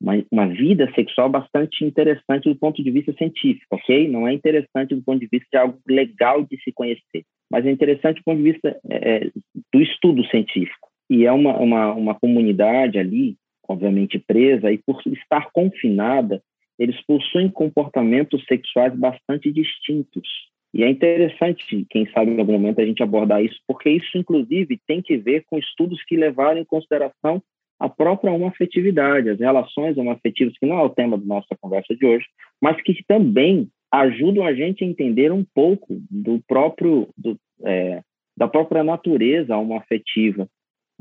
uma, 0.00 0.24
uma, 0.30 0.46
vida 0.46 0.88
sexual 0.94 1.28
bastante 1.28 1.84
interessante 1.84 2.48
do 2.48 2.56
ponto 2.56 2.84
de 2.84 2.90
vista 2.90 3.12
científico, 3.14 3.74
ok? 3.74 4.08
Não 4.08 4.28
é 4.28 4.32
interessante 4.32 4.94
do 4.94 5.02
ponto 5.02 5.18
de 5.18 5.28
vista 5.30 5.48
de 5.50 5.58
algo 5.58 5.78
legal 5.88 6.44
de 6.44 6.56
se 6.62 6.70
conhecer 6.72 7.24
mas 7.50 7.66
é 7.66 7.70
interessante 7.70 8.16
do 8.16 8.24
ponto 8.24 8.42
de 8.42 8.52
vista 8.52 8.80
é, 8.88 9.16
é, 9.16 9.30
do 9.72 9.80
estudo 9.80 10.24
científico. 10.26 10.88
E 11.08 11.24
é 11.24 11.32
uma, 11.32 11.56
uma, 11.58 11.92
uma 11.92 12.14
comunidade 12.14 12.98
ali, 12.98 13.36
obviamente 13.68 14.18
presa, 14.18 14.72
e 14.72 14.78
por 14.78 15.00
estar 15.06 15.50
confinada, 15.52 16.42
eles 16.78 17.00
possuem 17.06 17.48
comportamentos 17.48 18.44
sexuais 18.46 18.94
bastante 18.94 19.52
distintos. 19.52 20.28
E 20.72 20.82
é 20.82 20.88
interessante, 20.88 21.86
quem 21.88 22.10
sabe 22.10 22.32
em 22.32 22.40
algum 22.40 22.54
momento 22.54 22.80
a 22.80 22.84
gente 22.84 23.02
abordar 23.02 23.44
isso, 23.44 23.60
porque 23.66 23.90
isso, 23.90 24.18
inclusive, 24.18 24.80
tem 24.88 25.00
que 25.00 25.16
ver 25.16 25.44
com 25.46 25.56
estudos 25.56 26.02
que 26.04 26.16
levaram 26.16 26.58
em 26.60 26.64
consideração 26.64 27.40
a 27.78 27.88
própria 27.88 28.32
homoafetividade, 28.32 29.30
as 29.30 29.38
relações 29.38 29.96
homoafetivas, 29.96 30.56
que 30.58 30.66
não 30.66 30.78
é 30.78 30.82
o 30.82 30.90
tema 30.90 31.18
da 31.18 31.24
nossa 31.24 31.56
conversa 31.60 31.94
de 31.94 32.04
hoje, 32.04 32.26
mas 32.60 32.80
que 32.82 33.04
também 33.06 33.68
ajudam 33.92 34.44
a 34.44 34.54
gente 34.54 34.84
a 34.84 34.86
entender 34.86 35.32
um 35.32 35.44
pouco 35.54 36.00
do 36.10 36.40
próprio 36.46 37.08
do, 37.16 37.38
é, 37.64 38.02
da 38.36 38.48
própria 38.48 38.82
natureza 38.82 39.56
homoafetiva. 39.56 40.48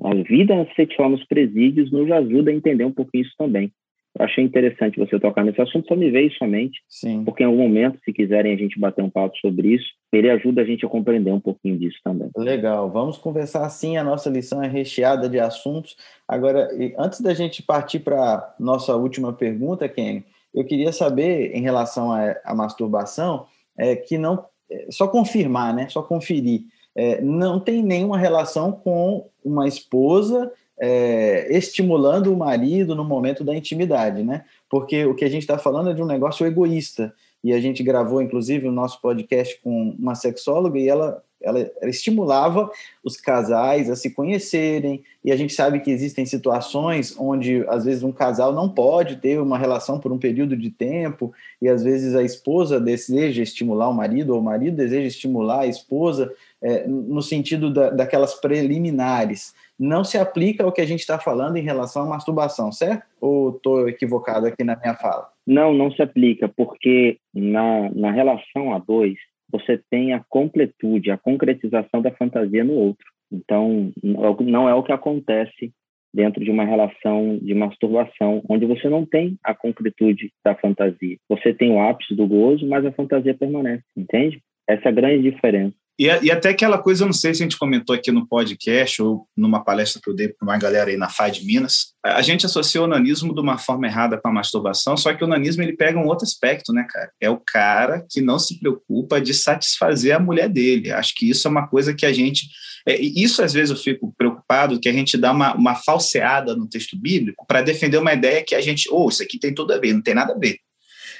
A 0.03 0.13
vida 0.15 0.67
sexual 0.75 1.09
nos 1.09 1.23
presídios 1.25 1.91
nos 1.91 2.09
ajuda 2.11 2.51
a 2.51 2.53
entender 2.53 2.85
um 2.85 2.91
pouquinho 2.91 3.23
isso 3.23 3.33
também. 3.37 3.71
Eu 4.17 4.25
achei 4.25 4.43
interessante 4.43 4.99
você 4.99 5.19
tocar 5.19 5.43
nesse 5.43 5.59
assunto, 5.59 5.87
só 5.87 5.95
me 5.95 6.11
veio 6.11 6.31
somente, 6.33 6.79
Sim. 6.87 7.23
porque 7.23 7.41
em 7.41 7.47
algum 7.47 7.63
momento, 7.63 7.99
se 8.05 8.13
quiserem 8.13 8.53
a 8.53 8.55
gente 8.55 8.79
bater 8.79 9.03
um 9.03 9.09
papo 9.09 9.35
sobre 9.39 9.69
isso, 9.69 9.87
ele 10.11 10.29
ajuda 10.29 10.61
a 10.61 10.65
gente 10.65 10.85
a 10.85 10.89
compreender 10.89 11.31
um 11.33 11.39
pouquinho 11.39 11.79
disso 11.79 11.97
também. 12.03 12.29
Legal, 12.37 12.91
vamos 12.91 13.17
conversar 13.17 13.67
sim, 13.69 13.97
a 13.97 14.03
nossa 14.03 14.29
lição 14.29 14.61
é 14.61 14.67
recheada 14.67 15.27
de 15.27 15.39
assuntos. 15.39 15.97
Agora, 16.27 16.69
antes 16.99 17.21
da 17.21 17.33
gente 17.33 17.63
partir 17.63 18.01
para 18.01 18.55
nossa 18.59 18.95
última 18.95 19.33
pergunta, 19.33 19.89
Kenny, 19.89 20.23
eu 20.53 20.63
queria 20.63 20.91
saber, 20.91 21.55
em 21.55 21.61
relação 21.61 22.11
à 22.43 22.53
masturbação, 22.53 23.45
é, 23.77 23.95
que 23.95 24.17
não 24.17 24.45
é, 24.69 24.87
só 24.89 25.07
confirmar, 25.07 25.73
né? 25.73 25.87
Só 25.89 26.01
conferir. 26.01 26.63
É, 26.95 27.21
não 27.21 27.59
tem 27.59 27.81
nenhuma 27.81 28.17
relação 28.17 28.71
com 28.71 29.27
uma 29.43 29.67
esposa 29.67 30.51
é, 30.79 31.47
estimulando 31.55 32.31
o 32.31 32.37
marido 32.37 32.95
no 32.95 33.03
momento 33.03 33.43
da 33.43 33.55
intimidade, 33.55 34.23
né? 34.23 34.45
Porque 34.69 35.05
o 35.05 35.15
que 35.15 35.25
a 35.25 35.29
gente 35.29 35.43
está 35.43 35.57
falando 35.57 35.89
é 35.89 35.93
de 35.93 36.01
um 36.01 36.07
negócio 36.07 36.45
egoísta. 36.45 37.13
E 37.43 37.51
a 37.51 37.59
gente 37.59 37.83
gravou, 37.83 38.21
inclusive, 38.21 38.67
o 38.67 38.71
nosso 38.71 39.01
podcast 39.01 39.59
com 39.61 39.95
uma 39.99 40.15
sexóloga 40.15 40.79
e 40.79 40.87
ela 40.87 41.21
ela, 41.43 41.59
ela, 41.59 41.89
estimulava 41.89 42.69
os 43.03 43.17
casais 43.17 43.89
a 43.89 43.95
se 43.95 44.09
conhecerem, 44.09 45.03
e 45.23 45.31
a 45.31 45.35
gente 45.35 45.53
sabe 45.53 45.79
que 45.79 45.91
existem 45.91 46.25
situações 46.25 47.15
onde, 47.17 47.65
às 47.67 47.85
vezes, 47.85 48.03
um 48.03 48.11
casal 48.11 48.53
não 48.53 48.69
pode 48.69 49.17
ter 49.17 49.39
uma 49.39 49.57
relação 49.57 49.99
por 49.99 50.11
um 50.11 50.17
período 50.17 50.55
de 50.55 50.69
tempo, 50.69 51.33
e 51.61 51.67
às 51.67 51.83
vezes 51.83 52.15
a 52.15 52.23
esposa 52.23 52.79
deseja 52.79 53.43
estimular 53.43 53.89
o 53.89 53.93
marido, 53.93 54.33
ou 54.33 54.39
o 54.39 54.43
marido 54.43 54.75
deseja 54.75 55.07
estimular 55.07 55.61
a 55.61 55.67
esposa, 55.67 56.33
é, 56.61 56.87
no 56.87 57.21
sentido 57.21 57.71
da, 57.71 57.89
daquelas 57.89 58.35
preliminares. 58.35 59.53
Não 59.77 60.03
se 60.03 60.17
aplica 60.17 60.63
ao 60.63 60.71
que 60.71 60.81
a 60.81 60.85
gente 60.85 61.01
está 61.01 61.19
falando 61.19 61.57
em 61.57 61.63
relação 61.63 62.03
à 62.03 62.05
masturbação, 62.05 62.71
certo? 62.71 63.03
Ou 63.19 63.49
estou 63.49 63.89
equivocado 63.89 64.45
aqui 64.45 64.63
na 64.63 64.75
minha 64.75 64.95
fala? 64.95 65.27
Não, 65.45 65.73
não 65.73 65.91
se 65.91 66.01
aplica, 66.01 66.47
porque 66.47 67.17
na, 67.33 67.89
na 67.93 68.11
relação 68.11 68.73
a 68.73 68.79
dois, 68.79 69.17
você 69.53 69.79
tem 69.89 70.13
a 70.13 70.23
completude, 70.27 71.11
a 71.11 71.17
concretização 71.17 72.01
da 72.01 72.11
fantasia 72.11 72.63
no 72.63 72.73
outro. 72.73 73.05
Então, 73.31 73.91
não 74.01 74.67
é 74.67 74.73
o 74.73 74.83
que 74.83 74.91
acontece 74.91 75.71
dentro 76.13 76.43
de 76.43 76.51
uma 76.51 76.65
relação 76.65 77.39
de 77.39 77.53
masturbação, 77.53 78.43
onde 78.49 78.65
você 78.65 78.89
não 78.89 79.05
tem 79.05 79.37
a 79.43 79.53
concretude 79.55 80.31
da 80.43 80.55
fantasia. 80.55 81.17
Você 81.29 81.53
tem 81.53 81.71
o 81.71 81.81
ápice 81.81 82.15
do 82.15 82.27
gozo, 82.27 82.67
mas 82.67 82.85
a 82.85 82.91
fantasia 82.91 83.33
permanece, 83.33 83.83
entende? 83.95 84.39
Essa 84.67 84.89
é 84.89 84.89
a 84.89 84.93
grande 84.93 85.31
diferença. 85.31 85.75
E, 85.97 86.05
e, 86.05 86.31
até 86.31 86.49
aquela 86.49 86.79
coisa, 86.79 87.03
eu 87.03 87.05
não 87.05 87.13
sei 87.13 87.33
se 87.33 87.43
a 87.43 87.45
gente 87.45 87.57
comentou 87.57 87.95
aqui 87.95 88.11
no 88.11 88.27
podcast 88.27 88.99
ou 89.01 89.27
numa 89.37 89.63
palestra 89.63 90.01
que 90.01 90.09
eu 90.09 90.15
dei 90.15 90.27
para 90.27 90.43
uma 90.43 90.57
galera 90.57 90.89
aí 90.89 90.97
na 90.97 91.07
FAD 91.07 91.45
Minas, 91.45 91.93
a 92.03 92.21
gente 92.23 92.47
associa 92.47 92.81
o 92.81 92.85
onanismo 92.85 93.33
de 93.33 93.39
uma 93.39 93.59
forma 93.59 93.85
errada 93.85 94.19
com 94.19 94.27
a 94.27 94.33
masturbação, 94.33 94.97
só 94.97 95.13
que 95.13 95.23
o 95.23 95.27
onanismo 95.27 95.61
ele 95.61 95.77
pega 95.77 95.99
um 95.99 96.07
outro 96.07 96.25
aspecto, 96.25 96.73
né, 96.73 96.85
cara? 96.89 97.11
É 97.21 97.29
o 97.29 97.39
cara 97.39 98.03
que 98.09 98.21
não 98.21 98.39
se 98.39 98.59
preocupa 98.59 99.21
de 99.21 99.35
satisfazer 99.35 100.15
a 100.15 100.19
mulher 100.19 100.49
dele. 100.49 100.91
Acho 100.91 101.13
que 101.15 101.29
isso 101.29 101.47
é 101.47 101.51
uma 101.51 101.67
coisa 101.67 101.93
que 101.93 102.07
a 102.07 102.11
gente. 102.11 102.47
É, 102.87 102.99
isso 102.99 103.43
às 103.43 103.53
vezes 103.53 103.69
eu 103.69 103.77
fico 103.77 104.13
preocupado, 104.17 104.79
que 104.79 104.89
a 104.89 104.93
gente 104.93 105.15
dá 105.15 105.31
uma, 105.31 105.53
uma 105.53 105.75
falseada 105.75 106.55
no 106.55 106.67
texto 106.67 106.97
bíblico 106.99 107.45
para 107.47 107.61
defender 107.61 107.97
uma 107.97 108.13
ideia 108.13 108.43
que 108.43 108.55
a 108.55 108.61
gente, 108.61 108.89
ou 108.89 109.05
oh, 109.05 109.09
isso 109.09 109.21
aqui 109.21 109.37
tem 109.37 109.53
tudo 109.53 109.73
a 109.73 109.77
ver, 109.77 109.93
não 109.93 110.01
tem 110.01 110.15
nada 110.15 110.33
a 110.33 110.37
ver. 110.39 110.57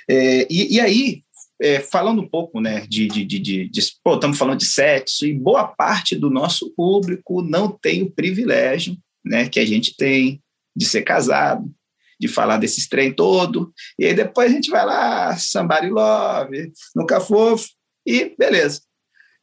É, 0.10 0.48
e, 0.50 0.76
e 0.76 0.80
aí, 0.80 1.22
é, 1.64 1.80
falando 1.80 2.22
um 2.22 2.28
pouco, 2.28 2.60
né, 2.60 2.82
de, 2.82 3.08
de, 3.08 3.24
de, 3.24 3.40
de, 3.40 3.70
de 3.70 3.82
pô, 4.04 4.16
estamos 4.16 4.38
falando 4.38 4.60
de 4.60 4.66
sexo, 4.66 5.26
e 5.26 5.34
boa 5.34 5.66
parte 5.66 6.14
do 6.14 6.30
nosso 6.30 6.70
público 6.76 7.42
não 7.42 7.72
tem 7.72 8.04
o 8.04 8.12
privilégio, 8.12 8.98
né, 9.24 9.48
que 9.48 9.62
a 9.62 9.66
gente 9.66 9.96
tem 9.96 10.44
de 10.76 10.86
ser 10.86 11.04
casado, 11.04 11.72
de 12.20 12.28
falar 12.28 12.58
desses 12.58 12.90
trem 12.90 13.14
todo, 13.14 13.72
e 13.98 14.06
aí 14.06 14.14
depois 14.14 14.52
a 14.52 14.56
gente 14.56 14.70
vai 14.70 14.86
lá, 14.86 15.38
somebody 15.38 15.90
love, 15.90 16.74
nunca 16.94 17.22
fofo, 17.22 17.70
e 18.06 18.36
beleza. 18.38 18.82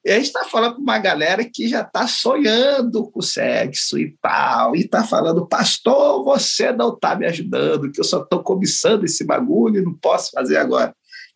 E 0.05 0.11
a 0.11 0.17
gente 0.17 0.27
está 0.27 0.45
falando 0.45 0.75
para 0.75 0.83
uma 0.83 0.99
galera 0.99 1.43
que 1.45 1.69
já 1.69 1.83
está 1.83 2.07
sonhando 2.07 3.11
com 3.11 3.23
sexo 3.23 3.99
e 3.99 4.15
tal, 4.21 4.77
e 4.77 4.81
está 4.81 5.05
falando, 5.05 5.47
pastor, 5.47 6.23
você 6.23 6.71
não 6.71 6.93
está 6.93 7.17
me 7.17 7.25
ajudando, 7.25 7.91
que 7.91 8.01
eu 8.01 8.05
só 8.05 8.23
estou 8.23 8.43
cobiçando 8.43 9.07
esse 9.07 9.25
bagulho 9.25 9.81
e 9.81 9.85
não 9.85 9.95
posso 9.95 10.31
fazer 10.33 10.59
agora. 10.59 10.95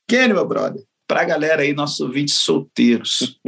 Kenny, 0.09 0.35
meu 0.35 0.47
brother, 0.47 0.83
para 1.07 1.23
a 1.23 1.25
galera 1.25 1.63
aí, 1.63 1.73
nossos 1.73 2.01
ouvintes 2.01 2.35
solteiros, 2.35 3.39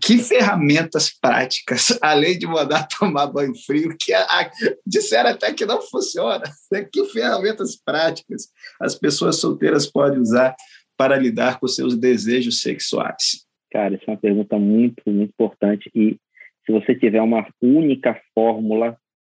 que 0.00 0.18
ferramentas 0.18 1.10
práticas, 1.10 1.98
além 2.02 2.38
de 2.38 2.46
mandar 2.46 2.86
tomar 2.98 3.26
banho 3.26 3.54
frio, 3.66 3.94
que 3.98 4.12
a, 4.12 4.22
a, 4.22 4.50
disseram 4.86 5.30
até 5.30 5.52
que 5.52 5.66
não 5.66 5.80
funciona, 5.82 6.44
né? 6.72 6.84
que 6.92 7.04
ferramentas 7.06 7.76
práticas 7.76 8.48
as 8.80 8.94
pessoas 8.94 9.36
solteiras 9.36 9.90
podem 9.90 10.20
usar 10.20 10.54
para 10.96 11.16
lidar 11.16 11.58
com 11.58 11.66
seus 11.66 11.96
desejos 11.96 12.60
sexuais? 12.60 13.44
Cara, 13.70 13.94
isso 13.94 14.04
é 14.06 14.12
uma 14.12 14.20
pergunta 14.20 14.58
muito, 14.58 15.02
muito 15.06 15.30
importante 15.30 15.90
e 15.94 16.16
se 16.64 16.72
você 16.72 16.94
tiver 16.94 17.20
uma 17.20 17.46
única 17.60 18.18
fórmula, 18.34 18.96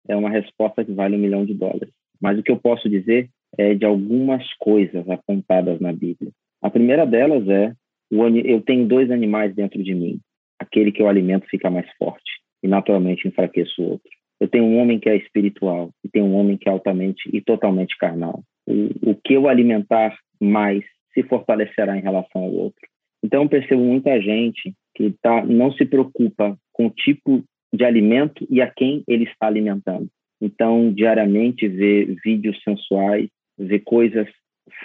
é 0.07 0.15
uma 0.15 0.29
resposta 0.29 0.85
que 0.85 0.93
vale 0.93 1.17
um 1.17 1.21
milhão 1.21 1.47
de 1.47 1.55
dólares. 1.55 1.89
Mas 2.21 2.39
o 2.39 2.43
que 2.43 2.51
eu 2.51 2.59
posso 2.59 2.89
dizer 2.89 3.31
é 3.57 3.75
de 3.75 3.85
algumas 3.85 4.45
coisas 4.59 5.09
apontadas 5.09 5.81
na 5.81 5.93
Bíblia. 5.93 6.33
A 6.65 6.71
primeira 6.71 7.05
delas 7.05 7.47
é 7.47 7.75
eu 8.11 8.61
tenho 8.63 8.87
dois 8.87 9.11
animais 9.11 9.55
dentro 9.55 9.83
de 9.83 9.95
mim. 9.95 10.19
Aquele 10.59 10.91
que 10.91 11.03
eu 11.03 11.09
alimento 11.09 11.47
fica 11.47 11.71
mais 11.71 11.87
forte 11.99 12.41
e 12.63 12.69
naturalmente 12.69 13.29
enfraqueço 13.29 13.83
o 13.83 13.91
outro. 13.91 14.11
Eu 14.41 14.49
tenho 14.49 14.65
um 14.65 14.79
homem 14.79 14.99
que 14.99 15.11
é 15.11 15.17
espiritual 15.17 15.91
e 16.03 16.09
tenho 16.09 16.25
um 16.25 16.35
homem 16.35 16.57
que 16.57 16.67
é 16.67 16.73
altamente 16.73 17.29
e 17.31 17.43
totalmente 17.43 17.99
carnal. 17.99 18.43
O, 18.67 19.11
o 19.11 19.15
que 19.15 19.35
eu 19.35 19.47
alimentar 19.47 20.17
mais 20.41 20.83
se 21.13 21.23
fortalecerá 21.25 21.99
em 21.99 22.03
relação 22.03 22.43
ao 22.43 22.51
outro. 22.51 22.81
Então 23.23 23.43
eu 23.43 23.49
percebo 23.49 23.83
muita 23.83 24.19
gente 24.23 24.73
que 24.95 25.15
tá, 25.21 25.45
não 25.45 25.71
se 25.71 25.85
preocupa 25.85 26.57
com 26.73 26.87
o 26.87 26.91
tipo 26.91 27.45
de 27.75 27.85
alimento 27.85 28.47
e 28.49 28.63
a 28.63 28.71
quem 28.71 29.05
ele 29.07 29.25
está 29.25 29.49
alimentando. 29.49 30.09
Então, 30.41 30.91
diariamente, 30.91 31.69
vê 31.69 32.07
vídeos 32.25 32.59
sensuais, 32.63 33.29
vê 33.59 33.79
coisas, 33.79 34.27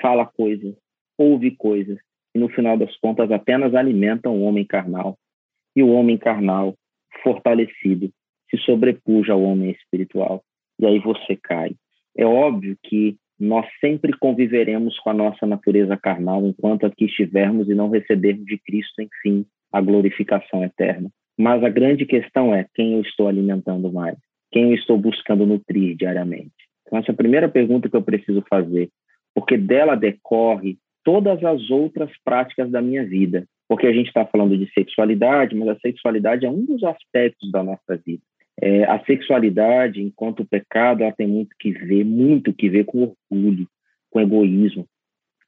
fala 0.02 0.26
coisas, 0.26 0.76
ouve 1.20 1.52
coisas 1.52 2.00
e, 2.34 2.40
no 2.40 2.50
final 2.50 2.78
das 2.78 2.96
contas, 2.98 3.30
apenas 3.32 3.76
alimentam 3.76 4.36
o 4.36 4.44
homem 4.44 4.66
carnal. 4.66 5.18
E 5.76 5.84
o 5.84 5.90
homem 5.90 6.18
carnal, 6.18 6.74
fortalecido, 7.22 8.10
se 8.50 8.58
sobrepuja 8.60 9.34
ao 9.34 9.44
homem 9.44 9.72
espiritual. 9.72 10.42
E 10.80 10.86
aí 10.86 11.00
você 11.00 11.36
cai. 11.36 11.76
É 12.18 12.26
óbvio 12.26 12.78
que 12.84 13.18
nós 13.40 13.66
sempre 13.80 14.12
conviveremos 14.18 14.98
com 15.00 15.10
a 15.10 15.14
nossa 15.14 15.46
natureza 15.46 15.96
carnal 15.96 16.46
enquanto 16.46 16.86
aqui 16.86 17.06
estivermos 17.06 17.70
e 17.70 17.76
não 17.76 17.90
recebermos 17.90 18.46
de 18.46 18.58
Cristo, 18.58 19.02
enfim, 19.02 19.46
a 19.72 19.80
glorificação 19.80 20.64
eterna. 20.64 21.10
Mas 21.38 21.64
a 21.64 21.70
grande 21.70 22.06
questão 22.06 22.54
é 22.54 22.66
quem 22.74 22.94
eu 22.94 23.02
estou 23.02 23.28
alimentando 23.28 23.92
mais, 23.92 24.18
quem 24.52 24.70
eu 24.70 24.76
estou 24.76 24.98
buscando 24.98 25.46
nutrir 25.46 25.96
diariamente. 25.96 26.52
Então, 26.86 27.00
essa 27.00 27.12
é 27.12 27.14
a 27.14 27.18
primeira 27.18 27.48
pergunta 27.48 27.88
que 27.90 27.96
eu 27.96 28.02
preciso 28.02 28.44
fazer, 28.50 28.90
porque 29.34 29.58
dela 29.58 29.96
decorre 29.96 30.78
todas 31.10 31.44
as 31.44 31.72
outras 31.72 32.12
práticas 32.24 32.70
da 32.70 32.84
minha 32.84 33.04
vida. 33.04 33.48
Porque 33.68 33.88
a 33.88 33.92
gente 33.92 34.08
está 34.08 34.28
falando 34.28 34.56
de 34.56 34.72
sexualidade, 34.74 35.56
mas 35.56 35.70
a 35.70 35.80
sexualidade 35.80 36.46
é 36.46 36.50
um 36.50 36.64
dos 36.64 36.84
aspectos 36.84 37.52
da 37.52 37.64
nossa 37.64 37.98
vida. 38.06 38.22
É, 38.62 38.84
a 38.84 39.04
sexualidade, 39.06 40.04
enquanto 40.04 40.46
pecado, 40.46 41.02
ela 41.02 41.12
tem 41.12 41.28
muito 41.28 41.56
que 41.60 41.72
ver, 41.72 42.04
muito 42.04 42.54
que 42.54 42.70
ver 42.70 42.86
com 42.86 43.16
orgulho, 43.32 43.68
com 44.12 44.20
egoísmo, 44.20 44.86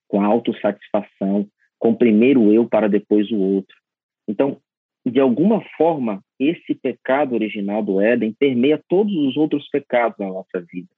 com 0.08 0.24
autossatisfação, 0.24 1.48
com 1.78 1.94
primeiro 1.94 2.52
eu 2.52 2.68
para 2.68 2.90
depois 2.90 3.30
o 3.30 3.38
outro. 3.38 3.76
Então, 4.28 4.58
de 5.06 5.20
alguma 5.20 5.62
forma, 5.78 6.24
esse 6.40 6.74
pecado 6.74 7.36
original 7.36 7.84
do 7.84 8.02
Éden 8.02 8.34
permeia 8.34 8.82
todos 8.90 9.14
os 9.14 9.38
outros 9.38 9.70
pecados 9.70 10.18
da 10.18 10.26
nossa 10.26 10.60
vida. 10.72 10.90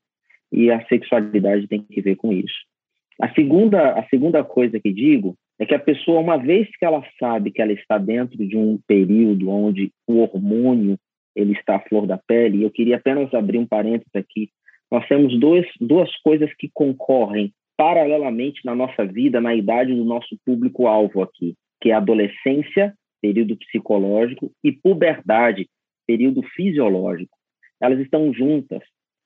E 0.53 0.71
a 0.71 0.85
sexualidade 0.87 1.67
tem 1.67 1.81
que 1.81 2.01
ver 2.01 2.15
com 2.15 2.31
isso. 2.31 2.72
A 3.21 3.31
segunda, 3.33 3.93
a 3.93 4.07
segunda 4.07 4.43
coisa 4.43 4.79
que 4.79 4.91
digo 4.91 5.35
é 5.59 5.65
que 5.65 5.75
a 5.75 5.79
pessoa, 5.79 6.19
uma 6.19 6.37
vez 6.37 6.67
que 6.77 6.85
ela 6.85 7.03
sabe 7.19 7.51
que 7.51 7.61
ela 7.61 7.71
está 7.71 7.97
dentro 7.97 8.37
de 8.37 8.57
um 8.57 8.79
período 8.87 9.49
onde 9.49 9.91
o 10.07 10.19
hormônio 10.19 10.97
ele 11.35 11.53
está 11.53 11.77
à 11.77 11.79
flor 11.79 12.05
da 12.05 12.17
pele, 12.17 12.59
e 12.59 12.63
eu 12.63 12.71
queria 12.71 12.97
apenas 12.97 13.33
abrir 13.33 13.57
um 13.57 13.65
parênteses 13.65 14.13
aqui, 14.15 14.49
nós 14.91 15.07
temos 15.07 15.39
dois, 15.39 15.65
duas 15.79 16.15
coisas 16.21 16.53
que 16.53 16.69
concorrem 16.73 17.51
paralelamente 17.75 18.61
na 18.63 18.75
nossa 18.75 19.03
vida, 19.05 19.41
na 19.41 19.55
idade 19.55 19.93
do 19.95 20.05
nosso 20.05 20.37
público-alvo 20.45 21.23
aqui, 21.23 21.55
que 21.81 21.89
é 21.89 21.93
adolescência, 21.93 22.93
período 23.21 23.57
psicológico, 23.57 24.51
e 24.63 24.71
puberdade, 24.71 25.67
período 26.05 26.43
fisiológico. 26.43 27.35
Elas 27.81 27.99
estão 27.99 28.31
juntas, 28.31 28.83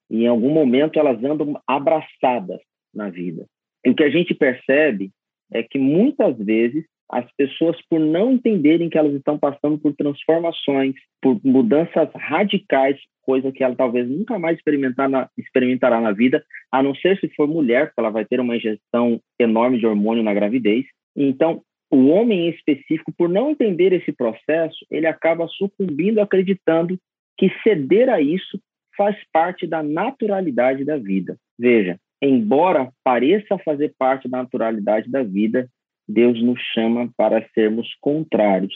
e 0.09 0.23
em 0.23 0.27
algum 0.27 0.49
momento 0.49 0.97
elas 0.97 1.21
andam 1.23 1.59
abraçadas 1.67 2.61
na 2.93 3.09
vida. 3.09 3.45
O 3.85 3.95
que 3.95 4.03
a 4.03 4.09
gente 4.09 4.33
percebe 4.33 5.11
é 5.51 5.63
que 5.63 5.77
muitas 5.79 6.37
vezes 6.37 6.85
as 7.09 7.25
pessoas, 7.37 7.77
por 7.89 7.99
não 7.99 8.33
entenderem 8.33 8.89
que 8.89 8.97
elas 8.97 9.13
estão 9.13 9.39
passando 9.39 9.77
por 9.77 9.93
transformações, 9.95 10.95
por 11.21 11.39
mudanças 11.43 12.09
radicais, 12.13 12.97
coisa 13.21 13.51
que 13.51 13.63
ela 13.63 13.75
talvez 13.75 14.09
nunca 14.09 14.37
mais 14.37 14.57
experimentar 14.57 15.09
na, 15.09 15.29
experimentará 15.37 16.01
na 16.01 16.11
vida, 16.11 16.43
a 16.71 16.83
não 16.83 16.93
ser 16.95 17.17
se 17.19 17.29
for 17.29 17.47
mulher, 17.47 17.87
porque 17.87 17.99
ela 18.01 18.09
vai 18.09 18.25
ter 18.25 18.39
uma 18.39 18.57
injeção 18.57 19.21
enorme 19.39 19.79
de 19.79 19.85
hormônio 19.85 20.23
na 20.23 20.33
gravidez. 20.33 20.85
Então, 21.15 21.61
o 21.89 22.07
homem 22.07 22.47
em 22.47 22.49
específico, 22.49 23.13
por 23.17 23.29
não 23.29 23.51
entender 23.51 23.93
esse 23.93 24.11
processo, 24.11 24.85
ele 24.91 25.07
acaba 25.07 25.47
sucumbindo, 25.47 26.19
acreditando 26.19 26.99
que 27.37 27.49
ceder 27.63 28.09
a 28.09 28.19
isso 28.19 28.59
faz 28.97 29.15
parte 29.31 29.65
da 29.65 29.81
naturalidade 29.81 30.83
da 30.83 30.97
vida. 30.97 31.37
Veja, 31.57 31.97
embora 32.21 32.91
pareça 33.03 33.57
fazer 33.59 33.93
parte 33.97 34.27
da 34.27 34.39
naturalidade 34.39 35.09
da 35.09 35.23
vida, 35.23 35.69
Deus 36.07 36.41
nos 36.41 36.59
chama 36.73 37.09
para 37.17 37.45
sermos 37.53 37.87
contrários 37.99 38.73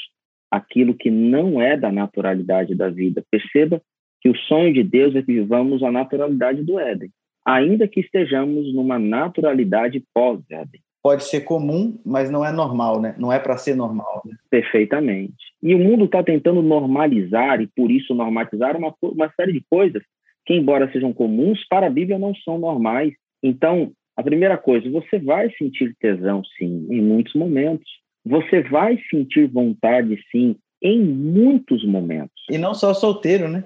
àquilo 0.50 0.94
que 0.94 1.10
não 1.10 1.62
é 1.62 1.78
da 1.78 1.92
naturalidade 1.92 2.76
da 2.76 2.90
vida. 2.90 3.24
Perceba 3.32 3.82
que 4.20 4.30
o 4.30 4.36
sonho 4.36 4.74
de 4.74 4.84
Deus 4.84 5.16
é 5.16 5.22
que 5.22 5.34
vivamos 5.34 5.82
a 5.82 5.92
naturalidade 5.92 6.64
do 6.64 6.80
Éden, 6.80 7.10
ainda 7.46 7.88
que 7.88 8.02
estejamos 8.02 8.74
numa 8.74 9.00
naturalidade 9.00 10.04
pós-Éden. 10.14 10.82
Pode 11.04 11.24
ser 11.24 11.42
comum, 11.42 12.00
mas 12.06 12.30
não 12.30 12.46
é 12.46 12.52
normal, 12.52 13.02
né? 13.02 13.16
Não 13.18 13.34
é 13.34 13.40
para 13.40 13.58
ser 13.58 13.76
normal. 13.76 14.22
Né? 14.24 14.36
Perfeitamente. 14.52 15.34
E 15.64 15.74
o 15.74 15.80
mundo 15.80 16.06
está 16.06 16.22
tentando 16.22 16.62
normalizar, 16.62 17.60
e 17.60 17.66
por 17.66 17.90
isso 17.90 18.14
normatizar 18.14 18.78
uma, 18.78 18.94
uma 19.02 19.32
série 19.36 19.54
de 19.54 19.66
coisas 19.68 20.04
que, 20.46 20.54
embora 20.54 20.92
sejam 20.92 21.12
comuns, 21.12 21.66
para 21.68 21.88
a 21.88 21.90
Bíblia 21.90 22.20
não 22.20 22.36
são 22.36 22.60
normais. 22.60 23.14
Então, 23.44 23.92
a 24.16 24.24
primeira 24.24 24.58
coisa, 24.58 24.90
você 24.90 25.20
vai 25.20 25.52
sentir 25.58 25.96
tesão, 26.00 26.44
sim, 26.58 26.88
em 26.90 27.02
muitos 27.02 27.34
momentos. 27.34 27.88
Você 28.26 28.62
vai 28.62 29.00
sentir 29.10 29.48
vontade, 29.48 30.20
sim, 30.32 30.56
em 30.82 31.02
muitos 31.02 31.86
momentos. 31.86 32.44
E 32.50 32.58
não 32.58 32.74
só 32.74 32.94
solteiro, 32.94 33.48
né? 33.48 33.64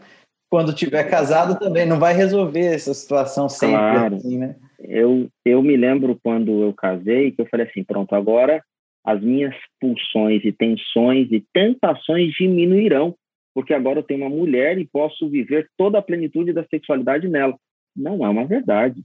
Quando 0.49 0.73
tiver 0.73 1.03
casado 1.05 1.59
também, 1.59 1.85
não 1.85 1.99
vai 1.99 2.13
resolver 2.13 2.65
essa 2.65 2.93
situação 2.93 3.49
sempre 3.49 3.75
claro. 3.75 4.15
assim, 4.15 4.37
né? 4.37 4.55
Eu, 4.79 5.27
eu 5.43 5.61
me 5.61 5.75
lembro 5.75 6.17
quando 6.23 6.61
eu 6.61 6.73
casei, 6.73 7.31
que 7.31 7.41
eu 7.41 7.47
falei 7.47 7.65
assim, 7.65 7.83
pronto, 7.83 8.13
agora 8.13 8.63
as 9.03 9.21
minhas 9.21 9.55
pulsões 9.79 10.43
e 10.43 10.51
tensões 10.51 11.31
e 11.31 11.43
tentações 11.53 12.33
diminuirão, 12.33 13.15
porque 13.53 13.73
agora 13.73 13.99
eu 13.99 14.03
tenho 14.03 14.21
uma 14.21 14.29
mulher 14.29 14.77
e 14.77 14.85
posso 14.85 15.29
viver 15.29 15.69
toda 15.77 15.99
a 15.99 16.01
plenitude 16.01 16.51
da 16.51 16.65
sexualidade 16.65 17.27
nela. 17.27 17.55
Não 17.95 18.25
é 18.25 18.29
uma 18.29 18.45
verdade. 18.45 19.01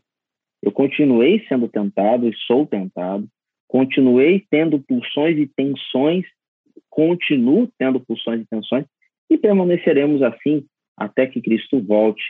Eu 0.63 0.73
continuei 0.73 1.45
sendo 1.49 1.69
tentado 1.69 2.29
e 2.29 2.37
sou 2.47 2.67
tentado, 2.67 3.27
continuei 3.67 4.45
tendo 4.51 4.79
pulsões 4.79 5.39
e 5.39 5.47
tensões 5.47 6.27
continuo 6.91 7.69
tendo 7.79 8.01
pulsões 8.01 8.43
e 8.43 8.47
tensões 8.47 8.85
e 9.31 9.39
permaneceremos 9.39 10.23
assim 10.23 10.67
até 10.97 11.27
que 11.27 11.41
Cristo 11.41 11.81
volte. 11.81 12.23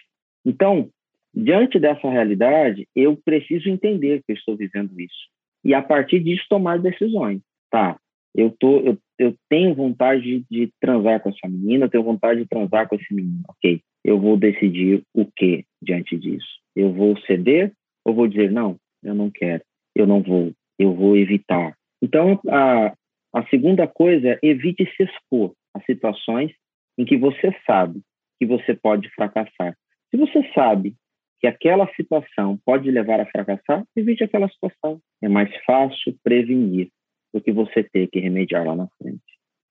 Então, 0.44 0.88
diante 1.34 1.78
dessa 1.78 2.08
realidade, 2.08 2.86
eu 2.94 3.16
preciso 3.16 3.68
entender 3.68 4.22
que 4.22 4.32
eu 4.32 4.36
estou 4.36 4.56
vivendo 4.56 5.00
isso 5.00 5.28
e 5.64 5.74
a 5.74 5.82
partir 5.82 6.20
disso 6.20 6.44
tomar 6.48 6.78
decisões. 6.78 7.40
Tá, 7.70 7.98
eu 8.34 8.50
tô, 8.58 8.80
eu, 8.80 8.98
eu 9.18 9.34
tenho 9.48 9.74
vontade 9.74 10.22
de, 10.22 10.44
de 10.50 10.72
transar 10.80 11.20
com 11.20 11.30
essa 11.30 11.48
menina, 11.48 11.86
eu 11.86 11.90
tenho 11.90 12.04
vontade 12.04 12.40
de 12.40 12.48
transar 12.48 12.88
com 12.88 12.96
esse 12.96 13.12
menino, 13.14 13.42
ok? 13.48 13.80
Eu 14.04 14.18
vou 14.18 14.36
decidir 14.36 15.02
o 15.14 15.24
que 15.24 15.64
diante 15.80 16.16
disso. 16.16 16.48
Eu 16.74 16.92
vou 16.92 17.18
ceder 17.20 17.72
ou 18.04 18.14
vou 18.14 18.26
dizer 18.26 18.50
não, 18.50 18.76
eu 19.02 19.14
não 19.14 19.30
quero, 19.30 19.62
eu 19.94 20.06
não 20.06 20.22
vou, 20.22 20.52
eu 20.78 20.94
vou 20.94 21.16
evitar. 21.16 21.74
Então, 22.02 22.40
a, 22.48 22.94
a 23.34 23.46
segunda 23.48 23.86
coisa 23.86 24.30
é 24.30 24.38
evite 24.42 24.84
se 24.96 25.02
expor 25.04 25.52
a 25.74 25.80
situações 25.82 26.52
em 26.98 27.04
que 27.04 27.16
você 27.16 27.54
sabe 27.66 28.00
que 28.38 28.46
você 28.46 28.74
pode 28.74 29.08
fracassar. 29.10 29.76
Se 30.10 30.16
você 30.16 30.42
sabe 30.54 30.94
que 31.40 31.46
aquela 31.46 31.86
situação 31.94 32.58
pode 32.64 32.90
levar 32.90 33.20
a 33.20 33.26
fracassar, 33.26 33.84
evite 33.96 34.24
aquela 34.24 34.48
situação. 34.48 35.00
É 35.22 35.28
mais 35.28 35.50
fácil 35.64 36.16
prevenir 36.22 36.88
do 37.32 37.40
que 37.40 37.52
você 37.52 37.82
ter 37.82 38.08
que 38.08 38.20
remediar 38.20 38.66
lá 38.66 38.76
na 38.76 38.88
frente. 38.98 39.20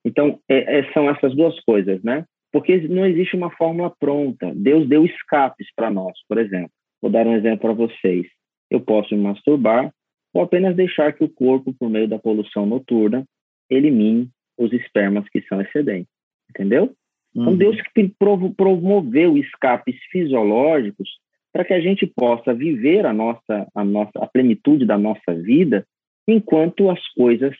Então, 0.03 0.39
é, 0.49 0.79
é, 0.79 0.93
são 0.93 1.09
essas 1.09 1.35
duas 1.35 1.59
coisas, 1.61 2.01
né? 2.03 2.25
Porque 2.51 2.77
não 2.87 3.05
existe 3.05 3.35
uma 3.35 3.51
fórmula 3.51 3.93
pronta. 3.99 4.51
Deus 4.55 4.87
deu 4.87 5.05
escapes 5.05 5.67
para 5.75 5.91
nós, 5.91 6.17
por 6.27 6.37
exemplo. 6.37 6.71
Vou 7.01 7.11
dar 7.11 7.25
um 7.25 7.35
exemplo 7.35 7.59
para 7.59 7.73
vocês. 7.73 8.27
Eu 8.69 8.81
posso 8.81 9.15
me 9.15 9.21
masturbar 9.21 9.91
ou 10.33 10.41
apenas 10.41 10.75
deixar 10.75 11.13
que 11.13 11.23
o 11.23 11.29
corpo, 11.29 11.73
por 11.73 11.89
meio 11.89 12.07
da 12.07 12.19
poluição 12.19 12.65
noturna, 12.65 13.25
elimine 13.69 14.29
os 14.57 14.71
espermas 14.73 15.27
que 15.29 15.41
são 15.43 15.61
excedentes. 15.61 16.11
Entendeu? 16.49 16.93
Então, 17.31 17.47
uhum. 17.47 17.53
Então, 17.53 17.57
Deus 17.57 17.77
que 17.93 18.13
promoveu 18.57 19.37
escapes 19.37 19.95
fisiológicos 20.11 21.09
para 21.51 21.65
que 21.65 21.73
a 21.73 21.79
gente 21.79 22.05
possa 22.05 22.53
viver 22.53 23.05
a 23.05 23.13
nossa, 23.13 23.67
a 23.73 23.83
nossa 23.83 24.11
a 24.17 24.27
plenitude 24.27 24.85
da 24.85 24.97
nossa 24.97 25.33
vida 25.33 25.85
enquanto 26.27 26.89
as 26.89 27.01
coisas 27.13 27.55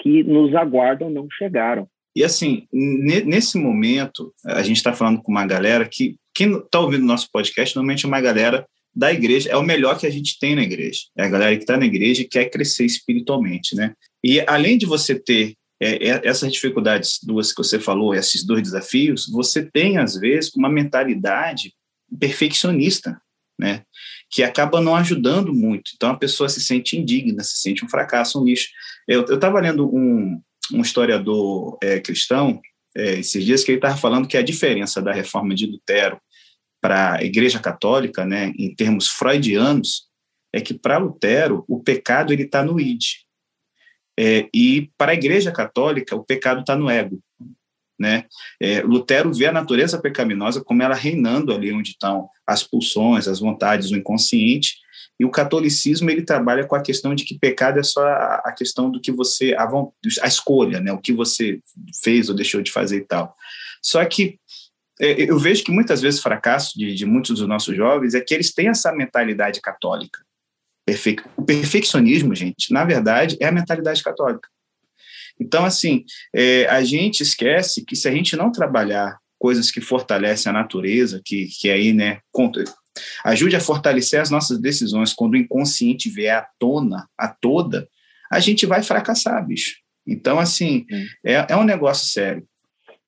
que 0.00 0.22
nos 0.22 0.54
aguardam 0.54 1.10
não 1.10 1.26
chegaram. 1.30 1.86
E 2.14 2.24
assim, 2.24 2.66
nesse 2.72 3.58
momento, 3.58 4.32
a 4.46 4.62
gente 4.62 4.76
está 4.76 4.92
falando 4.94 5.20
com 5.20 5.30
uma 5.30 5.46
galera 5.46 5.86
que, 5.86 6.16
quem 6.34 6.56
está 6.56 6.80
ouvindo 6.80 7.04
nosso 7.04 7.30
podcast, 7.30 7.76
normalmente 7.76 8.06
é 8.06 8.08
uma 8.08 8.20
galera 8.22 8.66
da 8.96 9.12
igreja, 9.12 9.50
é 9.50 9.56
o 9.56 9.62
melhor 9.62 9.98
que 9.98 10.06
a 10.06 10.10
gente 10.10 10.38
tem 10.38 10.54
na 10.54 10.62
igreja. 10.62 11.00
É 11.14 11.24
a 11.24 11.28
galera 11.28 11.54
que 11.54 11.64
está 11.64 11.76
na 11.76 11.84
igreja 11.84 12.22
e 12.22 12.28
quer 12.28 12.46
crescer 12.46 12.86
espiritualmente, 12.86 13.76
né? 13.76 13.92
E 14.24 14.40
além 14.46 14.78
de 14.78 14.86
você 14.86 15.14
ter 15.14 15.54
é, 15.78 16.08
é, 16.08 16.20
essas 16.24 16.50
dificuldades 16.50 17.18
duas 17.22 17.52
que 17.52 17.58
você 17.58 17.78
falou, 17.78 18.14
esses 18.14 18.42
dois 18.42 18.62
desafios, 18.62 19.28
você 19.28 19.62
tem, 19.62 19.98
às 19.98 20.16
vezes, 20.16 20.50
uma 20.54 20.70
mentalidade 20.70 21.74
perfeccionista, 22.18 23.20
né? 23.60 23.82
Que 24.30 24.42
acaba 24.42 24.80
não 24.80 24.96
ajudando 24.96 25.52
muito. 25.52 25.90
Então 25.94 26.10
a 26.10 26.16
pessoa 26.16 26.48
se 26.48 26.62
sente 26.62 26.96
indigna, 26.96 27.44
se 27.44 27.58
sente 27.58 27.84
um 27.84 27.88
fracasso, 27.90 28.40
um 28.40 28.44
lixo. 28.44 28.68
Eu 29.06 29.24
estava 29.26 29.60
lendo 29.60 29.94
um, 29.94 30.40
um 30.72 30.80
historiador 30.80 31.76
é, 31.82 32.00
cristão 32.00 32.62
é, 32.96 33.18
esses 33.18 33.44
dias 33.44 33.62
que 33.62 33.72
ele 33.72 33.78
estava 33.78 33.96
falando 33.96 34.26
que 34.26 34.38
a 34.38 34.42
diferença 34.42 35.02
da 35.02 35.12
reforma 35.12 35.54
de 35.54 35.66
Lutero 35.66 36.18
para 36.86 37.14
a 37.14 37.24
Igreja 37.24 37.58
Católica, 37.58 38.24
né, 38.24 38.52
em 38.56 38.72
termos 38.72 39.08
freudianos, 39.08 40.04
é 40.52 40.60
que 40.60 40.72
para 40.72 40.98
Lutero 40.98 41.64
o 41.68 41.82
pecado 41.82 42.32
ele 42.32 42.44
está 42.44 42.62
no 42.62 42.78
id, 42.78 43.04
é, 44.16 44.48
e 44.54 44.88
para 44.96 45.10
a 45.10 45.14
Igreja 45.16 45.50
Católica 45.50 46.14
o 46.14 46.22
pecado 46.22 46.60
está 46.60 46.76
no 46.76 46.88
ego. 46.88 47.20
Né? 47.98 48.26
É, 48.62 48.82
Lutero 48.82 49.34
vê 49.34 49.46
a 49.46 49.52
natureza 49.52 50.00
pecaminosa 50.00 50.62
como 50.62 50.80
ela 50.80 50.94
reinando 50.94 51.52
ali 51.52 51.72
onde 51.72 51.90
estão 51.90 52.28
as 52.46 52.62
pulsões, 52.62 53.26
as 53.26 53.40
vontades, 53.40 53.90
o 53.90 53.96
inconsciente, 53.96 54.76
e 55.18 55.24
o 55.24 55.30
catolicismo 55.30 56.08
ele 56.08 56.22
trabalha 56.22 56.64
com 56.64 56.76
a 56.76 56.82
questão 56.82 57.16
de 57.16 57.24
que 57.24 57.36
pecado 57.36 57.80
é 57.80 57.82
só 57.82 58.06
a, 58.06 58.54
questão 58.56 58.92
do 58.92 59.00
que 59.00 59.10
você 59.10 59.54
a, 59.54 59.68
a, 60.22 60.28
escolha, 60.28 60.78
né? 60.78 60.92
O 60.92 61.00
que 61.00 61.12
você 61.12 61.58
fez 62.04 62.28
ou 62.28 62.36
deixou 62.36 62.62
de 62.62 62.70
fazer 62.70 62.98
e 62.98 63.04
tal. 63.04 63.34
Só 63.82 64.04
que 64.04 64.38
eu 65.00 65.38
vejo 65.38 65.62
que 65.62 65.70
muitas 65.70 66.00
vezes 66.00 66.20
o 66.20 66.22
fracasso 66.22 66.78
de, 66.78 66.94
de 66.94 67.04
muitos 67.04 67.38
dos 67.38 67.48
nossos 67.48 67.76
jovens 67.76 68.14
é 68.14 68.20
que 68.20 68.32
eles 68.32 68.52
têm 68.52 68.68
essa 68.68 68.92
mentalidade 68.92 69.60
católica. 69.60 70.20
Perfe... 70.86 71.16
O 71.36 71.42
perfeccionismo, 71.42 72.34
gente, 72.34 72.72
na 72.72 72.84
verdade, 72.84 73.36
é 73.40 73.46
a 73.46 73.52
mentalidade 73.52 74.02
católica. 74.02 74.48
Então, 75.38 75.64
assim, 75.64 76.04
é, 76.34 76.66
a 76.66 76.82
gente 76.82 77.22
esquece 77.22 77.84
que 77.84 77.94
se 77.94 78.08
a 78.08 78.10
gente 78.10 78.36
não 78.36 78.50
trabalhar 78.50 79.18
coisas 79.38 79.70
que 79.70 79.80
fortalecem 79.80 80.48
a 80.48 80.52
natureza, 80.52 81.20
que, 81.22 81.46
que 81.46 81.70
aí, 81.70 81.92
né, 81.92 82.20
conta, 82.32 82.64
ajude 83.24 83.54
a 83.54 83.60
fortalecer 83.60 84.20
as 84.20 84.30
nossas 84.30 84.58
decisões 84.58 85.12
quando 85.12 85.34
o 85.34 85.36
inconsciente 85.36 86.08
vier 86.08 86.38
à 86.38 86.48
tona, 86.58 87.06
a 87.18 87.28
toda, 87.28 87.86
a 88.30 88.40
gente 88.40 88.64
vai 88.64 88.82
fracassar, 88.82 89.46
bicho. 89.46 89.76
Então, 90.06 90.38
assim, 90.38 90.86
é, 91.24 91.46
é 91.50 91.56
um 91.56 91.64
negócio 91.64 92.06
sério. 92.06 92.46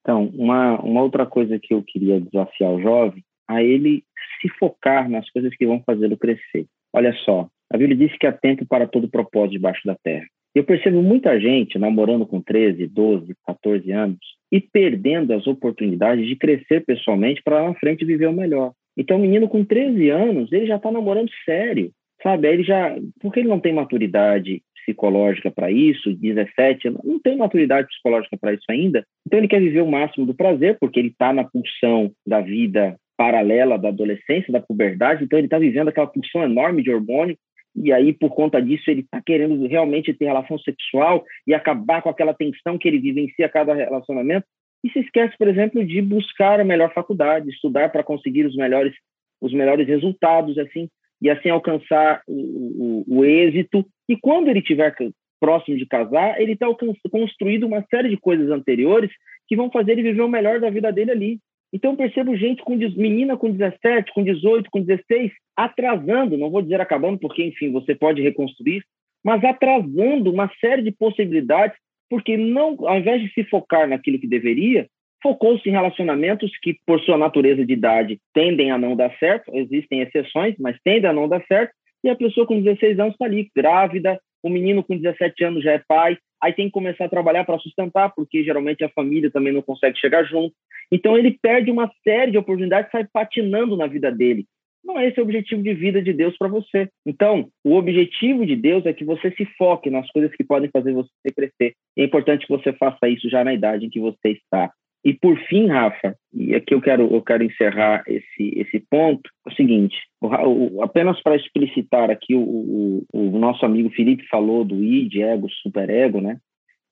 Então, 0.08 0.24
uma, 0.34 0.80
uma 0.80 1.02
outra 1.02 1.26
coisa 1.26 1.58
que 1.58 1.74
eu 1.74 1.82
queria 1.82 2.18
desafiar 2.18 2.72
o 2.72 2.80
jovem, 2.80 3.22
a 3.46 3.62
ele 3.62 4.02
se 4.40 4.48
focar 4.58 5.06
nas 5.06 5.28
coisas 5.28 5.54
que 5.54 5.66
vão 5.66 5.82
fazê-lo 5.84 6.16
crescer. 6.16 6.64
Olha 6.94 7.12
só, 7.26 7.46
a 7.70 7.76
Bíblia 7.76 8.08
diz 8.08 8.16
que 8.16 8.26
há 8.26 8.32
tempo 8.32 8.64
para 8.64 8.86
todo 8.86 9.06
propósito 9.06 9.52
debaixo 9.52 9.86
da 9.86 9.94
terra. 10.02 10.24
Eu 10.54 10.64
percebo 10.64 11.02
muita 11.02 11.38
gente 11.38 11.78
namorando 11.78 12.24
com 12.24 12.40
13, 12.40 12.86
12, 12.86 13.34
14 13.46 13.92
anos 13.92 14.18
e 14.50 14.62
perdendo 14.62 15.34
as 15.34 15.46
oportunidades 15.46 16.26
de 16.26 16.36
crescer 16.36 16.86
pessoalmente 16.86 17.42
para 17.42 17.60
lá 17.60 17.68
na 17.68 17.74
frente 17.74 18.06
viver 18.06 18.28
o 18.28 18.32
melhor. 18.32 18.72
Então, 18.96 19.18
o 19.18 19.20
menino 19.20 19.46
com 19.46 19.62
13 19.62 20.08
anos, 20.08 20.50
ele 20.50 20.66
já 20.66 20.76
está 20.76 20.90
namorando 20.90 21.28
sério, 21.44 21.90
sabe? 22.22 22.48
Aí 22.48 22.54
ele 22.54 22.64
já. 22.64 22.96
Porque 23.20 23.40
ele 23.40 23.48
não 23.48 23.60
tem 23.60 23.74
maturidade 23.74 24.62
psicológica 24.88 25.50
para 25.50 25.70
isso, 25.70 26.14
17, 26.14 26.90
não 27.04 27.18
tem 27.20 27.36
maturidade 27.36 27.88
psicológica 27.88 28.36
para 28.40 28.54
isso 28.54 28.64
ainda. 28.70 29.04
Então, 29.26 29.38
ele 29.38 29.48
quer 29.48 29.60
viver 29.60 29.82
o 29.82 29.90
máximo 29.90 30.24
do 30.24 30.34
prazer, 30.34 30.78
porque 30.80 30.98
ele 30.98 31.08
está 31.08 31.32
na 31.32 31.44
pulsão 31.44 32.10
da 32.26 32.40
vida 32.40 32.96
paralela 33.16 33.76
da 33.76 33.88
adolescência, 33.88 34.52
da 34.52 34.60
puberdade, 34.60 35.24
então 35.24 35.38
ele 35.38 35.48
está 35.48 35.58
vivendo 35.58 35.88
aquela 35.88 36.06
pulsão 36.06 36.44
enorme 36.44 36.82
de 36.82 36.90
hormônio 36.90 37.36
e 37.76 37.92
aí, 37.92 38.12
por 38.12 38.30
conta 38.30 38.60
disso, 38.60 38.90
ele 38.90 39.02
está 39.02 39.20
querendo 39.20 39.66
realmente 39.66 40.12
ter 40.12 40.24
relação 40.24 40.58
sexual 40.58 41.24
e 41.46 41.54
acabar 41.54 42.02
com 42.02 42.08
aquela 42.08 42.34
tensão 42.34 42.78
que 42.78 42.88
ele 42.88 42.98
vivencia 42.98 43.46
a 43.46 43.48
cada 43.48 43.74
relacionamento, 43.74 44.46
e 44.84 44.90
se 44.90 45.00
esquece, 45.00 45.36
por 45.36 45.48
exemplo, 45.48 45.84
de 45.84 46.00
buscar 46.00 46.60
a 46.60 46.64
melhor 46.64 46.92
faculdade, 46.92 47.50
estudar 47.50 47.90
para 47.90 48.04
conseguir 48.04 48.46
os 48.46 48.56
melhores, 48.56 48.94
os 49.40 49.52
melhores 49.52 49.86
resultados, 49.86 50.56
assim, 50.58 50.88
e 51.20 51.30
assim 51.30 51.48
alcançar 51.50 52.22
o, 52.26 53.04
o, 53.08 53.18
o 53.18 53.24
êxito. 53.24 53.84
E 54.08 54.16
quando 54.16 54.48
ele 54.48 54.60
estiver 54.60 54.94
próximo 55.40 55.76
de 55.76 55.86
casar, 55.86 56.40
ele 56.40 56.52
está 56.52 56.66
construído 57.10 57.66
uma 57.66 57.84
série 57.90 58.08
de 58.08 58.16
coisas 58.16 58.50
anteriores 58.50 59.10
que 59.46 59.56
vão 59.56 59.70
fazer 59.70 59.92
ele 59.92 60.02
viver 60.02 60.22
o 60.22 60.28
melhor 60.28 60.60
da 60.60 60.70
vida 60.70 60.92
dele 60.92 61.10
ali. 61.10 61.38
Então, 61.72 61.96
percebo 61.96 62.36
gente 62.36 62.62
com 62.62 62.76
menina 62.76 63.36
com 63.36 63.50
17, 63.50 64.12
com 64.14 64.24
18, 64.24 64.70
com 64.70 64.80
16, 64.80 65.32
atrasando, 65.56 66.38
não 66.38 66.50
vou 66.50 66.62
dizer 66.62 66.80
acabando, 66.80 67.18
porque, 67.18 67.44
enfim, 67.44 67.70
você 67.70 67.94
pode 67.94 68.22
reconstruir, 68.22 68.82
mas 69.22 69.44
atrasando 69.44 70.32
uma 70.32 70.50
série 70.60 70.82
de 70.82 70.90
possibilidades, 70.90 71.76
porque 72.08 72.36
não, 72.38 72.76
ao 72.88 72.98
invés 72.98 73.22
de 73.22 73.30
se 73.32 73.44
focar 73.44 73.86
naquilo 73.86 74.18
que 74.18 74.26
deveria, 74.26 74.88
focou-se 75.22 75.68
em 75.68 75.72
relacionamentos 75.72 76.50
que, 76.62 76.76
por 76.86 77.00
sua 77.00 77.18
natureza 77.18 77.64
de 77.64 77.72
idade, 77.72 78.18
tendem 78.32 78.70
a 78.70 78.78
não 78.78 78.96
dar 78.96 79.14
certo, 79.18 79.50
existem 79.54 80.00
exceções, 80.00 80.54
mas 80.58 80.78
tendem 80.84 81.10
a 81.10 81.12
não 81.12 81.28
dar 81.28 81.44
certo, 81.46 81.72
e 82.02 82.08
a 82.08 82.16
pessoa 82.16 82.46
com 82.46 82.60
16 82.60 82.98
anos 82.98 83.12
está 83.12 83.24
ali, 83.24 83.50
grávida, 83.54 84.20
o 84.42 84.48
menino 84.48 84.84
com 84.84 84.96
17 84.96 85.44
anos 85.44 85.64
já 85.64 85.72
é 85.72 85.82
pai, 85.86 86.16
aí 86.42 86.52
tem 86.52 86.66
que 86.66 86.72
começar 86.72 87.06
a 87.06 87.08
trabalhar 87.08 87.44
para 87.44 87.58
sustentar, 87.58 88.12
porque 88.14 88.44
geralmente 88.44 88.84
a 88.84 88.88
família 88.88 89.30
também 89.30 89.52
não 89.52 89.62
consegue 89.62 89.98
chegar 89.98 90.24
junto. 90.24 90.54
Então 90.92 91.18
ele 91.18 91.36
perde 91.42 91.70
uma 91.70 91.90
série 92.04 92.30
de 92.30 92.38
oportunidades, 92.38 92.90
sai 92.90 93.06
patinando 93.12 93.76
na 93.76 93.86
vida 93.86 94.10
dele. 94.12 94.46
Não 94.84 94.98
é 94.98 95.08
esse 95.08 95.20
o 95.20 95.22
objetivo 95.24 95.62
de 95.62 95.74
vida 95.74 96.00
de 96.00 96.12
Deus 96.12 96.36
para 96.38 96.48
você. 96.48 96.88
Então, 97.04 97.50
o 97.64 97.74
objetivo 97.74 98.46
de 98.46 98.56
Deus 98.56 98.86
é 98.86 98.92
que 98.92 99.04
você 99.04 99.30
se 99.32 99.44
foque 99.58 99.90
nas 99.90 100.08
coisas 100.10 100.34
que 100.34 100.44
podem 100.44 100.70
fazer 100.70 100.92
você 100.92 101.10
crescer. 101.34 101.74
É 101.96 102.04
importante 102.04 102.46
que 102.46 102.52
você 102.52 102.72
faça 102.72 103.08
isso 103.08 103.28
já 103.28 103.44
na 103.44 103.52
idade 103.52 103.86
em 103.86 103.90
que 103.90 104.00
você 104.00 104.30
está. 104.30 104.72
E 105.04 105.14
por 105.14 105.38
fim, 105.46 105.68
Rafa, 105.68 106.16
e 106.32 106.54
aqui 106.54 106.74
eu 106.74 106.80
quero, 106.80 107.14
eu 107.14 107.22
quero 107.22 107.44
encerrar 107.44 108.02
esse, 108.06 108.52
esse 108.56 108.80
ponto, 108.90 109.30
é 109.46 109.50
o 109.50 109.54
seguinte, 109.54 109.96
o, 110.20 110.26
o, 110.26 110.82
apenas 110.82 111.22
para 111.22 111.36
explicitar 111.36 112.10
aqui, 112.10 112.34
o, 112.34 113.04
o, 113.12 113.38
nosso 113.38 113.64
amigo 113.64 113.90
Felipe 113.90 114.26
falou 114.28 114.64
do 114.64 114.82
id, 114.82 115.16
ego, 115.16 115.48
superego, 115.62 116.20
né? 116.20 116.38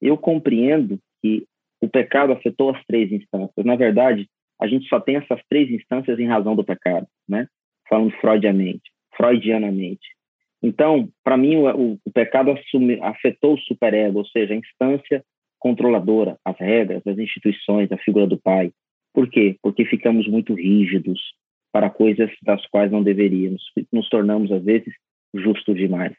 Eu 0.01 0.17
compreendo 0.17 0.99
que 1.21 1.47
o 1.81 1.89
pecado 1.89 2.33
afetou 2.33 2.71
as 2.71 2.85
três 2.87 3.11
instâncias. 3.11 3.65
Na 3.67 3.77
verdade, 3.77 4.29
a 4.61 4.67
gente 4.67 4.89
só 4.89 5.01
tem 5.01 5.17
essas 5.17 5.41
três 5.49 5.71
instâncias 5.71 6.19
em 6.19 6.27
razão 6.27 6.55
do 6.55 6.65
pecado, 6.65 7.07
né? 7.29 7.49
Falando 7.89 8.13
freudianamente, 8.21 8.91
freudianamente. 9.17 10.07
Então, 10.63 11.09
para 11.23 11.37
mim, 11.37 11.57
o, 11.57 11.99
o, 12.05 12.13
pecado 12.13 12.51
assume, 12.53 12.99
afetou 13.03 13.55
o 13.55 13.61
superego, 13.61 14.19
ou 14.19 14.27
seja, 14.27 14.55
a 14.55 14.57
instância 14.57 15.25
controladora, 15.67 16.39
as 16.45 16.57
regras, 16.59 17.05
as 17.05 17.19
instituições, 17.19 17.91
a 17.91 17.99
figura 17.99 18.25
do 18.25 18.39
pai. 18.39 18.71
Por 19.13 19.29
quê? 19.29 19.57
Porque 19.61 19.85
ficamos 19.85 20.29
muito 20.29 20.55
rígidos 20.55 21.21
para 21.73 21.91
coisas 21.91 22.31
das 22.45 22.65
quais 22.69 22.93
não 22.93 23.03
deveríamos. 23.03 23.65
Nos 23.93 24.09
tornamos, 24.09 24.53
às 24.53 24.63
vezes, 24.63 24.95
justos 25.35 25.75
demais. 25.75 26.15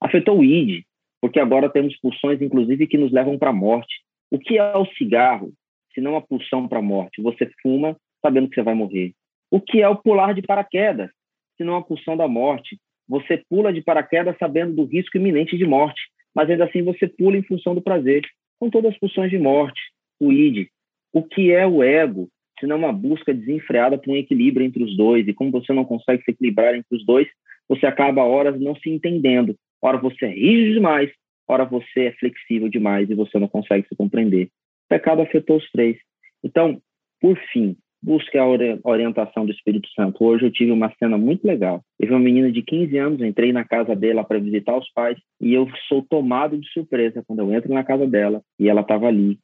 Afetou 0.00 0.38
o 0.38 0.44
ID, 0.44 0.84
porque 1.20 1.40
agora 1.40 1.68
temos 1.68 1.96
pulsões, 1.96 2.40
inclusive, 2.40 2.86
que 2.86 2.96
nos 2.96 3.10
levam 3.10 3.36
para 3.36 3.50
a 3.50 3.52
morte. 3.52 3.96
O 4.30 4.38
que 4.38 4.58
é 4.58 4.76
o 4.76 4.86
cigarro, 4.96 5.52
se 5.92 6.00
não 6.00 6.14
a 6.14 6.22
pulsão 6.22 6.68
para 6.68 6.78
a 6.78 6.82
morte? 6.82 7.20
Você 7.20 7.50
fuma 7.60 7.96
sabendo 8.22 8.48
que 8.48 8.54
você 8.54 8.62
vai 8.62 8.74
morrer. 8.74 9.12
O 9.50 9.60
que 9.60 9.82
é 9.82 9.88
o 9.88 9.96
pular 9.96 10.34
de 10.34 10.42
paraquedas, 10.42 11.10
se 11.56 11.64
não 11.64 11.74
a 11.74 11.82
pulsão 11.82 12.16
da 12.16 12.28
morte? 12.28 12.78
Você 13.08 13.42
pula 13.50 13.72
de 13.72 13.82
paraquedas 13.82 14.36
sabendo 14.38 14.72
do 14.76 14.84
risco 14.84 15.16
iminente 15.16 15.58
de 15.58 15.66
morte, 15.66 16.00
mas 16.32 16.48
ainda 16.48 16.64
assim 16.64 16.82
você 16.82 17.08
pula 17.08 17.36
em 17.36 17.42
função 17.42 17.74
do 17.74 17.82
prazer. 17.82 18.22
Com 18.58 18.70
todas 18.70 18.92
as 18.92 18.98
pulsões 18.98 19.30
de 19.30 19.38
morte, 19.38 19.80
o 20.20 20.32
id. 20.32 20.68
O 21.12 21.22
que 21.22 21.52
é 21.52 21.66
o 21.66 21.82
ego, 21.82 22.28
se 22.58 22.66
não 22.66 22.76
uma 22.76 22.92
busca 22.92 23.32
desenfreada 23.32 23.98
por 23.98 24.10
um 24.10 24.16
equilíbrio 24.16 24.66
entre 24.66 24.82
os 24.82 24.96
dois? 24.96 25.26
E 25.26 25.34
como 25.34 25.50
você 25.50 25.72
não 25.72 25.84
consegue 25.84 26.22
se 26.24 26.30
equilibrar 26.30 26.74
entre 26.74 26.96
os 26.96 27.04
dois, 27.04 27.28
você 27.68 27.86
acaba 27.86 28.24
horas 28.24 28.60
não 28.60 28.74
se 28.76 28.90
entendendo. 28.90 29.56
Ora 29.80 29.98
você 29.98 30.26
é 30.26 30.30
rígido 30.30 30.74
demais, 30.74 31.10
ora 31.46 31.64
você 31.64 32.06
é 32.06 32.12
flexível 32.12 32.68
demais 32.68 33.08
e 33.10 33.14
você 33.14 33.38
não 33.38 33.48
consegue 33.48 33.86
se 33.88 33.94
compreender. 33.94 34.46
O 34.46 34.88
pecado 34.88 35.22
afetou 35.22 35.56
os 35.56 35.70
três. 35.70 35.96
Então, 36.42 36.80
por 37.20 37.38
fim, 37.52 37.76
busque 38.04 38.36
a 38.36 38.46
orientação 38.84 39.46
do 39.46 39.52
Espírito 39.52 39.88
Santo. 39.94 40.22
Hoje 40.22 40.44
eu 40.44 40.52
tive 40.52 40.70
uma 40.70 40.92
cena 40.98 41.16
muito 41.16 41.46
legal. 41.46 41.80
Teve 41.98 42.12
uma 42.12 42.20
menina 42.20 42.52
de 42.52 42.62
15 42.62 42.98
anos, 42.98 43.22
entrei 43.22 43.50
na 43.50 43.64
casa 43.64 43.96
dela 43.96 44.22
para 44.22 44.38
visitar 44.38 44.76
os 44.76 44.90
pais 44.92 45.16
e 45.40 45.54
eu 45.54 45.66
sou 45.88 46.02
tomado 46.02 46.58
de 46.58 46.68
surpresa 46.68 47.24
quando 47.26 47.38
eu 47.38 47.52
entro 47.52 47.72
na 47.72 47.82
casa 47.82 48.06
dela 48.06 48.42
e 48.60 48.68
ela 48.68 48.82
estava 48.82 49.06
ali, 49.06 49.38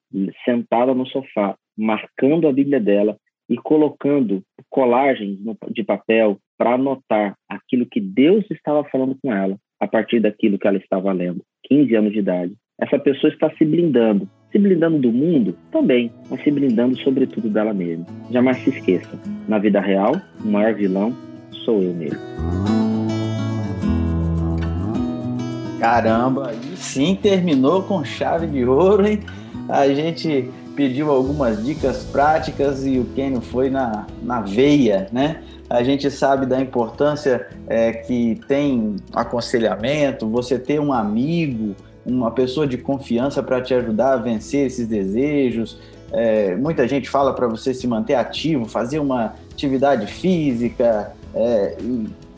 sentada 0.45 0.95
no 0.95 1.07
sofá, 1.07 1.57
marcando 1.77 2.47
a 2.47 2.53
Bíblia 2.53 2.79
dela 2.79 3.17
e 3.49 3.57
colocando 3.57 4.43
colagens 4.69 5.39
de 5.71 5.83
papel 5.83 6.39
para 6.59 6.75
anotar 6.75 7.35
aquilo 7.49 7.87
que 7.91 8.01
Deus 8.01 8.45
estava 8.51 8.85
falando 8.85 9.17
com 9.23 9.33
ela 9.33 9.57
a 9.81 9.89
partir 9.89 10.21
daquilo 10.21 10.59
que 10.59 10.69
ela 10.69 10.77
estava 10.77 11.11
lendo. 11.13 11.43
15 11.65 11.95
anos 11.97 12.13
de 12.13 12.19
idade. 12.19 12.55
Essa 12.81 12.99
pessoa 12.99 13.33
está 13.33 13.51
se 13.51 13.65
blindando 13.65 14.29
se 14.51 14.59
blindando 14.59 14.99
do 14.99 15.13
mundo 15.13 15.57
também, 15.71 16.11
mas 16.29 16.43
se 16.43 16.51
blindando 16.51 16.99
sobretudo 16.99 17.49
dela 17.49 17.73
mesma. 17.73 18.05
Jamais 18.31 18.59
se 18.59 18.71
esqueça, 18.71 19.19
na 19.47 19.59
vida 19.59 19.81
real, 19.81 20.21
o 20.45 20.49
maior 20.49 20.75
vilão 20.75 21.15
sou 21.65 21.83
eu 21.83 21.95
mesmo. 21.95 22.19
Caramba, 25.79 26.53
e 26.53 26.77
sim 26.77 27.17
terminou 27.21 27.83
com 27.83 28.05
chave 28.05 28.47
de 28.47 28.65
ouro, 28.65 29.07
hein? 29.07 29.21
A 29.69 29.89
gente 29.89 30.51
pediu 30.75 31.11
algumas 31.11 31.65
dicas 31.65 32.05
práticas 32.05 32.85
e 32.85 32.99
o 32.99 33.05
Kenio 33.15 33.41
foi 33.41 33.71
na, 33.71 34.07
na 34.23 34.41
veia, 34.41 35.07
né? 35.13 35.43
A 35.71 35.83
gente 35.83 36.11
sabe 36.11 36.45
da 36.45 36.61
importância 36.61 37.47
é, 37.69 37.93
que 37.93 38.41
tem 38.49 38.97
aconselhamento, 39.15 40.29
você 40.29 40.59
ter 40.59 40.81
um 40.81 40.93
amigo, 40.93 41.77
uma 42.05 42.31
pessoa 42.31 42.67
de 42.67 42.79
confiança 42.79 43.43
para 43.43 43.61
te 43.61 43.75
ajudar 43.75 44.15
a 44.15 44.17
vencer 44.17 44.67
esses 44.67 44.87
desejos. 44.87 45.79
É, 46.13 46.57
muita 46.57 46.89
gente 46.89 47.09
fala 47.09 47.33
para 47.33 47.47
você 47.47 47.73
se 47.73 47.87
manter 47.87 48.15
ativo, 48.15 48.65
fazer 48.67 48.99
uma 48.99 49.35
atividade 49.53 50.07
física, 50.07 51.13
é, 51.35 51.77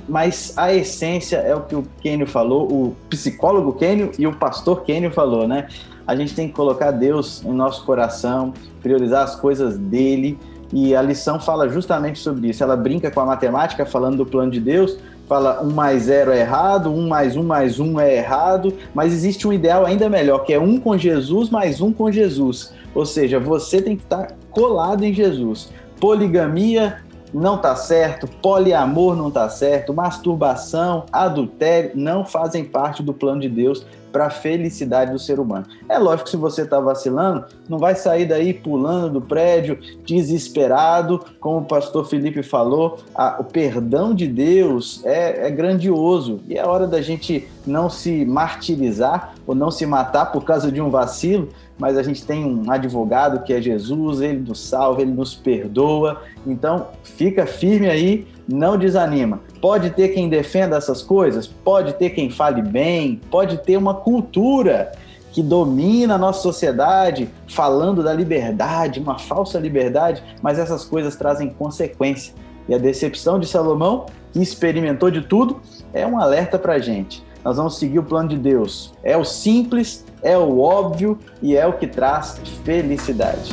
mas 0.08 0.52
a 0.56 0.72
essência 0.72 1.36
é 1.36 1.54
o 1.54 1.62
que 1.62 1.74
o 1.74 1.84
Kenio 2.00 2.26
falou, 2.26 2.70
o 2.70 2.96
psicólogo 3.08 3.72
Kenio 3.74 4.10
e 4.18 4.26
o 4.26 4.34
pastor 4.34 4.82
Kenio 4.82 5.10
falou, 5.10 5.46
né? 5.46 5.68
A 6.06 6.16
gente 6.16 6.34
tem 6.34 6.48
que 6.48 6.54
colocar 6.54 6.90
Deus 6.90 7.42
em 7.44 7.52
nosso 7.52 7.86
coração, 7.86 8.52
priorizar 8.82 9.22
as 9.22 9.36
coisas 9.36 9.78
dele, 9.78 10.36
e 10.72 10.96
a 10.96 11.02
lição 11.02 11.38
fala 11.38 11.68
justamente 11.68 12.18
sobre 12.18 12.48
isso. 12.48 12.62
Ela 12.62 12.76
brinca 12.76 13.10
com 13.10 13.20
a 13.20 13.26
matemática, 13.26 13.86
falando 13.86 14.16
do 14.16 14.26
plano 14.26 14.50
de 14.50 14.58
Deus, 14.58 14.98
fala 15.28 15.62
um 15.62 15.70
mais 15.70 16.04
zero 16.04 16.30
é 16.30 16.40
errado, 16.40 16.90
um 16.90 17.08
mais 17.08 17.36
um 17.36 17.42
mais 17.42 17.80
um 17.80 17.98
é 17.98 18.16
errado, 18.16 18.74
mas 18.94 19.12
existe 19.12 19.46
um 19.46 19.52
ideal 19.52 19.86
ainda 19.86 20.08
melhor, 20.08 20.44
que 20.44 20.52
é 20.52 20.60
um 20.60 20.78
com 20.78 20.96
Jesus 20.96 21.50
mais 21.50 21.80
um 21.80 21.92
com 21.92 22.10
Jesus. 22.10 22.72
Ou 22.94 23.06
seja, 23.06 23.38
você 23.38 23.80
tem 23.80 23.96
que 23.96 24.02
estar 24.02 24.32
colado 24.50 25.04
em 25.04 25.12
Jesus. 25.12 25.70
Poligamia 25.98 26.98
não 27.33 27.57
está 27.57 27.74
certo, 27.74 28.26
poliamor 28.26 29.16
não 29.16 29.28
está 29.28 29.49
certo, 29.49 29.95
masturbação, 29.95 31.07
adultério 31.12 31.93
não 31.95 32.24
fazem 32.24 32.64
parte 32.64 33.03
do 33.03 33.14
plano 33.14 33.41
de 33.41 33.49
Deus 33.49 33.87
para 34.12 34.26
a 34.26 34.30
felicidade 34.30 35.11
do 35.11 35.18
ser 35.18 35.41
humano. 35.41 35.66
É 35.89 35.99
lógico 35.99 36.24
que 36.24 36.30
se 36.30 36.37
você 36.37 36.62
está 36.62 36.78
vacilando, 36.78 37.47
não 37.68 37.78
vai 37.78 37.95
sair 37.95 38.26
daí 38.26 38.53
pulando 38.53 39.14
do 39.14 39.20
prédio, 39.22 39.78
desesperado, 40.05 41.24
como 41.41 41.61
o 41.61 41.64
pastor 41.64 42.05
Felipe 42.07 42.43
falou, 42.43 42.99
a, 43.14 43.41
o 43.41 43.45
perdão 43.45 44.14
de 44.14 44.28
Deus 44.28 45.01
é, 45.05 45.47
é 45.47 45.51
grandioso 45.51 46.41
e 46.47 46.59
é 46.59 46.66
hora 46.66 46.87
da 46.87 47.01
gente 47.01 47.49
não 47.66 47.89
se 47.89 48.24
martirizar 48.26 49.35
ou 49.47 49.55
não 49.55 49.70
se 49.70 49.87
matar 49.87 50.26
por 50.26 50.45
causa 50.45 50.70
de 50.70 50.80
um 50.80 50.91
vacilo, 50.91 51.49
mas 51.83 51.99
a 51.99 52.03
gente 52.05 52.24
tem 52.24 52.45
um 52.45 52.70
advogado 52.70 53.43
que 53.43 53.53
é 53.53 53.61
Jesus, 53.61 54.20
ele 54.20 54.39
nos 54.39 54.61
salva, 54.61 55.03
ele 55.03 55.11
nos 55.11 55.35
perdoa. 55.35 56.22
Então, 56.47 56.87
fica 57.03 57.45
firme 57.45 57.91
aí, 57.91 58.24
não 58.49 58.78
desanima. 58.78 59.41
Pode 59.61 59.91
ter 59.91 60.11
quem 60.11 60.28
defenda 60.28 60.76
essas 60.76 61.03
coisas, 61.03 61.49
pode 61.49 61.95
ter 61.95 62.11
quem 62.11 62.30
fale 62.30 62.62
bem, 62.62 63.20
pode 63.28 63.59
ter 63.64 63.76
uma 63.76 63.95
cultura 63.95 64.93
que 65.33 65.43
domina 65.43 66.14
a 66.14 66.18
nossa 66.18 66.41
sociedade 66.41 67.28
falando 67.49 68.01
da 68.01 68.14
liberdade, 68.14 69.01
uma 69.01 69.18
falsa 69.18 69.59
liberdade, 69.59 70.22
mas 70.41 70.61
essas 70.61 70.85
coisas 70.85 71.16
trazem 71.16 71.49
consequência. 71.49 72.33
E 72.68 72.74
a 72.76 72.78
decepção 72.78 73.41
de 73.41 73.49
Salomão, 73.49 74.07
que 74.33 74.41
experimentou 74.41 75.11
de 75.11 75.22
tudo, 75.22 75.61
é 75.93 76.07
um 76.07 76.16
alerta 76.20 76.61
para 76.61 76.74
a 76.74 76.78
gente. 76.78 77.24
Nós 77.45 77.57
vamos 77.57 77.76
seguir 77.78 77.99
o 77.99 78.05
plano 78.05 78.28
de 78.28 78.36
Deus. 78.36 78.93
É 79.03 79.16
o 79.16 79.24
simples, 79.24 80.05
é 80.22 80.38
o 80.38 80.61
óbvio 80.61 81.18
e 81.40 81.57
é 81.57 81.66
o 81.66 81.72
que 81.72 81.86
traz 81.86 82.38
felicidade. 82.64 83.53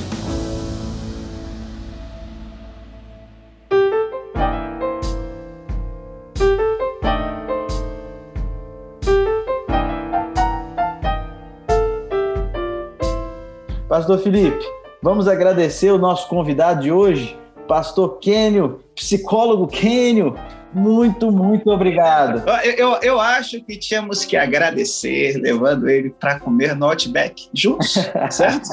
Pastor 13.87 14.19
Felipe, 14.19 14.63
vamos 15.01 15.27
agradecer 15.27 15.91
o 15.91 15.97
nosso 15.97 16.29
convidado 16.29 16.83
de 16.83 16.91
hoje, 16.91 17.35
Pastor 17.67 18.19
Quênio, 18.19 18.81
psicólogo 18.93 19.65
Quênio. 19.65 20.35
Muito, 20.73 21.31
muito 21.31 21.69
obrigado. 21.69 22.47
Eu, 22.63 22.71
eu, 22.71 22.99
eu, 23.01 23.19
acho 23.19 23.61
que 23.61 23.77
tínhamos 23.77 24.23
que 24.23 24.37
agradecer, 24.37 25.37
levando 25.37 25.89
ele 25.89 26.09
para 26.09 26.39
comer 26.39 26.75
no 26.75 26.85
Outback 26.85 27.49
juntos, 27.53 27.93
certo? 28.29 28.69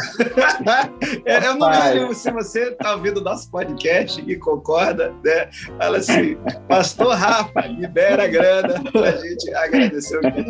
eu 1.24 1.54
não 1.54 1.68
lembro 1.68 2.14
se 2.14 2.30
você 2.30 2.70
está 2.70 2.94
ouvindo 2.94 3.20
nosso 3.20 3.50
podcast 3.50 4.22
e 4.26 4.36
concorda, 4.36 5.12
né? 5.24 5.48
Fala 5.78 5.98
assim, 5.98 6.36
Pastor 6.68 7.14
Rafa, 7.14 7.62
libera 7.66 8.24
a 8.24 8.28
grana 8.28 8.82
para 8.92 9.08
a 9.10 9.16
gente 9.16 9.54
agradecer 9.54 10.18
o 10.18 10.20
que. 10.20 10.44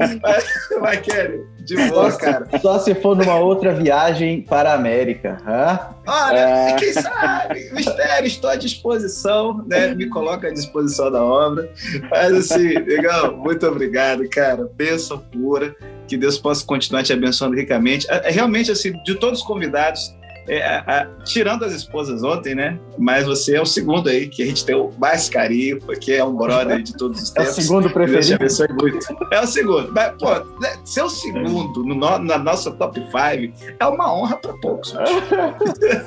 Mas 0.81 1.01
Kelly, 1.07 1.45
de 1.65 1.77
boa, 1.89 2.17
cara. 2.17 2.47
Só 2.61 2.79
se 2.79 2.95
for 2.95 3.17
numa 3.17 3.37
outra 3.37 3.73
viagem 3.73 4.43
para 4.43 4.73
a 4.73 4.75
América. 4.75 5.39
Hã? 5.47 5.97
Olha, 6.07 6.39
é... 6.39 6.77
quem 6.77 6.93
sabe? 6.93 7.71
Mistério, 7.73 8.27
estou 8.27 8.51
à 8.51 8.57
disposição, 8.57 9.65
né? 9.67 9.95
Me 9.95 10.09
coloca 10.09 10.49
à 10.49 10.53
disposição 10.53 11.11
da 11.11 11.23
obra. 11.37 11.71
Mas 12.11 12.33
assim, 12.33 12.75
legal, 12.75 13.37
muito 13.37 13.67
obrigado, 13.67 14.29
cara. 14.29 14.69
Bênção 14.75 15.19
pura. 15.19 15.75
Que 16.09 16.17
Deus 16.17 16.39
possa 16.39 16.65
continuar 16.65 17.03
te 17.03 17.13
abençoando 17.13 17.57
ricamente. 17.57 18.07
É, 18.11 18.29
é 18.29 18.31
realmente, 18.31 18.71
assim, 18.71 18.93
de 19.03 19.15
todos 19.17 19.41
os 19.41 19.47
convidados, 19.47 20.15
é, 20.49 20.63
a, 20.65 21.09
tirando 21.25 21.65
as 21.65 21.73
esposas 21.73 22.23
ontem, 22.23 22.55
né? 22.55 22.79
Mas 22.99 23.27
você 23.27 23.57
é 23.57 23.61
o 23.61 23.67
segundo 23.67 24.09
aí 24.09 24.29
que 24.29 24.43
a 24.43 24.47
gente 24.47 24.65
tem 24.65 24.75
o 24.75 24.91
mais 24.99 25.29
carinho, 25.29 25.81
porque 25.81 26.13
é 26.13 26.25
um 26.25 26.35
brother 26.37 26.83
de 26.83 26.97
todos 26.97 27.23
os 27.23 27.31
tempos. 27.31 27.49
É 27.49 27.53
o 27.53 27.63
segundo 27.63 27.91
preferido. 27.91 28.39
Deus 28.39 28.57
te 28.57 28.73
muito. 28.73 29.07
É 29.33 29.41
o 29.41 29.47
segundo. 29.47 29.93
Mas, 29.93 30.13
pô, 30.19 30.35
né, 30.61 30.77
ser 30.85 31.03
o 31.03 31.11
segundo 31.11 31.85
no, 31.85 31.95
na 31.95 32.39
nossa 32.39 32.71
top 32.71 33.01
5 33.01 33.77
é 33.79 33.87
uma 33.87 34.15
honra 34.15 34.37
para 34.37 34.53
poucos. 34.55 34.95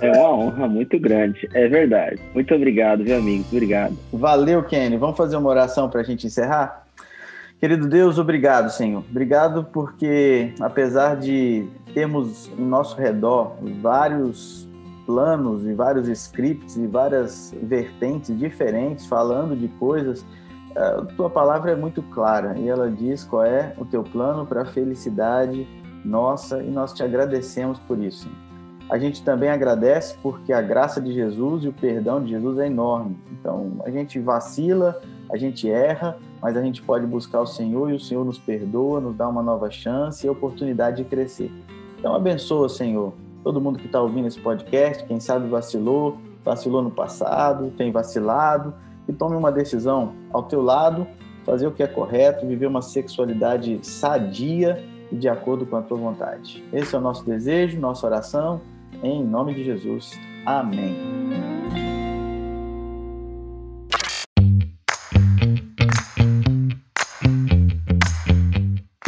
É 0.02 0.12
uma 0.12 0.34
honra 0.34 0.68
muito 0.68 1.00
grande, 1.00 1.50
é 1.54 1.68
verdade. 1.68 2.20
Muito 2.34 2.54
obrigado, 2.54 3.04
viu, 3.04 3.18
amigos? 3.18 3.48
Obrigado. 3.52 3.98
Valeu, 4.12 4.64
Kenny. 4.64 4.98
Vamos 4.98 5.18
fazer 5.18 5.36
uma 5.38 5.50
oração 5.50 5.90
para 5.90 6.02
a 6.02 6.04
gente 6.04 6.28
encerrar? 6.28 6.86
Querido 7.60 7.90
Deus, 7.90 8.18
obrigado, 8.18 8.70
Senhor. 8.70 9.04
Obrigado 9.10 9.66
porque, 9.66 10.54
apesar 10.62 11.18
de 11.18 11.68
termos 11.94 12.50
em 12.58 12.64
nosso 12.64 12.96
redor 12.96 13.58
vários 13.82 14.70
planos 15.06 15.66
e 15.66 15.74
vários 15.74 16.08
scripts 16.08 16.78
e 16.78 16.88
várias 16.88 17.54
vertentes 17.62 18.38
diferentes 18.38 19.08
falando 19.08 19.58
de 19.58 19.68
coisas, 19.68 20.26
a 20.74 21.02
tua 21.18 21.30
palavra 21.30 21.72
é 21.72 21.76
muito 21.76 22.02
clara 22.02 22.58
e 22.58 22.70
ela 22.70 22.90
diz 22.90 23.26
qual 23.26 23.44
é 23.44 23.74
o 23.78 23.84
teu 23.84 24.04
plano 24.04 24.46
para 24.46 24.62
a 24.62 24.66
felicidade 24.66 25.68
nossa 26.06 26.64
e 26.64 26.70
nós 26.70 26.94
te 26.94 27.04
agradecemos 27.04 27.78
por 27.80 28.00
isso. 28.00 28.30
A 28.90 28.98
gente 28.98 29.22
também 29.22 29.50
agradece 29.50 30.16
porque 30.22 30.54
a 30.54 30.62
graça 30.62 31.02
de 31.02 31.12
Jesus 31.12 31.66
e 31.66 31.68
o 31.68 31.74
perdão 31.74 32.24
de 32.24 32.30
Jesus 32.30 32.58
é 32.58 32.68
enorme. 32.68 33.20
Então, 33.32 33.82
a 33.86 33.90
gente 33.92 34.18
vacila, 34.18 35.02
a 35.32 35.38
gente 35.38 35.70
erra, 35.70 36.18
mas 36.42 36.56
a 36.56 36.62
gente 36.62 36.82
pode 36.82 37.06
buscar 37.06 37.42
o 37.42 37.46
Senhor 37.46 37.90
e 37.90 37.94
o 37.94 38.00
Senhor 38.00 38.26
nos 38.26 38.38
perdoa, 38.38 39.00
nos 39.00 39.16
dá 39.16 39.28
uma 39.28 39.44
nova 39.44 39.70
chance 39.70 40.26
e 40.26 40.30
oportunidade 40.30 41.04
de 41.04 41.10
crescer. 41.10 41.52
Então, 41.98 42.16
abençoa, 42.16 42.70
Senhor, 42.70 43.14
todo 43.44 43.60
mundo 43.60 43.78
que 43.78 43.86
está 43.86 44.02
ouvindo 44.02 44.28
esse 44.28 44.40
podcast, 44.40 45.04
quem 45.06 45.20
sabe 45.20 45.48
vacilou, 45.50 46.18
vacilou 46.44 46.82
no 46.82 46.92
passado, 46.92 47.72
tem 47.78 47.92
vacilado, 47.92 48.74
e 49.08 49.14
tome 49.14 49.36
uma 49.36 49.52
decisão 49.52 50.14
ao 50.32 50.44
teu 50.44 50.62
lado, 50.62 51.06
fazer 51.44 51.68
o 51.68 51.72
que 51.72 51.82
é 51.82 51.88
correto, 51.88 52.46
viver 52.46 52.68
uma 52.68 52.82
sexualidade 52.82 53.80
sadia 53.82 54.84
e 55.12 55.16
de 55.16 55.28
acordo 55.28 55.66
com 55.66 55.76
a 55.76 55.82
tua 55.82 55.98
vontade. 55.98 56.64
Esse 56.72 56.96
é 56.96 57.00
o 57.00 57.02
nosso 57.02 57.26
desejo, 57.26 57.80
nossa 57.80 58.06
oração, 58.06 58.62
em 59.02 59.24
nome 59.24 59.56
de 59.56 59.64
Jesus. 59.64 60.12
Amém. 60.46 61.49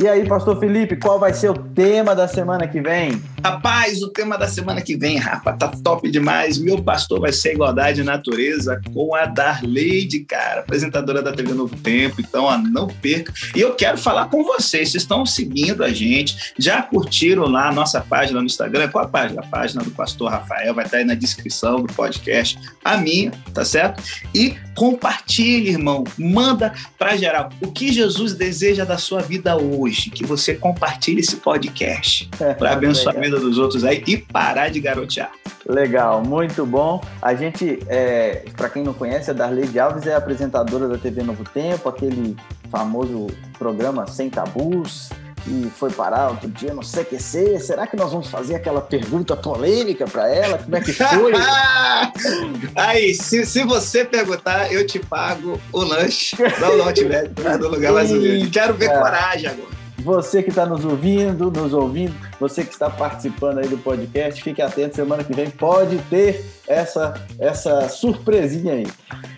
E 0.02 0.08
aí, 0.08 0.28
pastor 0.28 0.60
Felipe, 0.60 0.96
qual 0.96 1.20
vai 1.20 1.32
ser 1.32 1.52
o 1.52 1.54
tema 1.54 2.16
da 2.16 2.28
semana 2.28 2.68
que 2.68 2.82
vem? 2.82 3.22
Rapaz, 3.44 4.02
o 4.02 4.10
tema 4.10 4.38
da 4.38 4.48
semana 4.48 4.82
que 4.82 4.96
vem, 4.96 5.18
rapaz, 5.18 5.58
tá 5.58 5.68
top 5.68 6.10
demais. 6.10 6.58
Meu 6.58 6.82
pastor 6.82 7.20
vai 7.20 7.32
ser 7.32 7.54
Igualdade 7.54 8.02
e 8.02 8.04
Natureza 8.04 8.80
com 8.94 9.16
a 9.16 9.26
Darleide, 9.26 10.22
cara, 10.22 10.62
apresentadora 10.62 11.22
da 11.22 11.32
TV 11.32 11.54
Novo 11.54 11.76
Tempo. 11.78 12.22
Então, 12.22 12.46
ó, 12.46 12.58
não 12.58 12.88
perca. 12.88 13.34
E 13.56 13.60
eu 13.60 13.74
quero 13.76 13.98
falar 13.98 14.28
com 14.30 14.44
vocês. 14.44 14.92
Vocês 14.92 15.04
estão 15.04 15.26
seguindo 15.26 15.84
a 15.84 15.90
gente, 15.90 16.54
já 16.58 16.82
curtiram 16.82 17.48
lá 17.48 17.70
a 17.70 17.72
nossa 17.74 18.00
página 18.00 18.40
no 18.40 18.46
Instagram? 18.46 18.90
Qual 18.90 19.04
a 19.04 19.08
página? 19.08 19.42
A 19.42 19.48
página 19.48 19.84
do 19.84 19.92
pastor 19.92 20.32
Rafael 20.32 20.74
vai 20.74 20.86
estar 20.86 20.98
aí 20.98 21.04
na 21.04 21.16
descrição 21.16 21.82
do 21.82 21.94
podcast. 21.94 22.58
A 22.84 22.98
minha, 22.98 23.32
tá 23.54 23.66
certo? 23.66 24.04
E 24.34 24.56
compartilhe, 24.76 25.70
irmão. 25.70 26.04
Manda 26.18 26.74
para 26.98 27.18
geral. 27.18 27.50
O 27.60 27.72
que 27.72 27.92
Jesus 27.92 28.34
deseja 28.34 28.86
da 28.86 28.98
sua 28.98 29.22
vida 29.22 29.58
hoje? 29.58 29.72
hoje, 29.82 30.10
que 30.10 30.26
você 30.26 30.54
compartilhe 30.54 31.20
esse 31.20 31.38
podcast 31.38 32.30
para 32.58 32.72
abençoar 32.72 33.18
dos 33.40 33.58
outros 33.58 33.84
aí 33.84 34.04
e 34.08 34.18
parar 34.18 34.70
de 34.70 34.80
garotear. 34.80 35.32
Legal, 35.68 36.24
muito 36.24 36.66
bom. 36.66 37.02
A 37.22 37.34
gente, 37.36 37.80
é, 37.88 38.46
para 38.58 38.70
quem 38.70 38.84
não 38.84 38.94
conhece, 38.94 39.30
a 39.30 39.34
Darley 39.34 39.80
Alves 39.80 40.08
é 40.08 40.16
apresentadora 40.16 40.88
da 40.88 40.98
TV 40.98 41.24
Novo 41.24 41.44
Tempo, 41.44 41.88
aquele 41.88 42.36
famoso 42.70 43.28
programa 43.58 44.08
Sem 44.08 44.30
Tabus, 44.30 45.10
e 45.48 45.70
foi 45.78 45.92
parar 45.92 46.30
outro 46.30 46.50
dia 46.50 46.74
no 46.74 46.82
CQC. 46.82 47.60
Será 47.60 47.88
que 47.88 47.96
nós 47.96 48.12
vamos 48.12 48.28
fazer 48.28 48.56
aquela 48.56 48.82
pergunta 48.82 49.36
polêmica 49.36 50.06
para 50.06 50.30
ela? 50.30 50.58
Como 50.58 50.76
é 50.76 50.82
que 50.82 50.94
foi? 50.94 51.34
Aí, 52.76 53.14
se, 53.14 53.46
se 53.46 53.64
você 53.64 54.06
perguntar, 54.06 54.72
eu 54.72 54.86
te 54.86 55.00
pago 55.00 55.60
o 55.72 55.84
lanche. 55.84 56.36
Não, 56.60 56.78
não 56.78 56.94
tiver 56.94 57.30
no 57.60 57.68
lugar 57.68 57.94
mais 57.94 58.12
humilde. 58.12 58.50
Quero 58.50 58.74
ver 58.74 58.90
coragem 58.90 59.50
agora. 59.50 59.81
Você 60.04 60.42
que 60.42 60.50
está 60.50 60.66
nos 60.66 60.84
ouvindo, 60.84 61.52
nos 61.52 61.74
ouvindo, 61.74 62.16
você 62.40 62.64
que 62.64 62.72
está 62.72 62.90
participando 62.90 63.60
aí 63.60 63.68
do 63.68 63.78
podcast, 63.78 64.42
fique 64.42 64.62
atento, 64.62 64.96
semana 64.96 65.24
que 65.24 65.34
vem 65.34 65.50
pode 65.50 65.98
ter 66.10 66.44
essa, 66.68 67.14
essa 67.40 67.88
surpresinha 67.88 68.74
aí. 68.74 68.88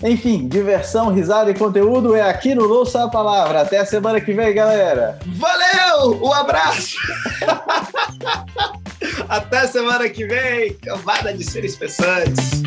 Enfim, 0.01 0.47
diversão, 0.47 1.13
risada 1.13 1.51
e 1.51 1.53
conteúdo 1.53 2.15
é 2.15 2.21
aqui 2.21 2.55
no 2.55 2.65
Louça 2.65 3.03
a 3.03 3.09
Palavra. 3.09 3.61
Até 3.61 3.79
a 3.79 3.85
semana 3.85 4.21
que 4.21 4.33
vem, 4.33 4.53
galera. 4.53 5.19
Valeu! 5.25 6.23
Um 6.23 6.33
abraço! 6.33 6.97
Até 9.27 9.67
semana 9.67 10.07
que 10.09 10.25
vem, 10.25 10.73
cambada 10.75 11.33
de 11.33 11.43
seres 11.43 11.75
pensantes. 11.75 12.63